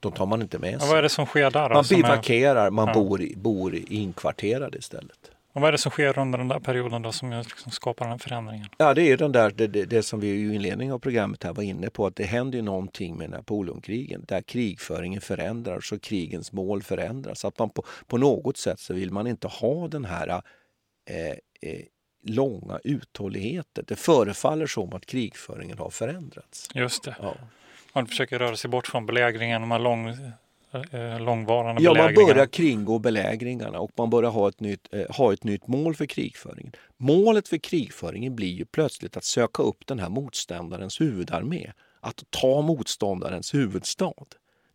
Då 0.00 0.10
tar 0.10 0.26
man 0.26 0.42
inte 0.42 0.58
med 0.58 0.80
sig. 0.80 0.86
Och 0.86 0.88
vad 0.88 0.98
är 0.98 1.02
det 1.02 1.08
som 1.08 1.26
sker 1.26 1.50
där? 1.50 1.68
Man 1.68 1.84
bivackerar, 1.90 2.70
man 2.70 2.88
ja. 2.88 2.94
bor, 2.94 3.36
bor 3.36 3.74
inkvarterade 3.74 4.78
istället. 4.78 5.30
Och 5.52 5.60
vad 5.60 5.68
är 5.68 5.72
det 5.72 5.78
som 5.78 5.90
sker 5.90 6.18
under 6.18 6.38
den 6.38 6.48
där 6.48 6.60
perioden 6.60 7.02
då 7.02 7.12
som 7.12 7.30
liksom 7.30 7.72
skapar 7.72 8.04
den 8.04 8.12
här 8.12 8.18
förändringen? 8.18 8.66
Ja, 8.78 8.94
det 8.94 9.02
är 9.02 9.16
den 9.16 9.32
där, 9.32 9.50
det, 9.50 9.66
det, 9.66 10.02
som 10.02 10.20
vi 10.20 10.28
i 10.28 10.54
inledningen 10.54 10.94
av 10.94 10.98
programmet 10.98 11.42
här 11.42 11.52
var 11.52 11.62
inne 11.62 11.90
på, 11.90 12.06
att 12.06 12.16
det 12.16 12.24
händer 12.24 12.62
någonting 12.62 13.16
med 13.16 13.30
Napoleonkrigen 13.30 14.24
där 14.28 14.42
krigföringen 14.42 15.20
förändras 15.20 15.92
och 15.92 16.02
krigens 16.02 16.52
mål 16.52 16.82
förändras. 16.82 17.44
Att 17.44 17.58
man 17.58 17.70
på, 17.70 17.84
på 18.06 18.18
något 18.18 18.56
sätt 18.56 18.80
så 18.80 18.94
vill 18.94 19.10
man 19.10 19.26
inte 19.26 19.48
ha 19.48 19.88
den 19.88 20.04
här 20.04 20.28
eh, 20.28 21.26
eh, 21.70 21.80
långa 22.22 22.78
uthålligheten. 22.84 23.84
Det 23.88 23.96
förefaller 23.96 24.66
som 24.66 24.92
att 24.92 25.06
krigföringen 25.06 25.78
har 25.78 25.90
förändrats. 25.90 26.68
Just 26.74 27.04
det. 27.04 27.16
Ja. 27.20 27.34
Man 27.92 28.06
försöker 28.06 28.38
röra 28.38 28.56
sig 28.56 28.70
bort 28.70 28.86
från 28.86 29.06
belägringen, 29.06 29.60
de 29.60 29.70
här 29.70 29.78
lång, 29.78 30.16
långvarande 31.20 31.82
Ja, 31.82 31.94
man 31.94 32.14
börjar 32.14 32.46
kringgå 32.46 32.98
belägringarna 32.98 33.78
och 33.78 33.90
man 33.96 34.10
börjar 34.10 34.30
ha 34.30 34.48
ett, 34.48 34.60
nytt, 34.60 34.88
eh, 34.92 35.16
ha 35.16 35.32
ett 35.32 35.44
nytt 35.44 35.66
mål 35.66 35.94
för 35.94 36.06
krigföringen. 36.06 36.72
Målet 36.96 37.48
för 37.48 37.58
krigföringen 37.58 38.36
blir 38.36 38.52
ju 38.52 38.64
plötsligt 38.64 39.16
att 39.16 39.24
söka 39.24 39.62
upp 39.62 39.86
den 39.86 39.98
här 39.98 40.08
motståndarens 40.08 41.00
huvudarmé. 41.00 41.72
Att 42.00 42.24
ta 42.30 42.62
motståndarens 42.62 43.54
huvudstad. 43.54 44.26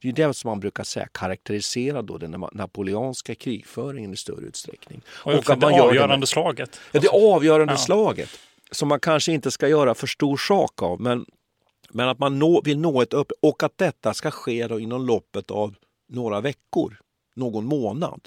Det 0.02 0.08
är 0.08 0.14
det 0.14 0.34
som 0.34 0.50
man 0.50 0.60
brukar 0.60 0.84
säga 0.84 1.08
karaktäriserar 1.12 2.02
då 2.02 2.18
den 2.18 2.45
napoleanska 2.52 3.36
krigföringen 3.36 4.14
i 4.14 4.18
större 4.18 4.45
utsträckning. 4.45 5.02
Och, 5.10 5.34
och 5.34 5.50
att 5.50 5.60
det 5.60 5.82
avgörande 5.82 6.24
det, 6.24 6.28
slaget. 6.28 6.80
Ja, 6.91 7.00
det 7.00 7.10
avgörande 7.10 7.74
ja. 7.74 7.78
slaget. 7.78 8.30
Som 8.72 8.88
man 8.88 9.00
kanske 9.00 9.32
inte 9.32 9.52
ska 9.52 9.68
göra 9.68 9.95
för 9.95 10.08
stor 10.08 10.38
sak 10.38 10.82
av 10.82 11.02
men, 11.02 11.26
men 11.89 12.10
att 12.10 12.20
man 12.20 12.39
nå, 12.39 12.62
vill 12.62 12.80
nå 12.80 13.02
ett 13.02 13.14
upp 13.14 13.32
och 13.41 13.64
att 13.64 13.78
detta 13.78 14.14
ska 14.14 14.32
ske 14.32 14.68
då 14.68 14.80
inom 14.80 15.06
loppet 15.06 15.52
av 15.52 15.76
några 16.08 16.41
veckor, 16.41 16.99
någon 17.36 17.66
månad. 17.66 18.22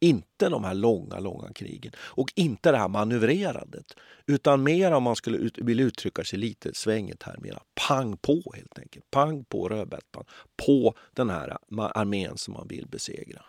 Inte 0.00 0.48
de 0.48 0.64
här 0.64 0.74
långa, 0.74 1.18
långa 1.18 1.52
krigen 1.52 1.92
och 1.98 2.32
inte 2.34 2.70
det 2.70 2.78
här 2.78 2.88
manövrerandet. 2.88 3.96
Utan 4.26 4.62
mer 4.62 4.92
om 4.92 5.02
man 5.02 5.16
skulle 5.16 5.38
ut, 5.38 5.58
vill 5.58 5.80
uttrycka 5.80 6.24
sig 6.24 6.38
lite 6.38 6.74
svängigt 6.74 7.22
här, 7.22 7.36
mera 7.38 7.62
pang 7.88 8.16
på 8.16 8.52
helt 8.56 8.78
enkelt. 8.78 9.10
Pang 9.10 9.44
på 9.44 9.68
rödbetan, 9.68 10.24
på 10.66 10.94
den 11.12 11.30
här 11.30 11.56
armén 11.78 12.36
som 12.36 12.54
man 12.54 12.68
vill 12.68 12.86
besegra. 12.88 13.42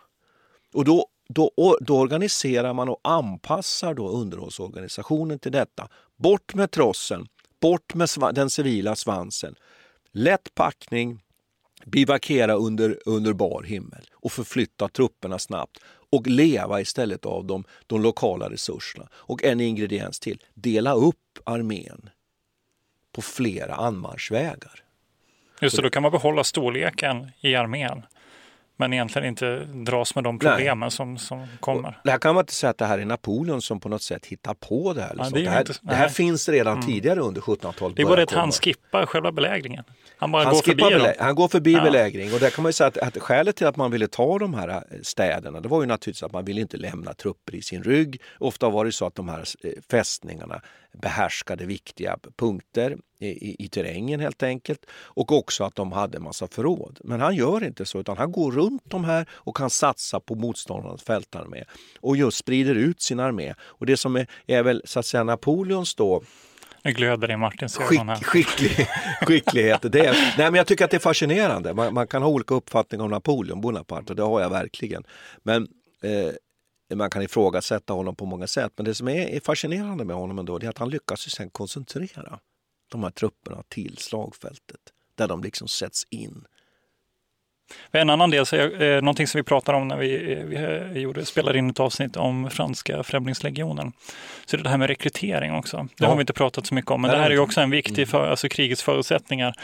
Och 0.74 0.84
då 0.84 1.06
då, 1.28 1.50
då 1.80 1.98
organiserar 1.98 2.74
man 2.74 2.88
och 2.88 3.00
anpassar 3.04 3.94
då 3.94 4.08
underhållsorganisationen 4.08 5.38
till 5.38 5.52
detta. 5.52 5.88
Bort 6.16 6.54
med 6.54 6.70
trossen, 6.70 7.26
bort 7.60 7.94
med 7.94 8.08
den 8.32 8.50
civila 8.50 8.96
svansen. 8.96 9.54
Lätt 10.12 10.54
packning, 10.54 11.22
bivakera 11.84 12.54
under, 12.54 12.98
under 13.06 13.32
bar 13.32 13.62
himmel 13.62 14.04
och 14.12 14.32
förflytta 14.32 14.88
trupperna 14.88 15.38
snabbt 15.38 15.78
och 16.10 16.26
leva 16.26 16.80
istället 16.80 17.26
av 17.26 17.44
de, 17.44 17.64
de 17.86 18.02
lokala 18.02 18.50
resurserna. 18.50 19.08
Och 19.12 19.44
en 19.44 19.60
ingrediens 19.60 20.20
till, 20.20 20.44
dela 20.54 20.94
upp 20.94 21.38
armén 21.44 22.10
på 23.12 23.22
flera 23.22 23.74
anmarschvägar. 23.74 24.84
Just 25.60 25.76
det, 25.76 25.82
då 25.82 25.90
kan 25.90 26.02
man 26.02 26.12
behålla 26.12 26.44
storleken 26.44 27.30
i 27.40 27.54
armén 27.54 28.02
men 28.78 28.92
egentligen 28.92 29.28
inte 29.28 29.58
dras 29.64 30.14
med 30.14 30.24
de 30.24 30.38
problemen 30.38 30.90
som, 30.90 31.18
som 31.18 31.46
kommer. 31.60 32.00
det 32.04 32.10
här 32.10 32.18
kan 32.18 32.34
man 32.34 32.42
inte 32.42 32.54
säga 32.54 32.70
att 32.70 32.78
det 32.78 32.86
här 32.86 32.98
är 32.98 33.04
Napoleon 33.04 33.62
som 33.62 33.80
på 33.80 33.88
något 33.88 34.02
sätt 34.02 34.26
hittar 34.26 34.54
på 34.54 34.92
det 34.92 35.02
här. 35.02 35.14
Ja, 35.18 35.30
det, 35.32 35.42
det, 35.42 35.50
här, 35.50 35.60
inte, 35.60 35.72
det, 35.82 35.94
här, 35.94 36.08
finns 36.08 36.48
redan 36.48 36.74
mm. 36.74 36.86
tidigare 36.86 37.20
under 37.20 37.40
1700-talet. 37.40 37.96
Det 37.96 38.02
är 38.02 38.06
bara 38.06 38.22
att 38.22 38.30
han 38.30 38.52
skippar 38.52 39.06
själva 39.06 39.32
belägringen. 39.32 39.84
Han 40.18 40.32
bara 40.32 40.44
han 40.44 40.52
går 40.54 40.62
förbi 40.62 40.82
belä- 40.82 41.14
Han 41.18 41.34
går 41.34 41.48
förbi 41.48 41.72
ja. 41.72 41.82
belägring 41.82 42.32
och 42.34 42.40
där 42.40 42.50
kan 42.50 42.62
man 42.62 42.72
säga 42.72 42.88
att, 42.88 42.98
att 42.98 43.18
skälet 43.18 43.56
till 43.56 43.66
att 43.66 43.76
man 43.76 43.90
ville 43.90 44.08
ta 44.08 44.38
de 44.38 44.54
här 44.54 44.68
eh, 44.68 44.82
städerna 45.02 45.60
det 45.60 45.68
var 45.68 45.80
ju 45.80 45.86
naturligtvis 45.86 46.22
att 46.22 46.32
man 46.32 46.44
ville 46.44 46.60
inte 46.60 46.76
lämna 46.76 47.14
trupper 47.14 47.54
i 47.54 47.62
sin 47.62 47.82
rygg. 47.82 48.22
Ofta 48.38 48.68
var 48.68 48.84
det 48.84 48.92
så 48.92 49.06
att 49.06 49.14
de 49.14 49.28
här 49.28 49.44
eh, 49.64 49.70
fästningarna 49.90 50.60
behärskade 51.02 51.66
viktiga 51.66 52.16
punkter 52.36 52.96
i, 53.20 53.26
i, 53.28 53.64
i, 53.64 53.68
terrängen 53.68 54.20
helt 54.20 54.42
enkelt 54.42 54.86
och 54.90 55.32
också 55.32 55.64
att 55.64 55.74
de 55.74 55.92
hade 55.92 56.20
massa 56.20 56.46
förråd. 56.46 56.98
Men 57.04 57.20
han 57.20 57.36
gör 57.36 57.64
inte 57.64 57.86
så 57.86 58.00
utan 58.00 58.16
han 58.16 58.32
går 58.32 58.52
runt 58.52 58.82
de 58.84 59.04
här 59.04 59.26
och 59.32 59.56
kan 59.56 59.70
satsa 59.70 60.20
på 60.20 60.34
motståndarnas 60.34 61.02
fältarmé 61.02 61.64
och 62.00 62.16
just 62.16 62.38
sprider 62.38 62.74
ut 62.74 63.02
sin 63.02 63.20
armé. 63.20 63.54
Och 63.60 63.86
det 63.86 63.96
som 63.96 64.16
är, 64.16 64.26
är 64.46 64.62
väl 64.62 64.82
så 64.84 64.98
att 64.98 65.06
säga 65.06 65.24
Napoleons 65.24 65.94
då 65.94 66.22
nu 66.84 66.92
glöder 66.92 67.28
det 67.28 67.34
i 67.34 67.36
Martins 67.36 67.80
ögon 67.80 68.08
här. 68.08 68.16
Skicklig, 68.16 68.88
skicklighet. 69.22 69.92
Det 69.92 70.06
är, 70.06 70.12
nej, 70.12 70.50
men 70.50 70.54
jag 70.54 70.66
tycker 70.66 70.84
att 70.84 70.90
det 70.90 70.96
är 70.96 70.98
fascinerande. 70.98 71.74
Man, 71.74 71.94
man 71.94 72.06
kan 72.06 72.22
ha 72.22 72.28
olika 72.28 72.54
uppfattningar 72.54 73.04
om 73.04 73.10
Napoleon 73.10 73.60
Bonaparte 73.60 74.12
och 74.12 74.16
det 74.16 74.22
har 74.22 74.40
jag 74.40 74.50
verkligen. 74.50 75.04
Men 75.42 75.68
eh, 76.02 76.96
man 76.96 77.10
kan 77.10 77.22
ifrågasätta 77.22 77.92
honom 77.92 78.16
på 78.16 78.26
många 78.26 78.46
sätt. 78.46 78.72
Men 78.76 78.84
det 78.84 78.94
som 78.94 79.08
är 79.08 79.40
fascinerande 79.40 80.04
med 80.04 80.16
honom 80.16 80.38
ändå 80.38 80.60
är 80.60 80.68
att 80.68 80.78
han 80.78 80.90
lyckas 80.90 81.26
ju 81.26 81.30
sen 81.30 81.50
koncentrera 81.50 82.38
de 82.90 83.02
här 83.02 83.10
trupperna 83.10 83.62
till 83.68 83.96
slagfältet 83.98 84.80
där 85.14 85.28
de 85.28 85.42
liksom 85.42 85.68
sätts 85.68 86.04
in 86.10 86.44
en 87.90 88.10
annan 88.10 88.30
del, 88.30 88.46
så 88.46 88.56
är, 88.56 88.82
eh, 88.82 89.02
någonting 89.02 89.26
som 89.26 89.38
vi 89.38 89.42
pratade 89.42 89.78
om 89.78 89.88
när 89.88 89.96
vi, 89.96 90.32
eh, 90.32 90.44
vi 90.44 90.56
eh, 90.56 91.02
gjorde, 91.02 91.24
spelade 91.24 91.58
in 91.58 91.70
ett 91.70 91.80
avsnitt 91.80 92.16
om 92.16 92.50
franska 92.50 93.02
främlingslegionen. 93.02 93.92
Så 94.46 94.56
det, 94.56 94.62
det 94.62 94.68
här 94.68 94.76
med 94.76 94.88
rekrytering 94.88 95.54
också. 95.54 95.88
Det 95.96 96.06
har 96.06 96.16
vi 96.16 96.20
inte 96.20 96.32
pratat 96.32 96.66
så 96.66 96.74
mycket 96.74 96.90
om, 96.90 97.00
men 97.00 97.10
det, 97.10 97.16
det 97.16 97.22
här 97.22 97.30
är 97.30 97.34
ju 97.34 97.40
också 97.40 97.60
en 97.60 97.70
viktig, 97.70 97.98
mm. 97.98 98.06
för, 98.06 98.30
alltså 98.30 98.48
krigets 98.48 98.82
förutsättningar. 98.82 99.54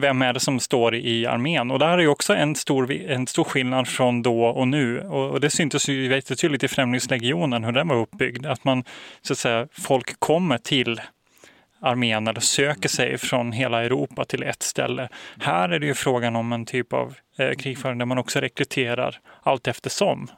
Vem 0.00 0.22
är 0.22 0.32
det 0.32 0.40
som 0.40 0.60
står 0.60 0.94
i 0.94 1.26
armén? 1.26 1.70
Och 1.70 1.78
där 1.78 1.88
är 1.88 1.98
ju 1.98 2.08
också 2.08 2.34
en 2.34 2.54
stor, 2.54 2.92
en 2.92 3.26
stor 3.26 3.44
skillnad 3.44 3.88
från 3.88 4.22
då 4.22 4.44
och 4.44 4.68
nu. 4.68 5.00
Och, 5.00 5.30
och 5.30 5.40
det 5.40 5.50
syntes 5.50 5.88
ju 5.88 6.14
jättetydligt 6.14 6.64
i 6.64 6.68
Främlingslegionen 6.68 7.64
hur 7.64 7.72
den 7.72 7.88
var 7.88 7.96
uppbyggd. 7.96 8.46
Att 8.46 8.64
man, 8.64 8.84
så 9.22 9.32
att 9.32 9.38
säga, 9.38 9.68
folk 9.72 10.20
kommer 10.20 10.58
till 10.58 11.00
armén 11.86 12.26
eller 12.26 12.40
söker 12.40 12.88
sig 12.88 13.18
från 13.18 13.52
hela 13.52 13.84
Europa 13.84 14.24
till 14.24 14.42
ett 14.42 14.62
ställe. 14.62 15.08
Här 15.38 15.68
är 15.68 15.78
det 15.78 15.86
ju 15.86 15.94
frågan 15.94 16.36
om 16.36 16.52
en 16.52 16.66
typ 16.66 16.92
av 16.92 17.14
eh, 17.38 17.50
krigföring 17.50 17.98
där 17.98 18.06
man 18.06 18.18
också 18.18 18.40
rekryterar 18.40 19.20
allt 19.42 19.68
eftersom. 19.68 20.28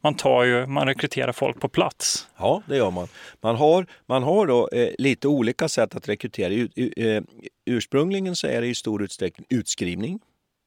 Man, 0.00 0.14
tar 0.14 0.44
ju, 0.44 0.66
man 0.66 0.86
rekryterar 0.86 1.32
folk 1.32 1.60
på 1.60 1.68
plats. 1.68 2.28
Ja, 2.36 2.62
det 2.66 2.76
gör 2.76 2.90
man. 2.90 3.08
Man 3.40 3.56
har, 3.56 3.86
man 4.06 4.22
har 4.22 4.46
då, 4.46 4.68
eh, 4.68 4.88
lite 4.98 5.28
olika 5.28 5.68
sätt 5.68 5.94
att 5.94 6.08
rekrytera. 6.08 6.52
U, 6.52 6.68
u, 6.74 6.92
eh, 6.96 7.22
ursprungligen 7.64 8.36
så 8.36 8.46
är 8.46 8.60
det 8.60 8.66
i 8.66 8.74
stor 8.74 9.02
utsträckning 9.02 9.46
utskrivning. 9.50 10.20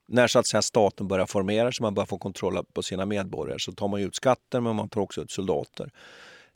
När 0.08 0.28
så 0.28 0.40
att 0.40 0.48
säga, 0.48 0.62
staten 0.62 1.08
börjar 1.08 1.26
formera 1.26 1.72
sig, 1.72 1.84
man 1.84 1.94
börjar 1.94 2.06
få 2.06 2.18
kontroll 2.18 2.64
på 2.74 2.84
sina 2.84 3.06
medborgare 3.06 3.60
så 3.60 3.72
tar 3.72 3.88
man 3.88 4.02
ut 4.02 4.16
skatter 4.16 4.60
men 4.62 4.76
man 4.76 4.90
tar 4.90 5.02
också 5.02 5.22
ut 5.22 5.32
soldater. 5.32 5.90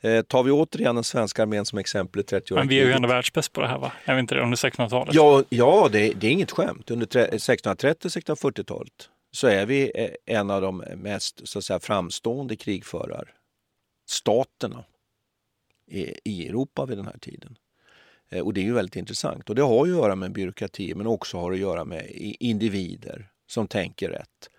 Eh, 0.04 0.22
tar 0.22 0.44
vi 0.44 0.52
återigen 0.52 0.96
den 0.96 1.04
svenska 1.04 1.42
armén 1.42 1.66
som 1.66 1.80
exempel 1.80 2.22
i 2.22 2.24
30 2.24 2.54
år. 2.54 2.58
Men 2.58 2.68
vi 2.68 2.80
är 2.80 2.86
ju 2.86 2.92
ändå 2.92 3.08
världsbäst 3.08 3.54
på 3.54 3.62
det 3.62 3.68
här 3.68 3.78
va? 3.78 3.92
Är 4.06 4.14
vi 4.14 4.20
inte 4.20 4.36
det 4.36 4.42
under 4.42 4.58
1600-talet? 4.58 5.16
Ja, 5.16 5.44
ja 5.50 5.90
det, 5.92 6.14
det 6.14 6.28
är 6.28 6.32
inget 6.32 6.52
skämt. 6.52 6.92
Under 6.92 7.08
1630-1640-talet 7.08 9.10
så 9.32 9.48
är 9.48 9.66
vi 9.66 9.92
eh, 9.96 10.10
en 10.26 10.50
av 10.50 10.62
de 10.62 10.84
mest 10.96 11.48
så 11.48 11.60
att 11.60 11.66
säga, 11.66 11.80
framstående 11.80 12.56
krigförarstaterna 12.56 14.84
i, 15.88 16.14
i 16.24 16.48
Europa 16.48 16.86
vid 16.86 16.98
den 16.98 17.06
här 17.06 17.18
tiden. 17.18 17.58
Eh, 18.30 18.42
och 18.42 18.54
det 18.54 18.62
är 18.62 18.66
ju 18.66 18.74
väldigt 18.74 18.96
intressant. 18.96 19.50
Och 19.50 19.56
det 19.56 19.62
har 19.62 19.86
ju 19.86 19.94
att 19.94 19.98
göra 19.98 20.16
med 20.16 20.32
byråkrati 20.32 20.96
men 20.96 21.08
också 21.08 21.38
har 21.38 21.52
att 21.52 21.60
göra 21.60 21.86
med 21.86 22.08
individer 22.40 23.30
som 23.48 23.68
tänker 23.68 24.10
rätt. 24.10 24.50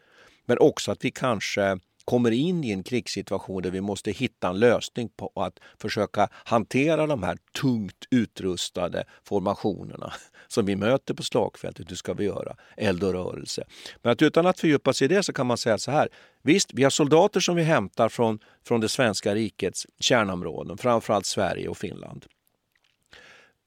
Men 0.47 0.59
också 0.59 0.93
att 0.93 1.05
vi 1.05 1.11
kanske 1.11 1.79
kommer 2.05 2.31
in 2.31 2.65
i 2.65 2.71
en 2.71 2.83
krigssituation 2.83 3.63
där 3.63 3.71
vi 3.71 3.81
måste 3.81 4.11
hitta 4.11 4.49
en 4.49 4.59
lösning 4.59 5.09
på 5.09 5.33
att 5.35 5.59
försöka 5.79 6.29
hantera 6.33 7.07
de 7.07 7.23
här 7.23 7.39
tungt 7.61 8.05
utrustade 8.11 9.05
formationerna 9.25 10.13
som 10.49 10.67
vi 10.67 10.77
möter 10.77 11.15
på 11.15 11.23
slagfältet. 11.23 11.91
Hur 11.91 11.97
ska 11.97 12.15
vi 12.15 12.25
göra? 12.25 12.57
Eld 12.77 13.05
och 13.05 13.13
rörelse. 13.13 13.65
Men 14.03 14.13
att 14.13 14.23
utan 14.23 14.47
att 14.47 14.61
fördjupa 14.61 14.93
sig 14.93 15.05
i 15.05 15.09
det 15.09 15.23
så 15.23 15.33
kan 15.33 15.47
man 15.47 15.59
säga 15.59 15.79
så 15.79 15.91
här. 15.91 16.09
Visst, 16.43 16.75
vi 16.75 16.83
har 16.83 16.91
soldater 16.91 17.41
som 17.41 17.57
vi 17.57 17.63
hämtar 17.63 18.09
från, 18.09 18.39
från 18.67 18.81
det 18.81 18.89
svenska 18.89 19.35
rikets 19.35 19.87
kärnområden, 20.01 20.79
framförallt 20.79 21.27
Sverige 21.27 21.69
och 21.69 21.77
Finland. 21.77 22.27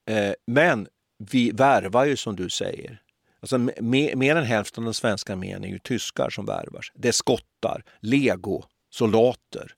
Eh, 0.10 0.34
men 0.48 0.88
vi 1.18 1.52
värvar 1.52 2.06
ju 2.06 2.16
som 2.16 2.36
du 2.36 2.50
säger 2.50 3.02
Alltså, 3.40 3.58
mer, 3.58 4.16
mer 4.16 4.36
än 4.36 4.44
hälften 4.44 4.84
av 4.84 4.86
den 4.86 4.94
svenska 4.94 5.34
armén 5.34 5.64
är 5.64 5.68
ju 5.68 5.80
tyskar 5.80 6.30
som 6.30 6.46
värvas. 6.46 6.86
Det 6.94 7.08
är 7.08 7.12
skottar, 7.12 7.84
legosoldater. 8.00 9.72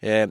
Eh, 0.00 0.30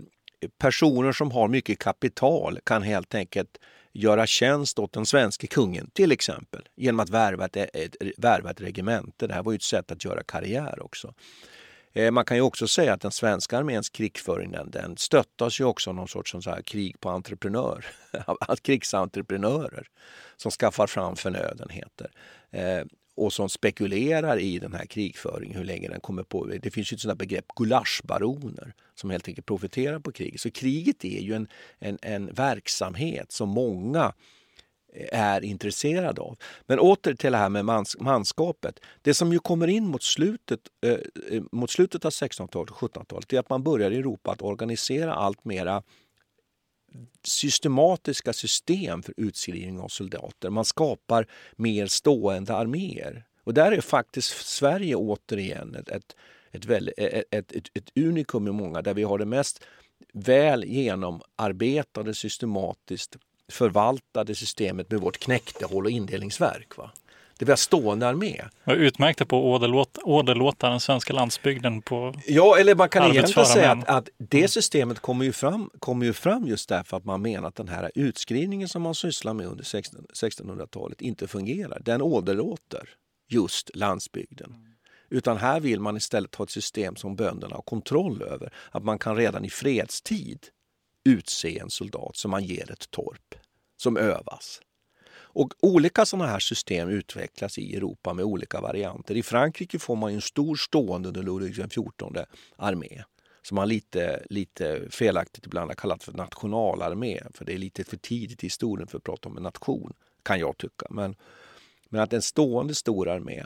personer 0.58 1.12
som 1.12 1.32
har 1.32 1.48
mycket 1.48 1.80
kapital 1.80 2.60
kan 2.64 2.84
helt 2.84 3.16
enkelt 3.16 3.58
göra 3.94 4.28
tjänst 4.28 4.80
åt 4.80 4.94
den 4.94 5.06
svenska 5.06 5.48
kungen 5.48 5.90
till 5.94 6.12
exempel 6.12 6.62
genom 6.76 7.00
att 7.00 7.10
värva 7.10 7.46
ett, 7.46 7.56
ett, 7.56 7.76
ett, 7.76 7.96
värva 8.18 8.52
ett 8.52 8.62
regemente. 8.62 9.28
Det 9.28 9.34
här 9.34 9.44
var 9.44 9.52
ju 9.52 9.56
ett 9.56 9.64
sätt 9.64 9.92
att 9.92 10.06
göra 10.06 10.24
karriär 10.24 10.84
också. 10.84 11.14
Eh, 11.94 12.12
man 12.12 12.26
kan 12.26 12.38
ju 12.38 12.44
också 12.44 12.68
säga 12.68 12.94
att 12.94 13.02
den 13.02 13.12
svenska 13.12 13.58
arméns 13.58 13.89
krigföring 13.89 14.52
den, 14.52 14.72
den 14.72 14.98
stöttas 14.98 15.60
ju 15.60 15.64
också 15.64 15.89
av 15.89 15.96
någon 15.96 16.08
sorts 16.08 16.32
så 16.32 16.50
här 16.50 16.62
krig 16.62 17.00
på 17.00 17.10
entreprenör, 17.10 17.86
krigsentreprenörer 18.62 19.88
som 20.38 20.52
skaffar 20.52 20.88
fram 20.88 21.16
förnödenheter 21.16 22.12
eh, 22.52 22.82
och 23.16 23.34
som 23.34 23.50
spekulerar 23.50 24.39
i 24.39 24.60
den 24.60 24.74
här 24.74 24.86
krigföringen, 24.86 25.58
hur 25.58 25.66
länge 25.66 25.89
den 25.89 26.00
kommer 26.00 26.24
på. 26.24 26.46
Det 26.46 26.72
finns 26.72 26.94
ju 26.94 26.96
ett 26.96 27.02
sånt 27.02 27.20
begrepp, 27.20 27.46
gulaschbaroner, 27.56 28.74
som 28.96 29.10
helt 29.10 29.28
enkelt 29.28 29.48
profiterar 29.48 30.00
på 30.00 30.12
kriget. 30.12 30.42
Så 30.42 30.52
kriget 30.52 31.06
är 31.06 31.22
ju 31.22 31.34
en, 31.34 31.48
en, 31.80 31.98
en 32.02 32.34
verksamhet 32.34 33.32
som 33.32 33.50
många 33.50 34.14
är 35.12 35.44
intresserad 35.44 36.20
av. 36.20 36.38
Men 36.66 36.80
åter 36.80 37.14
till 37.14 37.32
det 37.32 37.38
här 37.38 37.50
med 37.50 37.66
mans, 37.66 37.98
manskapet. 38.00 38.80
Det 39.02 39.14
som 39.14 39.34
ju 39.34 39.39
kommer 39.39 39.68
in 39.68 39.88
mot 39.88 40.04
slutet, 40.04 40.60
eh, 40.86 40.92
eh 41.32 41.44
mot 41.52 41.70
slutet 41.70 42.06
av 42.06 42.12
1600-talet 42.12 42.70
och 42.72 42.78
1700-talet 42.78 43.34
är 43.34 43.39
att 43.39 43.50
man 43.50 43.64
börjar 43.64 43.92
i 43.92 43.98
Europa 43.98 44.32
att 44.32 44.42
organisera 44.42 45.14
allt 45.14 45.46
mera 45.46 45.84
systematiska 47.24 48.34
system 48.34 49.04
för 49.04 49.14
utskrivning 49.18 49.80
av 49.80 49.88
soldater. 49.88 50.50
Man 50.50 50.66
skapar 50.66 51.28
mer 51.56 51.88
stående 51.88 52.56
arméer. 52.56 53.26
Och 53.44 53.54
där 53.54 53.72
är 53.72 53.82
faktiskt 53.82 54.48
Sverige 54.48 54.96
återigen 54.96 55.76
ett, 55.76 55.89
ett, 55.89 56.16
ett, 56.52 56.70
ett, 56.70 56.89
e, 56.98 57.24
ett, 57.32 57.52
ett, 57.52 57.68
ett 57.74 57.98
unikum 57.98 58.48
i 58.48 58.52
många, 58.52 58.82
där 58.82 58.94
vi 58.94 59.04
har 59.04 59.18
det 59.18 59.26
mest 59.26 59.64
väl 60.14 60.64
genomarbetade 60.64 62.14
systematiskt 62.14 63.18
förvaltade 63.52 64.36
systemet 64.36 64.91
med 64.91 64.99
vårt 64.99 65.18
knäktehåll 65.18 65.86
och 65.86 65.91
indelningsverk. 65.91 66.78
Va? 66.78 66.91
Det 67.41 67.45
var 67.45 67.56
stående 67.56 68.08
armé. 68.08 68.41
Jag 68.64 68.78
utmärkte 68.78 69.26
på 69.26 69.52
åderlåt, 69.52 69.97
åderlåta 70.04 70.70
den 70.70 70.80
svenska 70.80 71.14
landsbygden 71.14 71.82
på 71.82 72.14
Ja, 72.28 72.58
eller 72.58 72.76
man 72.76 72.89
kan 72.89 73.12
egentligen 73.12 73.45
säga 73.45 73.72
att, 73.72 73.89
att, 73.89 74.10
det 74.18 74.47
systemet 74.47 74.99
kommer 74.99 75.26
ju, 75.26 75.32
fram, 75.32 75.70
kommer 75.80 76.06
ju 76.06 76.14
fram 76.14 76.47
just 76.47 76.70
därför 76.70 76.97
att 76.97 77.06
man 77.06 77.22
menar 77.22 77.47
att 77.47 77.56
den 77.56 77.68
här 77.68 77.91
utskrivningen 77.95 78.70
som 78.70 78.82
man 78.82 78.95
sysslar 78.95 79.34
med 79.34 79.45
under 79.47 79.64
1600-talet 79.64 81.02
inte 81.02 81.28
fungerar. 81.28 81.82
Den 81.86 82.02
åderlåter 82.02 82.89
just 83.30 83.76
landsbygden. 83.76 84.56
Utan 85.10 85.38
här 85.38 85.60
vill 85.60 85.80
man 85.80 85.97
istället 85.97 86.36
ha 86.36 86.43
ett 86.43 86.52
system 86.52 86.95
som 86.95 87.16
bönderna 87.16 87.56
har 87.56 87.62
kontroll 87.62 88.22
över. 88.22 88.54
Att 88.72 88.84
man 88.84 88.99
kan 88.99 89.16
redan 89.16 89.45
i 89.45 89.49
fredstid 89.49 90.39
utse 91.06 91.60
en 91.60 91.70
soldat 91.70 92.16
som 92.16 92.32
man 92.32 92.43
ger 92.43 92.72
ett 92.72 92.91
torp 92.91 93.36
som 93.82 93.98
övas. 93.98 94.62
Och 95.34 95.54
olika 95.60 96.06
sådana 96.06 96.30
här 96.30 96.40
system 96.40 96.90
utvecklas 96.90 97.58
i 97.58 97.76
Europa 97.76 98.14
med 98.14 98.26
olika 98.26 98.62
varianter. 98.62 99.16
I 99.16 99.24
Frankrike 99.24 99.80
får 99.80 99.96
man 99.96 100.14
en 100.14 100.22
stor 100.22 100.56
stående 100.56 101.08
under 101.08 101.24
Ludvig 101.24 101.56
XIV 101.56 102.26
armé 102.56 103.04
som 103.42 103.56
man 103.56 103.68
lite, 103.68 104.26
lite 104.30 104.88
felaktigt 104.90 105.46
ibland 105.46 105.70
har 105.70 105.76
kallat 105.76 106.04
för 106.04 106.14
nationalarmé. 106.14 107.22
För 107.34 107.46
det 107.46 107.54
är 107.54 107.58
lite 107.58 107.84
för 107.84 107.98
tidigt 107.98 108.44
i 108.44 108.46
historien 108.46 108.88
för 108.88 108.98
att 108.98 109.04
prata 109.04 109.30
om 109.30 109.38
en 109.38 109.44
nation, 109.44 109.94
kan 110.24 110.40
jag 110.40 110.58
tycka. 110.58 110.86
Men, 110.90 111.16
men 111.90 112.02
att 112.02 112.14
en 112.14 112.22
stående 112.22 112.76
stor 112.76 113.10
armé. 113.10 113.46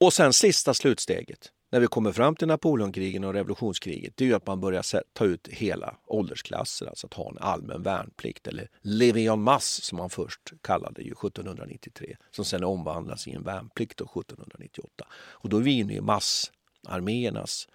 Och 0.00 0.12
sen 0.12 0.32
sista 0.32 0.74
slutsteget, 0.74 1.52
när 1.70 1.80
vi 1.80 1.86
kommer 1.86 2.12
fram 2.12 2.36
till 2.36 2.48
Napoleonkrigen 2.48 3.24
och 3.24 3.34
revolutionskriget, 3.34 4.12
det 4.16 4.24
är 4.24 4.28
ju 4.28 4.34
att 4.34 4.46
man 4.46 4.60
börjar 4.60 4.84
ta 5.12 5.24
ut 5.24 5.48
hela 5.48 5.94
åldersklasser, 6.06 6.86
alltså 6.86 7.06
att 7.06 7.14
ha 7.14 7.30
en 7.30 7.38
allmän 7.38 7.82
värnplikt 7.82 8.46
eller 8.46 8.68
levion 8.80 9.42
mass 9.42 9.82
som 9.82 9.98
man 9.98 10.10
först 10.10 10.40
kallade 10.62 11.02
ju 11.02 11.12
1793, 11.12 12.16
som 12.30 12.44
sen 12.44 12.64
omvandlas 12.64 13.28
i 13.28 13.32
en 13.32 13.42
värnplikt 13.42 13.98
då 13.98 14.04
1798. 14.04 15.06
Och 15.12 15.48
då 15.48 15.56
är 15.56 15.62
vi 15.62 15.78
inne 15.78 15.94
i 15.94 16.00
massarméernas 16.00 17.68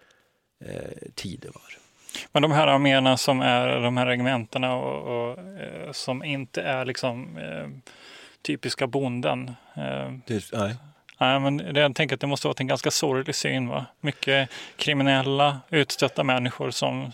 eh, 0.66 1.12
tidevarv. 1.16 1.80
Men 2.32 2.42
de 2.42 2.52
här 2.52 2.68
arméerna 2.68 3.18
som 3.18 3.42
är 3.42 3.68
de 3.68 3.98
här 3.98 4.06
regementena 4.06 4.76
och, 4.76 5.30
och 5.30 5.40
eh, 5.40 5.92
som 5.92 6.24
inte 6.24 6.62
är 6.62 6.86
liksom 6.86 7.38
eh, 7.38 7.68
typiska 8.42 8.88
bonden. 8.88 9.48
Eh, 9.76 10.14
det, 10.28 10.52
nej. 10.54 10.76
Nej, 11.18 11.40
men 11.40 11.76
jag 11.76 11.96
tänker 11.96 12.16
att 12.16 12.22
det 12.22 12.28
måste 12.28 12.48
vara 12.48 12.56
en 12.60 12.68
ganska 12.68 12.92
sorglig 12.92 13.36
syn. 13.36 13.68
Va? 13.68 13.86
Mycket 14.02 14.50
kriminella, 14.76 15.60
utstötta 15.70 16.24
människor 16.24 16.72
som... 16.72 17.12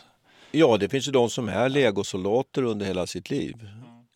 Ja, 0.52 0.78
det 0.78 0.90
finns 0.90 1.08
ju 1.08 1.12
de 1.12 1.30
som 1.30 1.50
är 1.50 1.70
legosoldater 1.70 2.64
under 2.64 2.86
hela 2.86 3.08
sitt 3.08 3.30
liv. 3.30 3.56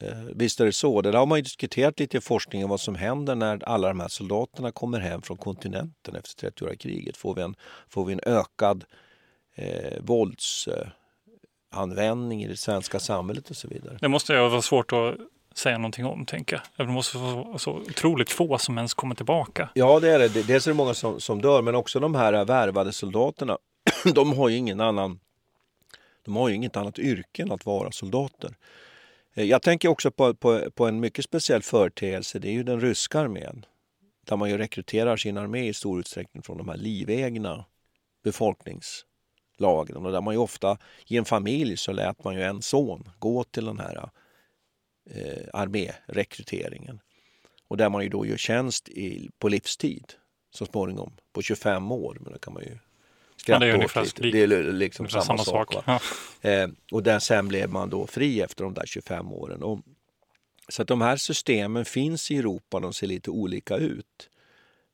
Eh, 0.01 0.23
visst 0.35 0.59
är 0.59 0.65
det 0.65 0.71
så. 0.71 1.01
Det 1.01 1.11
där 1.11 1.19
har 1.19 1.25
man 1.25 1.37
ju 1.37 1.41
diskuterat 1.41 1.99
lite 1.99 2.17
i 2.17 2.21
forskningen 2.21 2.69
vad 2.69 2.79
som 2.79 2.95
händer 2.95 3.35
när 3.35 3.63
alla 3.63 3.87
de 3.87 3.99
här 3.99 4.07
soldaterna 4.07 4.71
kommer 4.71 4.99
hem 4.99 5.21
från 5.21 5.37
kontinenten 5.37 6.15
efter 6.15 6.49
30-åriga 6.49 6.77
kriget. 6.77 7.17
Får 7.17 7.35
vi 7.35 7.41
en, 7.41 7.55
får 7.89 8.05
vi 8.05 8.13
en 8.13 8.19
ökad 8.23 8.85
eh, 9.55 10.01
våldsanvändning 10.01 12.43
i 12.43 12.47
det 12.47 12.57
svenska 12.57 12.99
samhället 12.99 13.49
och 13.49 13.55
så 13.55 13.67
vidare? 13.67 13.97
Det 14.01 14.07
måste 14.07 14.33
ju 14.33 14.39
vara 14.39 14.61
svårt 14.61 14.93
att 14.93 15.15
säga 15.57 15.77
någonting 15.77 16.05
om, 16.05 16.25
tänker 16.25 16.61
jag. 16.75 16.87
Det 16.87 16.93
måste 16.93 17.17
vara 17.17 17.57
så 17.57 17.71
otroligt 17.71 18.31
få 18.31 18.57
som 18.57 18.77
ens 18.77 18.93
kommer 18.93 19.15
tillbaka. 19.15 19.69
Ja, 19.73 19.99
det 19.99 20.09
är 20.09 20.19
det. 20.19 20.47
Dels 20.47 20.67
är 20.67 20.71
det 20.71 20.77
många 20.77 20.93
som, 20.93 21.19
som 21.19 21.41
dör, 21.41 21.61
men 21.61 21.75
också 21.75 21.99
de 21.99 22.15
här 22.15 22.33
äh, 22.33 22.45
värvade 22.45 22.91
soldaterna. 22.91 23.57
de 24.13 24.37
har 24.37 24.49
ju 24.49 24.57
ingen 24.57 24.81
annan 24.81 25.19
de 26.25 26.35
har 26.35 26.49
ju 26.49 26.55
inget 26.55 26.77
annat 26.77 26.99
yrke 26.99 27.41
än 27.41 27.51
att 27.51 27.65
vara 27.65 27.91
soldater. 27.91 28.55
Eh, 29.33 29.43
jag 29.43 29.61
tänker 29.61 29.89
också 29.89 30.11
på, 30.11 30.33
på, 30.33 30.71
på, 30.71 30.85
en 30.85 30.99
mycket 30.99 31.25
speciell 31.25 31.61
företeelse. 31.61 32.39
Det 32.39 32.47
är 32.47 32.53
ju 32.53 32.63
den 32.63 32.81
ryska 32.81 33.19
armén. 33.19 33.65
Där 34.25 34.37
man 34.37 34.49
ju 34.49 34.57
rekryterar 34.57 35.17
sin 35.17 35.37
armé 35.37 35.67
i 35.67 35.73
stor 35.73 35.99
utsträckning 35.99 36.43
från 36.43 36.57
de 36.57 36.69
här 36.69 36.77
livegna 36.77 37.65
befolkningslagren. 38.23 40.05
Och 40.05 40.11
där 40.11 40.21
man 40.21 40.33
ju 40.33 40.39
ofta, 40.39 40.77
i 41.07 41.17
en 41.17 41.25
familj 41.25 41.77
så 41.77 41.91
lät 41.91 42.23
man 42.23 42.35
ju 42.35 42.41
en 42.41 42.61
son 42.61 43.09
gå 43.19 43.43
till 43.43 43.65
den 43.65 43.79
här 43.79 43.95
äh, 43.95 44.09
eh, 45.11 45.43
armérekryteringen. 45.53 46.99
Och 47.67 47.77
där 47.77 47.89
man 47.89 48.03
ju 48.03 48.09
då 48.09 48.25
gör 48.25 48.37
tjänst 48.37 48.89
i, 48.89 49.29
på 49.39 49.49
livstid 49.49 50.13
så 50.51 50.65
småningom, 50.65 51.13
på 51.33 51.41
25 51.41 51.91
år. 51.91 52.17
Men 52.21 52.33
det 52.33 52.39
kan 52.39 52.53
man 52.53 52.63
ju 52.63 52.77
skratta 53.37 53.67
ja, 53.67 53.77
det 53.77 53.85
åt 53.85 54.21
lite. 54.21 54.37
Det 54.37 54.41
är 54.41 54.73
liksom 54.73 55.07
samma, 55.07 55.23
samma, 55.23 55.43
sak. 55.43 55.73
sak. 55.73 55.83
Ja. 55.87 55.99
Eh, 56.49 56.69
och 56.91 57.03
där 57.03 57.19
sen 57.19 57.47
blev 57.47 57.69
man 57.69 57.89
då 57.89 58.07
fri 58.07 58.41
efter 58.41 58.63
de 58.63 58.73
där 58.73 58.85
25 58.85 59.33
åren. 59.33 59.63
Och, 59.63 59.79
så 60.69 60.81
att 60.81 60.87
de 60.87 61.01
här 61.01 61.17
systemen 61.17 61.85
finns 61.85 62.31
i 62.31 62.37
Europa, 62.37 62.79
de 62.79 62.93
ser 62.93 63.07
lite 63.07 63.31
olika 63.31 63.77
ut. 63.77 64.29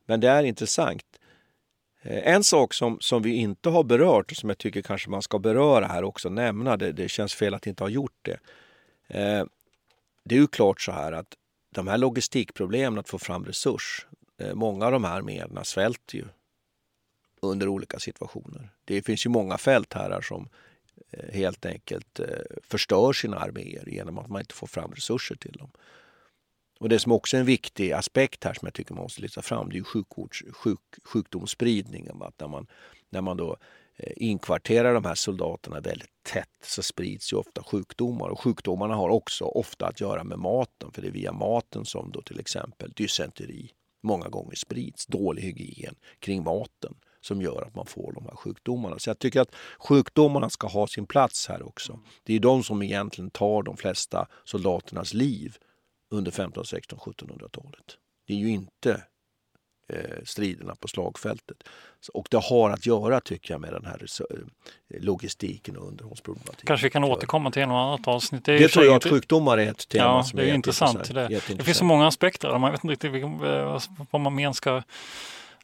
Men 0.06 0.20
det 0.20 0.30
är 0.30 0.44
intressant. 0.44 1.04
Eh, 2.02 2.34
en 2.34 2.44
sak 2.44 2.74
som, 2.74 2.98
som 3.00 3.22
vi 3.22 3.36
inte 3.36 3.70
har 3.70 3.84
berört 3.84 4.32
och 4.32 4.38
som 4.38 4.50
jag 4.50 4.58
tycker 4.58 4.82
kanske 4.82 5.10
man 5.10 5.22
ska 5.22 5.40
beröra 5.40 5.88
här 5.88 6.04
också, 6.04 6.30
nämna, 6.30 6.78
det, 6.78 6.92
det 6.92 7.10
känns 7.10 7.34
fel 7.34 7.54
att 7.54 7.68
inte 7.68 7.84
ha 7.84 7.90
gjort 7.90 8.20
det. 8.22 8.40
Det 10.24 10.36
är 10.36 10.40
ju 10.40 10.48
klart 10.48 10.82
så 10.82 10.92
här 10.92 11.12
att 11.12 11.36
de 11.76 11.88
här 11.88 11.98
logistikproblemen 11.98 13.00
att 13.00 13.10
få 13.10 13.20
fram 13.20 13.46
resurs, 13.46 14.08
eh, 14.38 14.54
många 14.54 14.86
av 14.86 14.92
de 14.92 15.04
här 15.04 15.18
arméerna 15.18 15.64
svälter 15.64 16.18
ju 16.18 16.26
under 17.42 17.68
olika 17.68 18.00
situationer. 18.00 18.70
Det 18.86 19.02
finns 19.02 19.26
ju 19.26 19.30
många 19.30 19.58
fältherrar 19.58 20.22
som 20.22 20.50
eh, 21.10 21.34
helt 21.34 21.66
enkelt 21.66 22.20
eh, 22.20 22.26
förstör 22.64 23.14
sina 23.14 23.40
arméer 23.40 23.90
genom 23.90 24.18
att 24.18 24.30
man 24.30 24.42
inte 24.42 24.56
får 24.56 24.68
fram 24.68 24.92
resurser 24.92 25.36
till 25.36 25.52
dem. 25.52 25.72
Och 26.80 26.90
det 26.90 27.00
som 27.00 27.12
också 27.12 27.38
är 27.38 27.40
en 27.40 27.46
viktig 27.46 27.92
aspekt 27.92 28.44
här 28.44 28.54
som 28.54 28.66
jag 28.66 28.74
tycker 28.74 28.94
man 28.94 29.04
måste 29.04 29.22
lyfta 29.22 29.42
fram, 29.42 29.70
det 29.70 29.78
är 29.78 29.84
sjukvårds, 29.84 30.44
sjuk, 30.52 30.80
sjukdomsspridningen. 31.04 32.22
Att 32.22 32.40
när, 32.40 32.48
man, 32.48 32.68
när 33.10 33.22
man 33.22 33.38
då 33.38 33.58
Eh, 34.04 34.14
inkvarterar 34.16 34.94
de 34.94 35.06
här 35.06 35.16
soldaterna 35.16 35.80
väldigt 35.80 36.24
tätt 36.24 36.50
så 36.64 36.84
sprids 36.84 37.34
ju 37.34 37.38
ofta 37.38 37.64
sjukdomar. 37.64 38.30
Och 38.30 38.40
sjukdomarna 38.40 38.96
har 38.96 39.10
också 39.10 39.46
ofta 39.46 39.88
att 39.88 40.02
göra 40.02 40.24
med 40.24 40.40
maten, 40.40 40.92
för 40.92 41.02
det 41.02 41.08
är 41.08 41.12
via 41.12 41.32
maten 41.32 41.86
som 41.86 42.12
då 42.12 42.22
till 42.22 42.40
exempel 42.40 42.92
dysenteri 42.96 43.72
många 44.04 44.30
gånger 44.30 44.56
sprids. 44.56 45.06
Dålig 45.06 45.42
hygien 45.42 45.96
kring 46.20 46.44
maten 46.44 46.96
som 47.22 47.42
gör 47.42 47.62
att 47.62 47.76
man 47.76 47.86
får 47.86 48.14
de 48.14 48.26
här 48.26 48.36
sjukdomarna. 48.36 49.00
Så 49.00 49.10
jag 49.10 49.20
tycker 49.20 49.42
att 49.42 49.56
sjukdomarna 49.80 50.50
ska 50.50 50.68
ha 50.68 50.88
sin 50.88 51.06
plats 51.06 51.48
här 51.48 51.64
också. 51.68 52.00
Det 52.24 52.36
är 52.36 52.40
de 52.40 52.64
som 52.64 52.82
egentligen 52.82 53.30
tar 53.30 53.64
de 53.64 53.78
flesta 53.78 54.28
soldaternas 54.44 55.14
liv 55.14 55.58
under 56.10 56.32
15, 56.32 56.66
16, 56.66 57.00
1700-talet. 57.00 57.98
Det 58.28 58.34
är 58.34 58.38
ju 58.38 58.50
inte 58.50 59.04
striderna 60.24 60.76
på 60.76 60.88
slagfältet. 60.88 61.58
Och 62.14 62.28
det 62.32 62.44
har 62.44 62.70
att 62.70 62.86
göra, 62.86 63.22
tycker 63.22 63.54
jag, 63.54 63.62
med 63.62 63.74
den 63.74 63.86
här 63.86 64.06
eh, 64.30 64.38
logistiken 65.02 65.78
och 65.78 65.88
underhållsproblematiken. 65.88 66.68
Kanske 66.68 66.86
vi 66.86 66.92
kan 66.92 67.04
återkomma 67.04 67.52
till 67.52 67.68
något 67.68 68.00
annat 68.00 68.08
avsnitt. 68.08 68.46
Det, 68.46 68.58
det 68.58 68.68
tror 68.68 68.86
jag 68.86 68.96
att 68.96 69.10
sjukdomar 69.10 69.58
är 69.58 69.72
ett 69.72 69.88
tema 69.88 70.04
ja, 70.04 70.24
som 70.24 70.38
det 70.38 70.46
är, 70.46 70.50
är 70.50 70.54
intressant. 70.54 71.14
Det. 71.14 71.28
det 71.28 71.64
finns 71.64 71.78
så 71.78 71.86
många 71.86 72.08
aspekter. 72.08 72.58
Man 72.58 72.72
vet 72.72 72.84
inte 72.84 73.08
riktigt 73.08 73.24
eh, 73.24 73.80
vad 74.12 74.22
man 74.22 74.36
men 74.36 74.54
ska... 74.54 74.84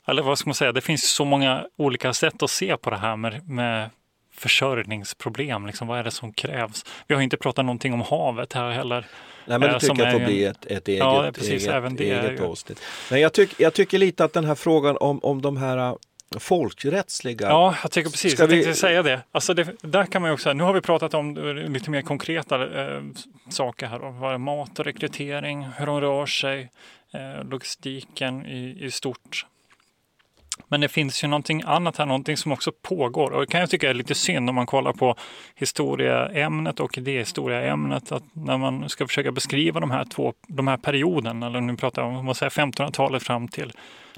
Eller 0.06 0.22
vad 0.22 0.40
ska 0.40 0.50
man 0.50 0.56
säga? 0.56 0.72
Det 0.72 0.82
finns 0.82 1.10
så 1.10 1.26
många 1.26 1.68
olika 1.78 2.14
sätt 2.14 2.44
att 2.44 2.52
se 2.52 2.78
på 2.78 2.90
det 2.90 2.98
här 2.98 3.16
med, 3.16 3.50
med 3.50 3.90
försörjningsproblem. 4.38 5.66
Liksom, 5.66 5.88
vad 5.88 6.00
är 6.00 6.04
det 6.04 6.12
som 6.12 6.34
krävs? 6.34 6.86
Vi 7.08 7.16
har 7.16 7.22
inte 7.22 7.38
pratat 7.38 7.66
någonting 7.66 7.94
om 7.94 8.02
havet 8.02 8.54
här 8.54 8.72
heller. 8.72 9.06
Nej, 9.46 9.60
men 9.60 9.74
det 9.74 9.80
tycker 9.80 10.04
jag 10.04 10.12
får 10.12 10.20
bli 10.20 10.46
ett, 10.46 10.66
ett 10.66 10.88
eget, 10.88 11.00
ja, 11.00 11.32
precis, 11.34 11.64
eget, 11.64 11.74
även 11.74 11.96
det 11.96 12.12
eget 12.12 12.42
avsnitt. 12.42 12.82
Men 13.12 13.22
jag, 13.22 13.34
tyck, 13.34 13.60
jag 13.60 13.74
tycker 13.74 13.98
lite 13.98 14.24
att 14.24 14.34
den 14.34 14.46
här 14.46 14.56
frågan 14.56 14.98
om, 14.98 15.20
om 15.24 15.42
de 15.42 15.58
här 15.58 15.78
äh, 15.78 15.96
folkrättsliga... 16.40 17.48
Ja, 17.48 17.76
jag 17.82 17.92
tycker 17.92 18.10
precis. 18.10 18.34
Ska 18.34 18.44
jag 18.44 18.50
tänkte 18.50 18.70
vi... 18.70 18.76
säga 18.76 19.04
det. 19.04 19.22
Alltså 19.32 19.54
det. 19.54 19.68
Där 19.82 20.06
kan 20.06 20.22
man 20.22 20.30
ju 20.32 20.34
också, 20.34 20.54
nu 20.54 20.64
har 20.64 20.74
vi 20.74 20.82
pratat 20.82 21.14
om 21.14 21.38
äh, 21.38 21.54
lite 21.54 21.90
mer 21.90 22.02
konkreta 22.02 22.82
eh, 22.82 23.02
saker 23.50 23.88
här. 23.88 24.00
Vad 24.00 24.34
är 24.34 24.38
mat 24.38 24.80
och 24.80 24.86
rekrytering, 24.86 25.68
hur 25.78 25.86
de 25.86 26.02
rör 26.02 26.26
sig, 26.26 26.72
eh, 27.14 27.44
logistiken 27.50 28.46
i, 28.46 28.78
i 28.86 28.92
stort. 28.92 29.46
Men 30.68 30.82
det 30.82 30.88
finns 30.88 31.24
ju 31.24 31.28
någonting 31.28 31.62
annat 31.66 31.98
här, 31.98 32.06
någonting 32.06 32.38
som 32.38 32.52
också 32.52 32.72
pågår. 32.82 33.32
Och 33.32 33.42
det 33.42 33.48
kan 33.48 33.60
jag 33.60 33.70
tycka 33.70 33.90
är 33.90 33.94
lite 33.94 34.16
synd 34.16 34.50
om 34.50 34.56
man 34.56 34.66
kollar 34.66 34.94
på 34.94 35.16
historieämnet 35.56 36.80
och 36.80 36.98
idéhistoriaämnet. 36.98 38.12
Att 38.12 38.24
när 38.34 38.58
man 38.58 38.90
ska 38.90 39.08
försöka 39.08 39.32
beskriva 39.32 39.80
de 39.80 39.92
här 39.92 40.06
två, 40.06 40.34
de 40.48 40.68
här 40.68 40.78
perioden, 40.78 41.44
eller 41.44 41.62
nu 41.62 41.76
pratar 41.76 42.02
jag 42.02 42.18
om 42.18 42.30
1500-talet 42.30 43.24
fram 43.24 43.48
till 43.48 43.74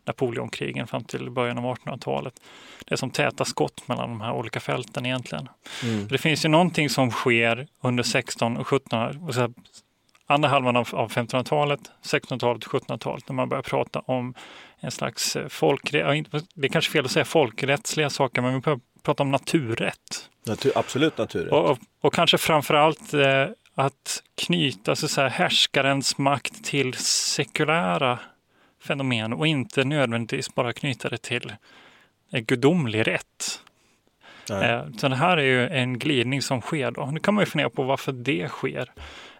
Napoleonkrigen 0.05 0.87
fram 0.87 1.03
till 1.03 1.29
början 1.29 1.57
av 1.57 1.75
1800-talet. 1.75 2.33
Det 2.85 2.93
är 2.93 2.97
som 2.97 3.09
täta 3.09 3.45
skott 3.45 3.87
mellan 3.87 4.09
de 4.09 4.21
här 4.21 4.33
olika 4.33 4.59
fälten 4.59 5.05
egentligen. 5.05 5.49
Mm. 5.83 6.07
Det 6.07 6.17
finns 6.17 6.45
ju 6.45 6.49
någonting 6.49 6.89
som 6.89 7.11
sker 7.11 7.67
under 7.81 8.03
16 8.03 8.57
och 8.57 8.73
1700 8.73 9.49
andra 10.31 10.49
halvan 10.49 10.75
av 10.75 10.87
1500-talet, 10.87 11.79
1600-talet 12.03 12.65
och 12.65 12.73
1700-talet 12.73 13.29
när 13.29 13.35
man 13.35 13.49
börjar 13.49 13.63
prata 13.63 13.99
om 13.99 14.33
en 14.79 14.91
slags 14.91 15.35
eh, 15.35 15.47
folkrätt, 15.47 16.27
det 16.53 16.67
är 16.67 16.71
kanske 16.71 16.91
fel 16.91 17.05
att 17.05 17.11
säga 17.11 17.25
folkrättsliga 17.25 18.09
saker, 18.09 18.41
men 18.41 18.53
vi 18.53 18.59
börjar 18.59 18.79
prata 19.03 19.23
om 19.23 19.31
naturrätt. 19.31 20.29
Natur, 20.45 20.71
absolut 20.75 21.17
naturrätt. 21.17 21.51
Och, 21.51 21.69
och, 21.69 21.77
och 22.01 22.13
kanske 22.13 22.37
framförallt 22.37 23.13
eh, 23.13 23.47
att 23.75 24.23
knyta 24.35 24.95
så 24.95 25.21
här, 25.21 25.29
härskarens 25.29 26.17
makt 26.17 26.63
till 26.63 26.93
sekulära 26.93 28.19
fenomen 28.83 29.33
och 29.33 29.47
inte 29.47 29.83
nödvändigtvis 29.83 30.55
bara 30.55 30.73
knyta 30.73 31.09
det 31.09 31.17
till 31.17 31.53
eh, 32.31 32.39
gudomlig 32.39 33.07
rätt. 33.07 33.61
Eh, 34.49 34.81
så 34.97 35.07
det 35.07 35.15
här 35.15 35.37
är 35.37 35.43
ju 35.43 35.67
en 35.67 35.99
glidning 35.99 36.41
som 36.41 36.61
sker. 36.61 36.91
Då. 36.91 37.05
Nu 37.05 37.19
kan 37.19 37.33
man 37.33 37.41
ju 37.41 37.45
fundera 37.45 37.69
på 37.69 37.83
varför 37.83 38.11
det 38.11 38.47
sker. 38.47 38.91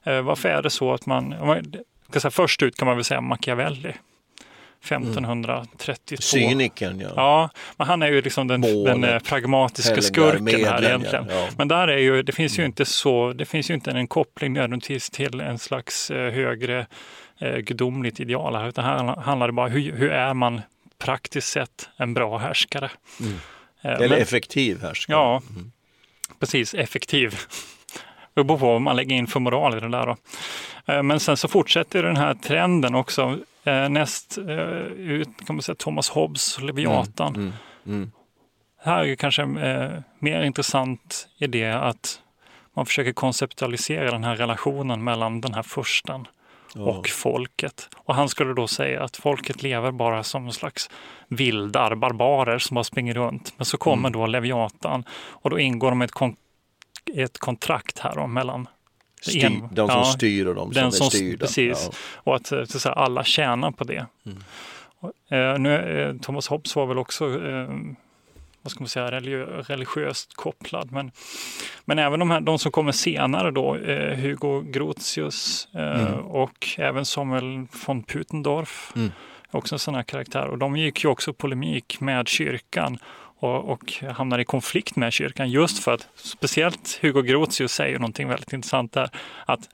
Eh, 0.04 0.22
varför 0.22 0.50
är 0.50 0.62
det 0.62 0.70
så 0.70 0.94
att 0.94 1.06
man, 1.06 1.30
man 1.30 1.74
säga, 2.14 2.32
först 2.32 2.64
ut 2.64 2.78
kan 2.78 2.86
man 2.86 2.98
väl 2.98 3.04
säga 3.04 3.22
Machiavelli. 3.22 3.94
1532. 4.82 6.22
Cynikern, 6.22 7.00
ja. 7.00 7.10
Ja, 7.16 7.50
men 7.78 7.88
han 7.88 8.02
är 8.02 8.08
ju 8.08 8.22
liksom 8.22 8.48
den, 8.48 8.62
den 8.62 9.04
eh, 9.04 9.20
pragmatiska 9.20 9.90
Helgar, 9.90 10.02
skurken 10.02 10.44
medlen, 10.44 10.66
här 10.66 10.84
egentligen. 10.84 11.26
Ja. 11.30 11.48
Men 11.58 11.68
där 11.68 11.88
är 11.88 11.98
ju, 11.98 12.24
det 12.24 12.32
finns 12.32 12.60
ju 12.60 12.62
mm. 12.62 12.70
inte 12.70 12.86
så, 12.86 13.34
det 13.34 13.46
finns 13.46 13.70
ju 13.70 13.74
inte 13.74 13.92
en 13.92 14.08
koppling 14.08 14.54
nödvändigtvis 14.54 15.10
till 15.10 15.42
en 15.42 15.60
slags 15.60 16.12
eh, 16.12 16.34
högre 16.34 16.88
eh, 17.40 17.58
gudomligt 17.58 18.20
ideal 18.20 18.56
här, 18.56 18.68
utan 18.68 18.86
här 18.86 19.22
handlar 19.22 19.48
det 19.48 19.54
bara 19.54 19.68
hur, 19.68 19.92
hur 19.92 20.12
är 20.12 20.34
man 20.34 20.62
praktiskt 21.00 21.48
sett 21.48 21.90
en 21.98 22.14
bra 22.14 22.38
härskare? 22.38 22.92
Mm. 23.20 23.34
Eh, 23.82 23.92
Eller 23.92 24.10
men- 24.10 24.22
effektiv 24.22 24.82
härskare. 24.82 25.18
Ja, 25.18 25.42
precis. 26.40 26.74
Effektiv. 26.74 27.40
Det 28.34 28.44
beror 28.44 28.58
på 28.60 28.66
vad 28.66 28.82
man 28.82 28.96
lägger 28.96 29.16
in 29.16 29.28
för 29.28 29.40
moral 29.40 29.78
i 29.78 29.80
det 29.80 29.90
där. 29.90 30.06
Då. 30.06 30.18
Men 31.04 31.20
sen 31.20 31.38
så 31.38 31.48
fortsätter 31.48 32.04
den 32.04 32.18
här 32.18 32.34
trenden 32.34 32.96
också. 32.96 33.38
Eh, 33.64 33.90
Näst 33.90 34.38
eh, 34.38 34.48
ut 34.88 35.30
kan 35.48 35.56
man 35.56 35.62
säga 35.64 35.76
Thomas 35.76 36.10
Hobbes 36.10 36.60
Leviatan. 36.62 37.36
Mm, 37.36 37.54
mm. 37.86 38.12
Här 38.82 39.06
är 39.06 39.16
kanske 39.16 39.42
eh, 39.42 40.00
mer 40.20 40.42
intressant 40.44 41.28
idé 41.38 41.72
att 41.72 42.22
man 42.76 42.86
försöker 42.86 43.14
konceptualisera 43.14 44.12
den 44.12 44.24
här 44.24 44.36
relationen 44.36 45.04
mellan 45.04 45.42
den 45.42 45.54
här 45.54 45.64
fursten 45.64 46.28
Ja. 46.76 46.82
och 46.82 47.08
folket. 47.08 47.90
Och 47.98 48.16
han 48.16 48.30
skulle 48.30 48.54
då 48.54 48.68
säga 48.68 49.04
att 49.04 49.18
folket 49.18 49.64
lever 49.64 49.92
bara 49.92 50.24
som 50.24 50.46
en 50.46 50.54
slags 50.54 50.90
vildar, 51.28 51.96
barbarer 51.96 52.58
som 52.60 52.76
bara 52.76 52.84
springer 52.84 53.14
runt. 53.14 53.54
Men 53.58 53.66
så 53.66 53.78
kommer 53.78 54.10
Mm. 54.10 54.12
då 54.12 54.26
Leviatan 54.28 55.04
och 55.12 55.50
då 55.50 55.60
ingår 55.60 55.90
de 55.90 56.02
ett, 56.02 56.12
kon- 56.12 56.36
ett 57.16 57.38
kontrakt 57.38 58.00
här 58.00 58.16
då, 58.16 58.28
mellan 58.28 58.68
Styr, 59.22 59.46
en- 59.46 59.70
de 59.72 59.88
som 59.90 59.98
ja, 59.98 60.04
styr 60.06 60.46
och 60.46 60.56
de 60.56 60.66
som 60.66 60.74
den 60.74 60.86
är 60.88 60.92
som, 60.92 61.08
styrda. 61.10 61.46
Precis. 61.46 61.90
Ja. 61.92 61.98
Och 62.16 62.36
att, 62.36 62.52
eh, 62.52 62.64
så 62.64 62.78
att 62.78 62.82
säga, 62.82 62.94
alla 62.94 63.24
tjänar 63.24 63.72
på 63.72 63.84
det. 63.84 64.06
Mm. 64.26 64.38
Och, 65.00 65.32
eh, 65.38 65.60
nu, 65.60 65.74
eh, 65.76 66.16
Thomas 66.22 66.48
Hobbes 66.48 66.76
var 66.76 66.86
väl 66.86 66.98
också 66.98 67.26
eh, 67.48 67.70
vad 68.62 68.72
ska 68.72 68.80
man 68.80 68.88
säga, 68.90 69.12
religi- 69.12 69.64
religiöst 69.64 70.34
kopplad. 70.34 70.92
Men, 70.92 71.12
men 71.86 72.00
även 72.00 72.20
de, 72.20 72.30
här, 72.32 72.42
de 72.42 72.60
som 72.60 72.72
kommer 72.72 72.92
senare 72.92 73.52
då, 73.52 73.76
eh, 73.76 74.18
Hugo 74.18 74.62
Grotius 74.62 75.68
eh, 75.74 76.02
Mm. 76.08 76.14
och 76.26 76.68
även 76.78 77.06
Samuel 77.06 77.68
von 77.86 78.04
Putendorf, 78.04 78.92
Mm. 78.96 79.12
också 79.52 79.76
en 79.76 79.80
sån 79.80 79.96
här 79.96 80.04
karaktär. 80.04 80.48
Och 80.48 80.58
de 80.58 80.78
gick 80.78 81.04
ju 81.04 81.10
också 81.10 81.34
polemik 81.34 82.00
med 82.02 82.28
kyrkan 82.28 82.98
och, 83.40 83.70
och 83.70 83.94
hamnar 84.16 84.40
i 84.40 84.46
konflikt 84.46 84.96
med 84.96 85.14
kyrkan 85.14 85.50
just 85.50 85.84
för 85.84 85.94
att 85.94 86.08
speciellt 86.16 87.00
Hugo 87.02 87.22
Grotius 87.22 87.72
säger 87.72 88.00
någonting 88.00 88.28
väldigt 88.28 88.54
intressant 88.54 88.94
där. 88.94 89.10
Att 89.46 89.70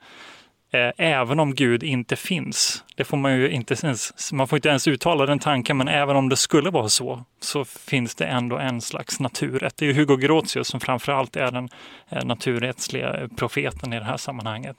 eh, 0.72 0.90
även 0.96 1.40
om 1.40 1.54
Gud 1.54 1.82
inte 1.82 2.16
finns, 2.16 2.84
det 2.94 3.04
får 3.04 3.16
man 3.16 3.36
ju 3.36 3.50
inte 3.50 3.74
ens, 3.82 4.32
man 4.32 4.48
får 4.48 4.56
inte 4.56 4.68
ens 4.68 4.88
uttala 4.88 5.26
den 5.26 5.38
tanken, 5.38 5.76
men 5.76 5.88
även 5.88 6.16
om 6.16 6.28
det 6.28 6.36
skulle 6.36 6.70
vara 6.70 6.88
så, 6.88 7.24
så 7.40 7.64
finns 7.64 8.14
det 8.14 8.24
ändå 8.24 8.58
en 8.58 8.80
slags 8.80 9.20
naturrätt. 9.20 9.76
Det 9.76 9.84
är 9.84 9.86
ju 9.86 9.94
Hugo 9.94 10.16
Grotius 10.16 10.68
som 10.68 10.80
framförallt 10.80 11.36
är 11.36 11.50
den 11.50 11.68
eh, 12.08 12.24
naturrättsliga 12.24 13.28
profeten 13.36 13.92
i 13.92 13.98
det 13.98 14.04
här 14.04 14.16
sammanhanget 14.16 14.76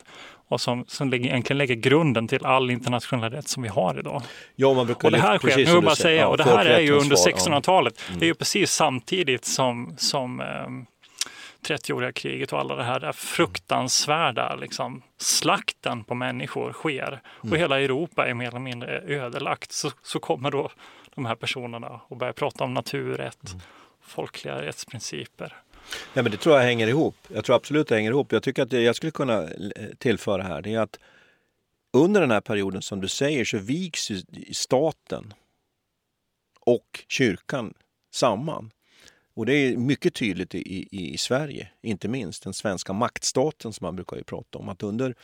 och 0.47 0.61
som, 0.61 0.85
som 0.87 1.09
lägger, 1.09 1.29
egentligen 1.29 1.57
lägger 1.57 1.75
grunden 1.75 2.27
till 2.27 2.45
all 2.45 2.71
internationell 2.71 3.31
rätt 3.31 3.47
som 3.47 3.63
vi 3.63 3.69
har 3.69 3.99
idag. 3.99 4.21
Ja, 4.55 4.73
man 4.73 4.85
brukar 4.85 5.07
Och 5.07 5.11
det 5.11 5.19
här 5.19 5.37
sker, 5.37 5.57
nu 5.57 5.73
vill 5.73 5.83
bara 5.83 5.95
säga, 5.95 6.21
ja, 6.21 6.27
och 6.27 6.37
det 6.37 6.43
här 6.43 6.65
är 6.65 6.79
ju 6.79 6.91
under 6.91 7.15
folkrättens 7.15 7.43
svar, 7.43 7.53
ja. 7.53 7.59
1600-talet. 7.59 8.03
Mm. 8.07 8.19
Det 8.19 8.25
är 8.25 8.27
ju 8.27 8.35
precis 8.35 8.71
samtidigt 8.71 9.45
som, 9.45 9.95
som 9.97 10.41
ehm, 10.41 10.85
30-åriga 11.67 12.11
kriget 12.11 12.53
och 12.53 12.59
alla 12.59 12.75
det 12.75 12.83
här, 12.83 12.99
det 12.99 13.05
här 13.05 13.13
fruktansvärda 13.13 14.55
liksom, 14.55 15.01
slakten 15.17 16.03
på 16.03 16.15
människor 16.15 16.71
sker. 16.73 17.07
Mm. 17.07 17.51
Och 17.51 17.57
hela 17.57 17.81
Europa 17.81 18.27
är 18.27 18.33
mer 18.33 18.47
eller 18.47 18.59
mindre 18.59 19.01
ödelagt. 19.07 19.71
Så, 19.71 19.91
så 20.03 20.19
kommer 20.19 20.51
då 20.51 20.69
de 21.15 21.25
här 21.25 21.35
personerna 21.35 22.01
och 22.07 22.17
börjar 22.17 22.33
prata 22.33 22.63
om 22.63 22.73
naturrätt, 22.73 23.51
Mm. 23.51 23.61
folkliga 24.01 24.61
rättsprinciper. 24.61 25.53
Nej, 26.13 26.23
men 26.23 26.31
det 26.31 26.37
tror 26.37 26.55
jag 26.55 26.63
hänger 26.63 26.87
ihop. 26.87 27.15
Jag 27.33 27.45
tror 27.45 27.55
absolut 27.55 27.87
det 27.87 27.95
hänger 27.95 28.11
ihop. 28.11 28.31
Jag 28.31 28.43
tycker 28.43 28.63
att 28.63 28.69
det 28.69 28.81
jag 28.81 28.95
skulle 28.95 29.11
kunna 29.11 29.43
eh, 29.43 29.49
tillföra 29.97 30.43
här 30.43 30.61
det 30.61 30.73
är 30.73 30.79
att 30.79 30.99
under 31.93 32.21
den 32.21 32.31
här 32.31 32.41
perioden 32.41 32.81
som 32.81 33.01
du 33.01 33.07
säger 33.07 33.45
så 33.45 33.57
viks 33.57 34.09
ju 34.11 34.21
staten 34.53 35.33
och 36.59 37.05
kyrkan 37.07 37.73
samman. 38.13 38.71
Och 39.33 39.45
det 39.45 39.53
är 39.53 39.77
mycket 39.77 40.13
tydligt 40.13 40.55
i, 40.55 40.59
i, 40.59 41.13
i 41.13 41.17
Sverige, 41.17 41.69
inte 41.81 42.07
minst 42.07 42.43
den 42.43 42.53
svenska 42.53 42.93
maktstaten 42.93 43.73
som 43.73 43.85
man 43.85 43.95
brukar 43.95 44.17
ju 44.17 44.23
prata 44.23 44.57
om. 44.57 44.69
Att 44.69 44.83
under 44.83 45.15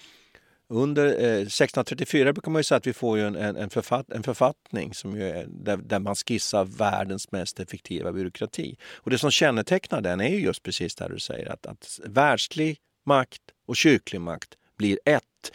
under 0.70 1.05
eh, 1.05 1.41
1634 1.41 2.34
brukar 2.34 2.51
man 2.51 2.59
ju 2.59 2.64
säga 2.64 2.78
att 2.78 2.88
vi 2.88 2.93
får 2.93 3.18
ju 3.18 3.28
en, 3.28 3.36
en, 3.36 3.55
en, 3.55 3.70
författ, 3.70 4.11
en 4.11 4.24
författning 4.24 4.93
som 4.93 5.16
ju 5.16 5.30
är, 5.30 5.45
där, 5.49 5.78
där 5.78 5.99
man 5.99 6.16
skissar 6.16 6.66
världens 6.66 7.32
mest 7.32 7.59
effektiva 7.59 8.11
byråkrati. 8.11 8.78
Och 8.95 9.11
det 9.11 9.18
som 9.18 9.32
kännetecknar 9.32 10.01
den 10.01 10.22
är 10.22 10.30
ju 10.30 10.39
just 10.39 10.64
precis 10.64 10.95
det 10.95 11.07
du 11.07 11.20
säger, 11.20 11.51
att, 11.51 11.66
att 11.66 11.99
världslig 12.05 12.78
makt 13.05 13.41
och 13.68 13.76
kyrklig 13.76 14.22
makt 14.22 14.49
blir 14.78 14.99
ett. 15.05 15.51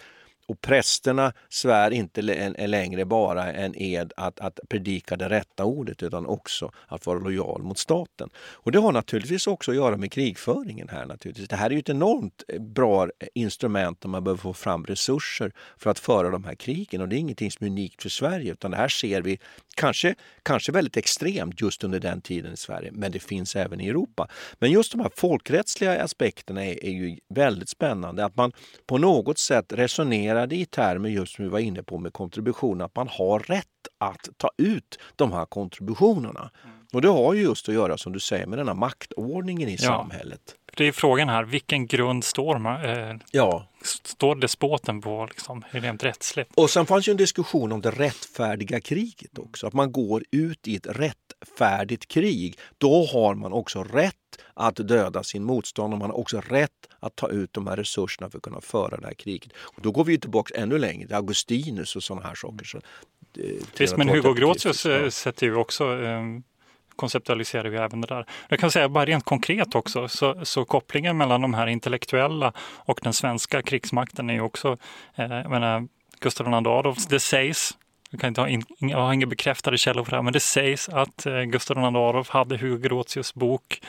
Och 0.49 0.61
prästerna 0.61 1.32
svär 1.49 1.90
inte 1.90 2.22
längre 2.66 3.05
bara 3.05 3.53
en 3.53 3.74
ed 3.76 4.12
att, 4.16 4.40
att 4.40 4.61
predika 4.68 5.16
det 5.16 5.28
rätta 5.28 5.64
ordet 5.64 6.03
utan 6.03 6.26
också 6.26 6.72
att 6.86 7.07
vara 7.07 7.18
lojal 7.18 7.62
mot 7.62 7.78
staten. 7.78 8.30
Och 8.36 8.72
det 8.72 8.78
har 8.78 8.92
naturligtvis 8.92 9.46
också 9.46 9.70
att 9.70 9.76
göra 9.76 9.96
med 9.96 10.12
krigföringen 10.12 10.88
här. 10.88 11.07
naturligtvis. 11.07 11.49
Det 11.49 11.57
här 11.57 11.70
är 11.70 11.74
ju 11.74 11.78
ett 11.78 11.88
enormt 11.88 12.42
eh, 12.49 12.61
bra 12.61 13.05
eh, 13.05 13.28
instrument 13.34 14.05
om 14.05 14.11
man 14.11 14.24
behöver 14.24 14.40
få 14.40 14.55
fram 14.55 14.84
resurser 14.84 15.53
för 15.76 15.90
att 15.90 15.99
föra 15.99 16.30
de 16.30 16.44
här 16.44 16.55
krigen. 16.55 17.01
Och 17.01 17.09
det 17.09 17.16
är 17.16 17.18
ingenting 17.18 17.51
som 17.51 17.66
är 17.66 17.70
unikt 17.70 18.03
för 18.03 18.09
Sverige 18.09 18.53
utan 18.53 18.70
det 18.70 18.76
här 18.76 18.88
ser 18.88 19.22
vi 19.22 19.38
kanske, 19.79 20.14
kanske 20.43 20.72
väldigt 20.72 20.97
extremt 20.97 21.61
just 21.61 21.85
under 21.85 22.01
den 22.01 22.20
tiden 22.20 22.53
i 22.53 22.57
Sverige, 22.57 22.91
men 22.93 23.12
det 23.12 23.18
finns 23.20 23.57
även 23.57 23.81
i 23.81 23.89
Europa. 23.89 24.29
Men 24.59 24.70
just 24.70 24.93
de 24.93 25.01
här 25.01 25.11
folkrättsliga 25.16 26.03
aspekterna 26.05 26.64
är, 26.64 26.85
är 26.85 26.91
ju 26.91 27.18
väldigt 27.35 27.68
spännande. 27.68 28.24
Att 28.24 28.37
man 28.37 28.53
på 28.87 28.99
något 28.99 29.39
sätt 29.39 29.72
resonerade 29.72 30.57
i 30.57 30.64
termer 30.66 31.09
just 31.09 31.35
som 31.35 31.45
vi 31.45 31.51
var 31.51 31.59
inne 31.59 31.83
på 31.83 31.99
med 31.99 32.12
kontribution, 32.12 32.81
att 32.81 32.97
man 32.97 33.09
har 33.09 33.39
rätt 33.41 33.64
att 33.99 34.29
ta 34.37 34.51
ut 34.59 34.99
de 35.16 35.33
här 35.33 35.47
kontributionerna. 35.47 36.51
Och 36.93 37.03
det 37.03 37.09
har 37.09 37.35
ju 37.35 37.43
just 37.43 37.68
att 37.68 37.74
göra 37.74 37.99
som 37.99 38.12
du 38.12 38.20
säger 38.20 38.47
med 38.47 38.59
den 38.59 38.68
här 38.68 38.74
maktordningen 38.74 39.68
i 39.68 39.72
Ja. 39.72 39.79
samhället. 39.79 40.55
Det 40.79 40.85
är 40.85 40.93
frågan 40.93 41.29
här, 41.29 41.45
vilken 41.45 41.87
grund 41.87 42.24
står, 42.24 42.59
man, 42.59 42.85
eh, 42.85 43.16
Ja. 43.31 43.68
står 43.83 44.35
despoten 44.35 45.01
på 45.01 45.26
liksom, 45.31 45.64
rent 45.70 46.05
rättsligt? 46.05 46.51
Och 46.55 46.70
sen 46.70 46.87
fanns 46.87 47.09
ju 47.09 47.11
en 47.11 47.16
diskussion 47.16 47.72
om 47.72 47.81
det 47.81 47.91
rättfärdiga 47.91 48.81
kriget 48.81 49.39
också. 49.39 49.66
Att 49.66 49.72
man 49.72 49.93
går 49.93 50.22
ut 50.31 50.68
i 50.68 50.76
ett 50.76 50.87
rättfärdigt 50.87 52.09
krig. 52.09 52.59
Då 52.79 53.07
har 53.12 53.35
man 53.35 53.53
också 53.53 53.85
rätt 53.85 54.14
att 54.55 54.76
döda 54.89 55.22
sin 55.22 55.45
motståndare. 55.45 55.99
Man 56.01 56.11
har 56.11 56.18
också 56.18 56.41
rätt 56.49 56.70
att 57.01 57.16
ta 57.16 57.29
ut 57.29 57.53
de 57.53 57.66
här 57.66 57.76
resurserna 57.76 58.31
för 58.31 58.39
att 58.39 58.43
kunna 58.43 58.61
föra 58.61 58.97
det 58.97 59.07
här 59.07 59.14
kriget. 59.14 59.53
Och 59.57 59.83
då 59.83 59.91
går 59.93 60.05
vi 60.05 60.20
tillbaka 60.20 60.55
ännu 60.55 60.79
längre 60.79 61.07
till 61.07 61.16
Augustinus 61.16 61.97
och 61.97 62.03
sådana 62.03 62.26
här 62.26 62.35
saker. 62.35 62.64
Så, 62.64 62.79
eh, 62.79 62.83
Visst, 63.79 63.97
men 63.97 64.07
312 64.07 64.24
Hugo 64.24 64.35
Grotius 64.35 64.85
ja. 64.85 64.93
eh, 64.93 65.09
sätter 65.09 65.47
ju 65.47 65.55
också 65.55 66.03
eh, 66.03 66.22
konceptualiserar 66.99 67.70
ju 67.70 67.76
även 67.76 68.01
det 68.01 68.07
där. 68.07 68.26
Jag 68.49 68.59
kan 68.59 68.70
säga 68.70 68.88
bara 68.88 69.05
rent 69.05 69.24
konkret 69.24 69.74
också, 69.74 70.09
så, 70.09 70.44
så 70.44 70.64
kopplingen 70.64 71.16
mellan 71.16 71.42
de 71.42 71.55
här 71.55 71.66
intellektuella 71.66 72.53
och 72.61 73.01
den 73.03 73.12
svenska 73.12 73.62
krigsmakten 73.62 74.30
är 74.30 74.34
ju 74.34 74.40
också, 74.40 74.76
eh, 75.14 75.26
jag 75.26 75.51
menar, 75.51 75.88
Gustav 76.20 76.46
II 76.46 76.55
Adolf, 76.55 77.07
det 77.09 77.20
sägs, 77.20 77.78
jag, 78.11 78.20
kan 78.20 78.28
inte 78.28 78.40
ha 78.40 78.49
in, 78.49 78.62
jag 78.78 78.99
har 78.99 79.12
inga 79.12 79.26
bekräftade 79.26 79.78
källor 79.78 80.05
för 80.05 80.11
det 80.11 80.16
här, 80.16 80.22
men 80.22 80.32
det 80.32 80.40
sägs 80.40 80.88
att 80.88 81.26
eh, 81.26 81.42
Gustav 81.42 81.78
II 81.78 81.84
Adolf 81.84 82.28
hade 82.28 82.57
Hugo 82.57 82.88
Grotius 82.88 83.34
bok 83.34 83.80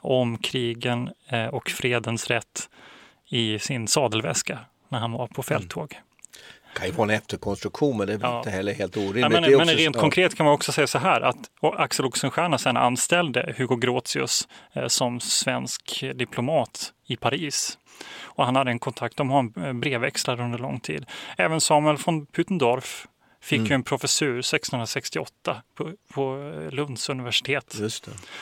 om 0.00 0.38
krigen 0.38 1.10
eh, 1.28 1.46
och 1.46 1.70
fredens 1.70 2.26
rätt 2.26 2.68
i 3.28 3.58
sin 3.58 3.88
sadelväska 3.88 4.58
när 4.88 4.98
han 4.98 5.12
var 5.12 5.26
på 5.26 5.42
fälttåg. 5.42 5.88
Det 5.90 5.96
kan 6.72 6.86
ju 6.86 6.92
vara 6.92 7.12
en 7.12 7.16
efterkonstruktion 7.16 7.96
men 7.98 8.06
det 8.06 8.12
är 8.12 8.18
Ja. 8.22 8.38
inte 8.38 8.50
heller 8.50 8.74
helt 8.74 8.96
orimligt. 8.96 9.22
Ja, 9.22 9.28
men, 9.28 9.56
men 9.56 9.66
rent 9.66 9.96
ja. 9.96 10.00
konkret 10.00 10.34
kan 10.34 10.46
man 10.46 10.54
också 10.54 10.72
säga 10.72 10.86
så 10.86 10.98
här 10.98 11.20
att 11.20 11.36
Axel 11.62 12.04
Oxenstierna 12.04 12.58
sen 12.58 12.76
anställde 12.76 13.54
Hugo 13.58 13.76
Grotius 13.76 14.48
eh, 14.72 14.86
som 14.86 15.20
svensk 15.20 16.04
diplomat 16.14 16.92
i 17.06 17.16
Paris. 17.16 17.78
Och 18.22 18.44
han 18.44 18.56
hade 18.56 18.70
en 18.70 18.78
kontakt, 18.78 19.16
de 19.16 19.30
har 19.30 19.38
en 19.38 19.64
eh, 19.64 19.72
brevväxlare 19.72 20.42
under 20.44 20.58
lång 20.58 20.80
tid. 20.80 21.06
Även 21.36 21.60
Samuel 21.60 21.96
von 21.96 22.26
Putendorf 22.26 23.06
fick 23.42 23.58
Mm. 23.58 23.68
ju 23.70 23.74
en 23.74 23.82
professur 23.82 24.38
1668 24.38 25.62
på, 25.74 25.92
på 26.14 26.52
Lunds 26.72 27.08
universitet. 27.08 27.74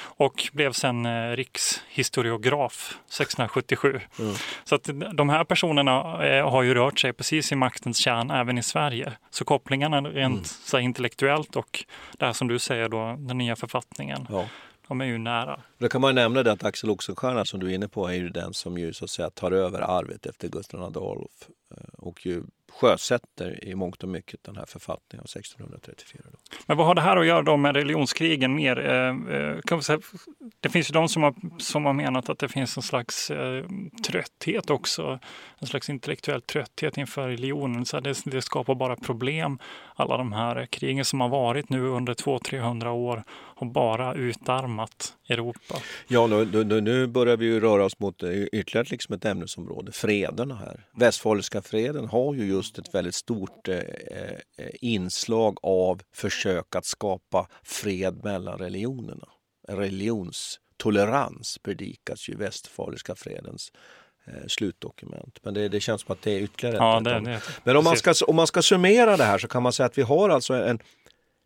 Och 0.02 0.48
blev 0.52 0.72
sen 0.72 1.06
eh, 1.06 1.36
rikshistoriograf 1.36 2.98
1677. 3.06 4.00
Mm. 4.18 4.34
Så 4.64 4.74
att 4.74 4.88
de 5.14 5.28
här 5.28 5.44
personerna 5.44 6.26
eh, 6.26 6.50
har 6.50 6.62
ju 6.62 6.74
rört 6.74 6.98
sig 6.98 7.12
precis 7.12 7.52
i 7.52 7.54
maktens 7.56 7.98
kärna 7.98 8.40
även 8.40 8.58
i 8.58 8.62
Sverige. 8.62 9.12
Så 9.30 9.44
kopplingarna 9.44 10.00
rent 10.00 10.14
Mm. 10.34 10.44
så 10.44 10.76
här, 10.76 10.84
intellektuellt 10.84 11.56
och 11.56 11.84
det 12.18 12.26
här 12.26 12.32
som 12.32 12.48
du 12.48 12.58
säger 12.58 12.88
då, 12.88 13.16
den 13.18 13.38
nya 13.38 13.56
författningen, 13.56 14.26
Ja. 14.30 14.48
de 14.88 15.00
är 15.00 15.04
ju 15.04 15.18
nära. 15.18 15.60
Då 15.78 15.88
kan 15.88 16.00
man 16.00 16.14
nämna 16.14 16.42
det 16.42 16.52
att 16.52 16.64
Axel 16.64 16.90
Oxenstierna 16.90 17.44
som 17.44 17.60
du 17.60 17.70
är 17.70 17.74
inne 17.74 17.88
på 17.88 18.08
är 18.08 18.14
ju 18.14 18.28
den 18.28 18.54
som 18.54 18.78
ju 18.78 18.92
så 18.92 19.04
att 19.04 19.10
säga 19.10 19.30
tar 19.30 19.52
över 19.52 19.80
arvet 19.80 20.26
efter 20.26 20.48
Gustav 20.48 20.80
II 20.80 20.86
Adolf 20.86 21.30
eh, 21.76 21.76
och 21.98 22.26
ju 22.26 22.42
sjösätter 22.70 23.64
i 23.64 23.74
mångt 23.74 24.02
och 24.02 24.08
mycket 24.08 24.44
den 24.44 24.56
här 24.56 24.66
författningen 24.66 25.20
av 25.20 25.38
1634. 25.38 26.22
Då. 26.32 26.38
Men 26.66 26.76
vad 26.76 26.86
har 26.86 26.94
det 26.94 27.00
här 27.00 27.16
att 27.16 27.26
göra 27.26 27.42
då 27.42 27.56
med 27.56 27.76
religionskrigen 27.76 28.54
mer? 28.54 28.78
Eh, 28.78 29.36
eh 29.36 29.60
kan 29.60 29.82
säga, 29.82 30.00
det 30.60 30.68
finns 30.68 30.90
ju 30.90 30.92
de 30.92 31.08
som 31.08 31.22
har, 31.22 31.34
som 31.58 31.84
har 31.84 31.92
menat 31.92 32.28
att 32.28 32.38
det 32.38 32.48
finns 32.48 32.76
en 32.76 32.82
slags 32.82 33.30
eh, 33.30 33.64
trötthet 34.06 34.70
också. 34.70 35.18
En 35.58 35.66
slags 35.66 35.90
intellektuell 35.90 36.42
trötthet 36.42 36.96
inför 36.96 37.28
religionen. 37.28 37.86
Så 37.86 38.00
det, 38.00 38.24
det 38.24 38.42
skapar 38.42 38.74
bara 38.74 38.96
problem. 38.96 39.58
Alla 39.94 40.16
de 40.16 40.32
här 40.32 40.66
krigen 40.66 41.04
som 41.04 41.20
har 41.20 41.28
varit 41.28 41.70
nu 41.70 41.86
under 41.86 42.14
200-300 42.14 42.88
år 42.88 43.24
har 43.28 43.66
bara 43.66 44.14
utarmat 44.14 45.14
Europa. 45.28 45.74
Ja, 46.08 46.26
nu, 46.26 46.64
nu, 46.64 46.80
nu, 46.80 47.06
börjar 47.06 47.36
vi 47.36 47.46
ju 47.46 47.60
röra 47.60 47.84
oss 47.84 47.98
mot 47.98 48.22
ytterligare 48.52 48.86
liksom 48.90 49.14
ett 49.14 49.24
ämnesområde, 49.24 49.92
frederna 49.92 50.54
här. 50.54 50.86
Västfaliska 50.96 51.62
freden 51.62 52.08
har 52.08 52.34
ju 52.34 52.44
just 52.60 52.78
ett 52.78 52.94
väldigt 52.94 53.14
stort 53.14 53.68
eh, 53.68 53.76
eh, 53.76 54.70
inslag 54.80 55.58
av 55.62 56.02
försök 56.14 56.76
att 56.76 56.84
skapa 56.84 57.48
fred 57.62 58.24
mellan 58.24 58.58
religionerna. 58.58 59.28
Religionstolerans 59.68 61.58
predikas 61.62 62.28
ju 62.28 62.32
i 62.32 62.36
Västfaliska 62.36 63.14
fredens 63.14 63.72
eh, 64.26 64.46
slutdokument. 64.48 65.38
Men 65.42 65.54
det, 65.54 65.68
det, 65.68 65.80
känns 65.80 66.00
som 66.02 66.12
att 66.12 66.22
det 66.22 66.32
är 66.32 66.40
ytterligare 66.40 66.76
ja, 66.76 66.98
ett 66.98 67.04
det, 67.04 67.20
det, 67.20 67.40
Men 67.64 67.76
om 67.76 67.84
man, 67.84 67.96
ska, 67.96 68.14
om 68.26 68.36
man 68.36 68.46
ska 68.46 68.62
summera 68.62 69.16
det 69.16 69.24
här 69.24 69.38
så 69.38 69.48
kan 69.48 69.62
man 69.62 69.72
säga 69.72 69.86
att 69.86 69.98
vi 69.98 70.02
har 70.02 70.28
alltså 70.28 70.54
en, 70.54 70.78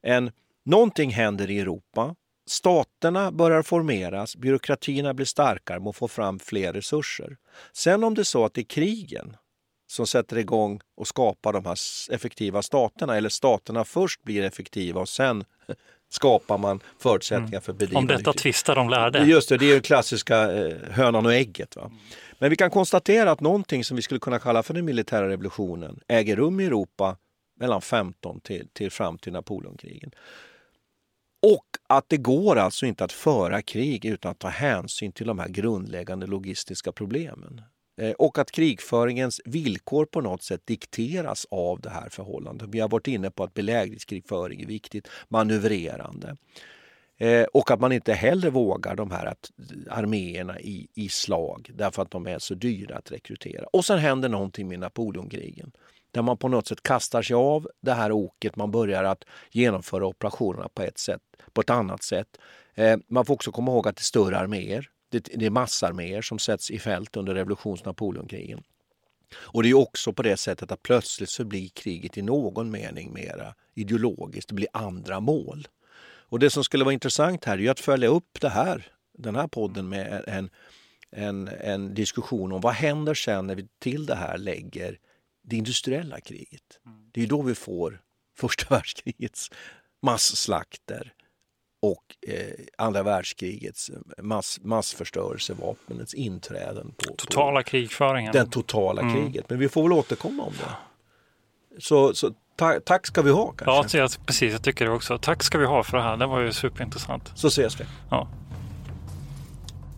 en 0.03 0.31
Någonting 0.67 1.11
händer 1.11 1.51
i 1.51 1.61
Europa. 1.61 2.15
Staterna 2.47 3.33
börjar 3.33 3.63
formeras, 3.63 4.37
byråkratierna 4.37 5.15
blir 5.15 5.27
starkare 5.27 5.81
och 5.81 5.97
får 5.97 6.09
fram 6.09 6.39
fler 6.39 6.73
resurser. 6.73 7.37
Sen 7.73 8.05
om 8.05 8.15
det 8.15 8.23
är 8.23 8.25
så 8.25 8.45
att 8.45 8.55
det 8.55 8.61
är 8.61 8.65
krigen 8.65 9.37
som 9.95 10.07
sätter 10.07 10.39
igång 10.39 10.81
och 10.97 11.09
skapar 11.09 11.53
de 11.53 11.65
här 11.65 11.79
effektiva 12.11 12.63
staterna 12.63 13.17
eller 13.17 13.29
staterna 13.29 13.85
först 13.85 14.23
blir 14.23 14.43
effektiva 14.43 15.01
och 15.01 15.09
sen 15.09 15.45
skapar 16.09 16.59
man 16.59 16.81
förutsättningar 16.99 17.49
mm. 17.49 17.63
för 17.63 17.73
bedrivande 17.73 18.15
Om 18.15 18.19
detta 18.19 18.33
tvistar 18.33 18.75
de 18.75 18.89
lärde. 18.89 19.19
Just 19.19 19.49
det, 19.49 19.57
det 19.57 19.67
är 19.67 19.73
den 19.73 19.83
klassiska 19.83 20.53
eh, 20.53 20.77
hönan 20.91 21.27
och 21.27 21.35
ägget. 21.35 21.77
Va? 21.77 21.91
Men 22.39 22.51
vi 22.51 22.57
kan 22.57 22.71
konstatera 22.71 23.31
att 23.31 23.41
någonting 23.41 23.85
som 23.85 23.97
vi 23.97 24.03
skulle 24.03 24.21
kunna 24.21 24.39
kalla 24.39 24.63
för 24.63 24.75
den 24.75 24.85
militära 24.85 25.29
revolutionen 25.29 26.01
äger 26.09 26.37
rum 26.37 26.61
i 26.61 26.65
Europa 26.65 27.17
mellan 27.61 27.83
15 27.83 28.41
till, 28.41 28.69
till 28.73 28.91
fram 28.91 29.19
till 29.19 29.33
Napoleonkrigen. 29.33 30.11
Och 31.43 31.67
att 31.87 32.09
det 32.09 32.17
går 32.17 32.57
alltså 32.57 32.87
inte 32.87 33.05
att 33.05 33.13
föra 33.13 33.63
krig 33.63 34.05
utan 34.05 34.31
att 34.31 34.39
ta 34.39 34.49
hänsyn 34.49 35.13
till 35.13 35.27
de 35.27 35.39
här 35.39 35.49
grundläggande 35.49 36.27
logistiska 36.27 36.93
problemen. 36.93 37.63
Eh, 37.97 38.13
och 38.13 38.39
att 38.39 38.51
krigföringens 38.51 39.41
villkor 39.45 40.05
på 40.05 40.21
något 40.21 40.43
sätt 40.43 40.67
dikteras 40.67 41.47
av 41.51 41.81
det 41.81 41.91
här 41.91 42.09
förhållandet. 42.09 42.69
Vi 42.73 42.81
har 42.81 42.89
varit 42.89 43.09
inne 43.09 43.31
på 43.31 43.45
att 43.45 43.55
belägringskrigföring 43.55 44.63
är 44.63 44.67
viktigt, 44.67 45.09
manövrerande. 45.29 46.37
Eh, 47.19 47.43
och 47.43 47.71
att 47.71 47.81
man 47.81 47.93
inte 47.93 48.13
heller 48.13 48.51
vågar 48.51 48.97
de 48.97 49.11
här 49.11 49.35
arméerna 49.91 50.61
i, 50.61 50.89
i 50.95 51.09
slag 51.09 51.71
därför 51.75 52.03
att 52.03 52.11
de 52.11 52.27
är 52.27 52.39
så 52.39 52.55
dyra 52.55 52.97
att 52.97 53.13
rekrytera. 53.13 53.67
Och 53.73 53.85
sen 53.85 53.99
händer 53.99 54.29
någonting 54.29 54.69
med 54.69 54.79
Napoleonkrigen 54.79 55.73
där 56.11 56.23
man 56.23 56.37
på 56.37 56.49
något 56.49 56.67
sätt 56.67 56.83
kastar 56.83 57.23
sig 57.23 57.35
av 57.35 57.69
det 57.81 57.93
här 57.93 58.13
oket. 58.13 58.57
Man 58.57 58.71
börjar 58.71 59.05
att 59.05 59.25
genomföra 59.51 60.07
operationerna 60.07 60.69
på 60.75 60.83
ett, 60.83 60.99
sätt, 60.99 61.21
på 61.53 61.61
ett 61.61 61.71
annat 61.71 62.03
sätt. 62.03 62.29
Eh, 62.75 62.97
man 63.09 63.25
får 63.25 63.35
också 63.35 63.53
komma 63.53 63.73
ihåg 63.73 63.89
att 63.89 63.97
det 63.97 64.01
är 64.01 64.05
större 64.05 64.39
arméer. 64.39 64.91
Det, 65.15 65.29
det 65.35 65.47
är 65.47 65.51
massarméer 65.51 66.23
som 66.23 66.39
sätts 66.39 66.71
i 66.71 66.79
fält 66.79 67.17
under 67.17 67.35
revolutions 67.35 67.85
Napoleonkrigen. 67.85 68.63
Och 69.35 69.63
det 69.63 69.71
är 69.71 69.75
också 69.75 70.13
på 70.13 70.23
det 70.23 70.37
sättet 70.37 70.73
att 70.73 70.83
plötsligt 70.83 71.31
så 71.31 71.45
blir 71.45 71.69
kriget 71.69 72.19
i 72.19 72.23
någon 72.23 72.71
mening 72.71 73.13
mera 73.13 73.55
ideologiskt. 73.75 74.49
Det 74.49 74.55
blir 74.55 74.69
andra 74.73 75.21
mål. 75.21 75.69
Och 76.29 76.39
det 76.39 76.51
som 76.51 76.65
skulle 76.65 76.85
vara 76.85 76.93
intressant 76.93 77.45
här 77.45 77.61
är 77.61 77.71
att 77.71 77.81
följa 77.81 78.09
upp 78.09 78.41
det 78.41 78.49
här, 78.49 78.87
den 79.19 79.37
här 79.37 79.47
podden 79.47 79.89
med 79.89 80.25
en, 80.27 80.51
en, 81.11 81.49
en 81.49 81.95
diskussion 81.95 82.53
om 82.53 82.61
vad 82.61 82.75
händer 82.75 83.15
sen 83.15 83.47
när 83.47 83.55
vi 83.55 83.69
till 83.79 84.07
det 84.07 84.15
här 84.15 84.39
lägger 84.39 84.99
det 85.43 85.57
industriella 85.57 86.21
kriget. 86.21 86.81
Mm. 86.87 87.11
Det 87.13 87.23
är 87.23 87.27
då 87.27 87.43
vi 87.43 87.55
får 87.55 88.03
första 88.37 88.67
världskrigets 88.75 89.51
masslakter 90.03 91.15
och 91.85 92.17
eh, 92.29 92.37
andra 92.79 93.03
världskrigets 93.03 93.91
mass, 94.23 94.61
massförstörelsevapnets 94.63 96.15
inträden. 96.15 96.95
På, 96.97 97.15
totala 97.15 97.61
på 97.61 97.65
krigföringen. 97.65 98.33
Den 98.33 98.51
totala 98.51 99.03
mm. 99.03 99.15
kriget. 99.15 99.51
Men 99.51 99.59
vi 99.59 99.69
får 99.69 99.83
väl 99.83 99.93
återkomma 99.93 100.43
om 100.43 100.53
det. 100.53 100.77
Så, 101.81 102.15
så 102.15 102.31
ta, 102.57 102.81
tack 102.85 103.07
ska 103.07 103.23
vi 103.23 103.31
ha 103.31 103.53
kanske. 103.53 103.99
Ja, 103.99 104.09
precis. 104.27 104.53
Jag 104.53 104.63
tycker 104.63 104.85
det 104.85 104.91
också. 104.91 105.19
Tack 105.19 105.43
ska 105.43 105.59
vi 105.59 105.67
ha 105.67 105.85
för 105.85 105.97
det 105.97 106.03
här. 106.03 106.17
Det 106.17 106.27
var 106.27 106.41
ju 106.41 106.53
superintressant. 106.53 107.33
Så 107.35 107.47
ses 107.49 107.81
vi. 107.81 107.85
Ja. 108.11 108.29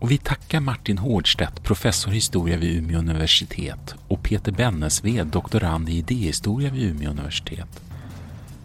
Och 0.00 0.10
vi 0.10 0.18
tackar 0.18 0.60
Martin 0.60 0.98
Hårdstedt, 0.98 1.62
professor 1.62 2.12
i 2.12 2.14
historia 2.14 2.56
vid 2.56 2.78
Umeå 2.78 2.98
universitet 2.98 3.94
och 4.08 4.22
Peter 4.22 4.52
Bennesved, 4.52 5.26
doktorand 5.26 5.88
i 5.88 5.92
idéhistoria 5.92 6.70
vid 6.70 6.82
Umeå 6.82 7.10
universitet. 7.10 7.82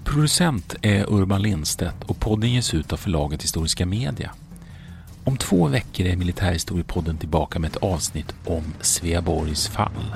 Producent 0.03 0.75
är 0.81 1.13
Urban 1.13 1.41
Lindstedt 1.41 2.03
och 2.03 2.19
podden 2.19 2.51
ges 2.51 2.73
ut 2.73 2.93
av 2.93 2.97
förlaget 2.97 3.43
Historiska 3.43 3.85
Media. 3.85 4.31
Om 5.23 5.37
två 5.37 5.67
veckor 5.67 6.05
är 6.05 6.15
Militärhistoriepodden 6.15 7.17
tillbaka 7.17 7.59
med 7.59 7.69
ett 7.69 7.83
avsnitt 7.83 8.35
om 8.45 8.63
Sveaborgs 8.81 9.67
fall. 9.67 10.15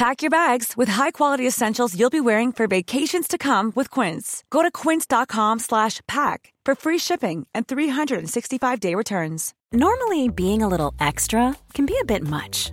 Pack 0.00 0.22
your 0.22 0.30
bags 0.30 0.78
with 0.78 0.88
high-quality 0.88 1.46
essentials 1.46 1.94
you'll 1.94 2.08
be 2.18 2.22
wearing 2.22 2.52
for 2.52 2.66
vacations 2.66 3.28
to 3.28 3.36
come 3.36 3.70
with 3.76 3.90
Quince. 3.90 4.42
Go 4.48 4.62
to 4.62 4.70
quince.com 4.70 5.58
slash 5.58 6.00
pack 6.08 6.54
for 6.64 6.74
free 6.74 6.96
shipping 6.96 7.46
and 7.54 7.68
365-day 7.68 8.94
returns. 8.94 9.52
Normally, 9.74 10.30
being 10.30 10.62
a 10.62 10.68
little 10.68 10.94
extra 10.98 11.54
can 11.74 11.84
be 11.84 11.98
a 12.00 12.04
bit 12.06 12.26
much. 12.26 12.72